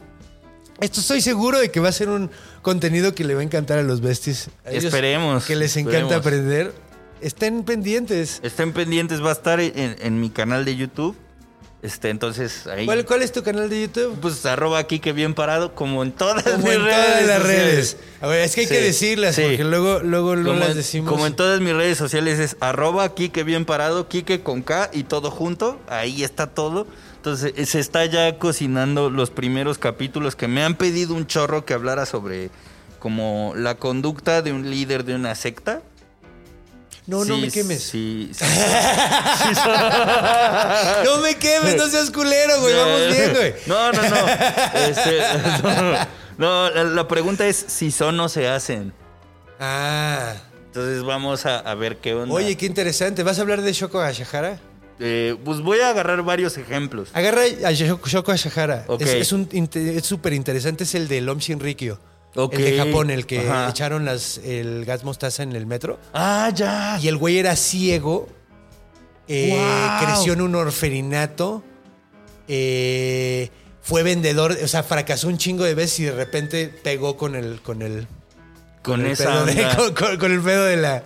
[0.80, 2.32] Esto estoy seguro de que va a ser un
[2.62, 4.50] contenido que le va a encantar a los besties.
[4.66, 6.26] A Esperemos, Que les encanta esperemos.
[6.26, 6.74] aprender.
[7.22, 8.40] Estén pendientes.
[8.44, 11.16] Estén pendientes, va a estar en, en mi canal de YouTube.
[11.84, 12.86] Este, entonces ahí.
[12.86, 14.18] ¿Cuál, cuál es tu canal de YouTube?
[14.22, 17.06] Pues arroba aquí que bien parado, como en todas Como mis en redes.
[17.06, 17.98] todas las redes.
[18.22, 19.42] A ver, es que hay que decirlas sí.
[19.42, 21.12] porque luego, luego no las decimos.
[21.12, 25.04] como en todas mis redes sociales es arroba Kike bien parado, Kike con K y
[25.04, 25.78] todo junto.
[25.90, 26.88] Ahí está todo.
[27.18, 31.66] Entonces eh, se está ya cocinando los primeros capítulos que me han pedido un chorro
[31.66, 32.50] que hablara sobre
[33.00, 35.82] como la conducta de un líder de una secta.
[37.06, 37.84] No, no me quemes.
[37.84, 38.46] Sí, sí.
[41.06, 42.74] No me quemes, no seas culero, güey.
[42.76, 43.54] Vamos bien, güey.
[43.68, 44.16] No, no, no.
[44.88, 45.20] Este,
[46.38, 48.94] no, la, la pregunta es si son o se hacen.
[49.60, 50.34] Ah.
[50.68, 52.34] Entonces vamos a, a ver qué onda.
[52.34, 53.22] Oye, qué interesante.
[53.24, 54.60] ¿Vas a hablar de Shoko Ashahara?
[55.00, 57.10] Eh, pues voy a agarrar varios ejemplos.
[57.14, 58.86] Agarra a Shoko Ashahara.
[58.88, 59.02] Ok.
[59.02, 60.84] Es- Es un inte- es súper interesante.
[60.86, 62.00] Es el de Lom Shinrikyo.
[62.36, 63.70] El de Japón, el que Ajá.
[63.70, 66.00] echaron las, el gas mostaza en el metro.
[66.14, 66.98] Ah, ya.
[67.02, 68.28] Y el güey era ciego.
[69.28, 70.08] eh, Wow.
[70.08, 71.64] Creció en un orferinato.
[72.48, 73.50] eh,
[73.82, 74.58] fue vendedor.
[74.64, 77.62] O sea, fracasó un chingo de veces y de repente pegó con el.
[77.62, 78.08] Con el
[78.82, 79.76] Con el esa pedo de- onda.
[79.76, 81.04] con, con- con el pedo de la.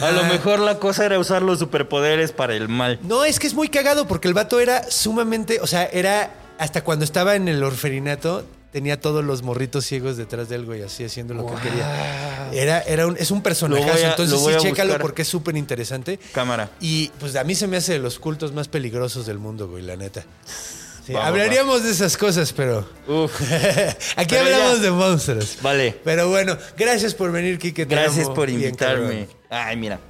[0.00, 2.98] A lo mejor la cosa era usar los superpoderes para el mal.
[3.02, 6.84] No, es que es muy cagado porque el vato era sumamente, o sea, era hasta
[6.84, 11.04] cuando estaba en el orferinato tenía todos los morritos ciegos detrás de él, güey, así
[11.04, 12.50] haciendo lo que quería.
[12.52, 15.00] Era, era un, es un personaje, entonces sí, chécalo buscar.
[15.00, 16.18] porque es súper interesante.
[16.32, 16.68] Cámara.
[16.80, 19.84] Y pues a mí se me hace de los cultos más peligrosos del mundo, güey,
[19.84, 20.24] la neta.
[21.06, 23.40] Sí, hablaríamos de esas cosas, pero Uf.
[24.16, 24.82] aquí Pero hablamos ya.
[24.82, 25.58] de monstruos.
[25.62, 26.00] Vale.
[26.02, 27.84] Pero bueno, gracias por venir, Kike.
[27.84, 29.28] Gracias por invitarme.
[29.50, 30.00] Ay, mira.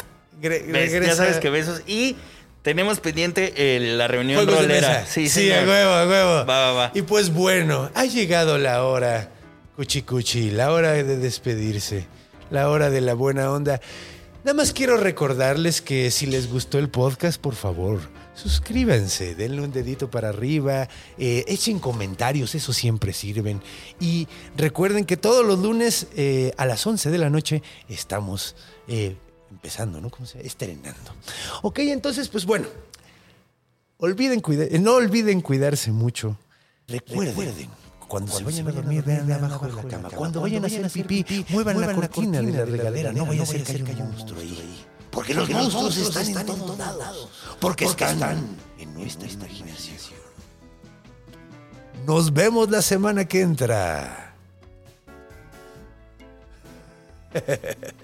[0.41, 1.83] Gre- Ves, ya sabes que besos.
[1.87, 2.17] Y
[2.65, 4.89] tenemos pendiente eh, la reunión Juegos de rolera.
[4.89, 5.07] mesa.
[5.07, 6.47] Sí, sí, a huevo, a huevo.
[6.47, 6.91] Va, va, va.
[6.95, 9.31] Y pues bueno, ha llegado la hora,
[9.77, 12.07] cuchi cuchi, la hora de despedirse,
[12.51, 13.83] la hora de la buena onda.
[14.45, 18.01] Nada más quiero recordarles que si les gustó el podcast, por favor,
[18.35, 20.89] suscríbanse, denle un dedito para arriba,
[21.19, 23.61] eh, echen comentarios, eso siempre sirven.
[24.01, 24.27] Y
[24.57, 28.57] recuerden que todos los lunes eh, a las 11 de la noche estamos
[28.89, 29.17] eh,
[29.65, 30.11] empezando, ¿no?
[30.11, 30.47] ¿Cómo se llama?
[30.47, 31.15] Estrenando.
[31.63, 32.67] Ok, entonces, pues bueno,
[33.97, 34.43] Olviden
[34.83, 36.37] no olviden cuidarse mucho.
[36.87, 37.71] Recuerden,
[38.07, 40.11] cuando, se vayan a dormir, vean abajo de la cama.
[40.11, 43.13] Cuando vayan a hacer pipí, muevan, la cortina de la regadera.
[43.13, 44.85] No vaya a ser que haya un monstruo ahí.
[45.11, 47.31] Porque los monstruos están en todos lados.
[47.59, 49.97] Porque están en nuestra imaginación.
[52.05, 54.35] Nos vemos la semana que entra.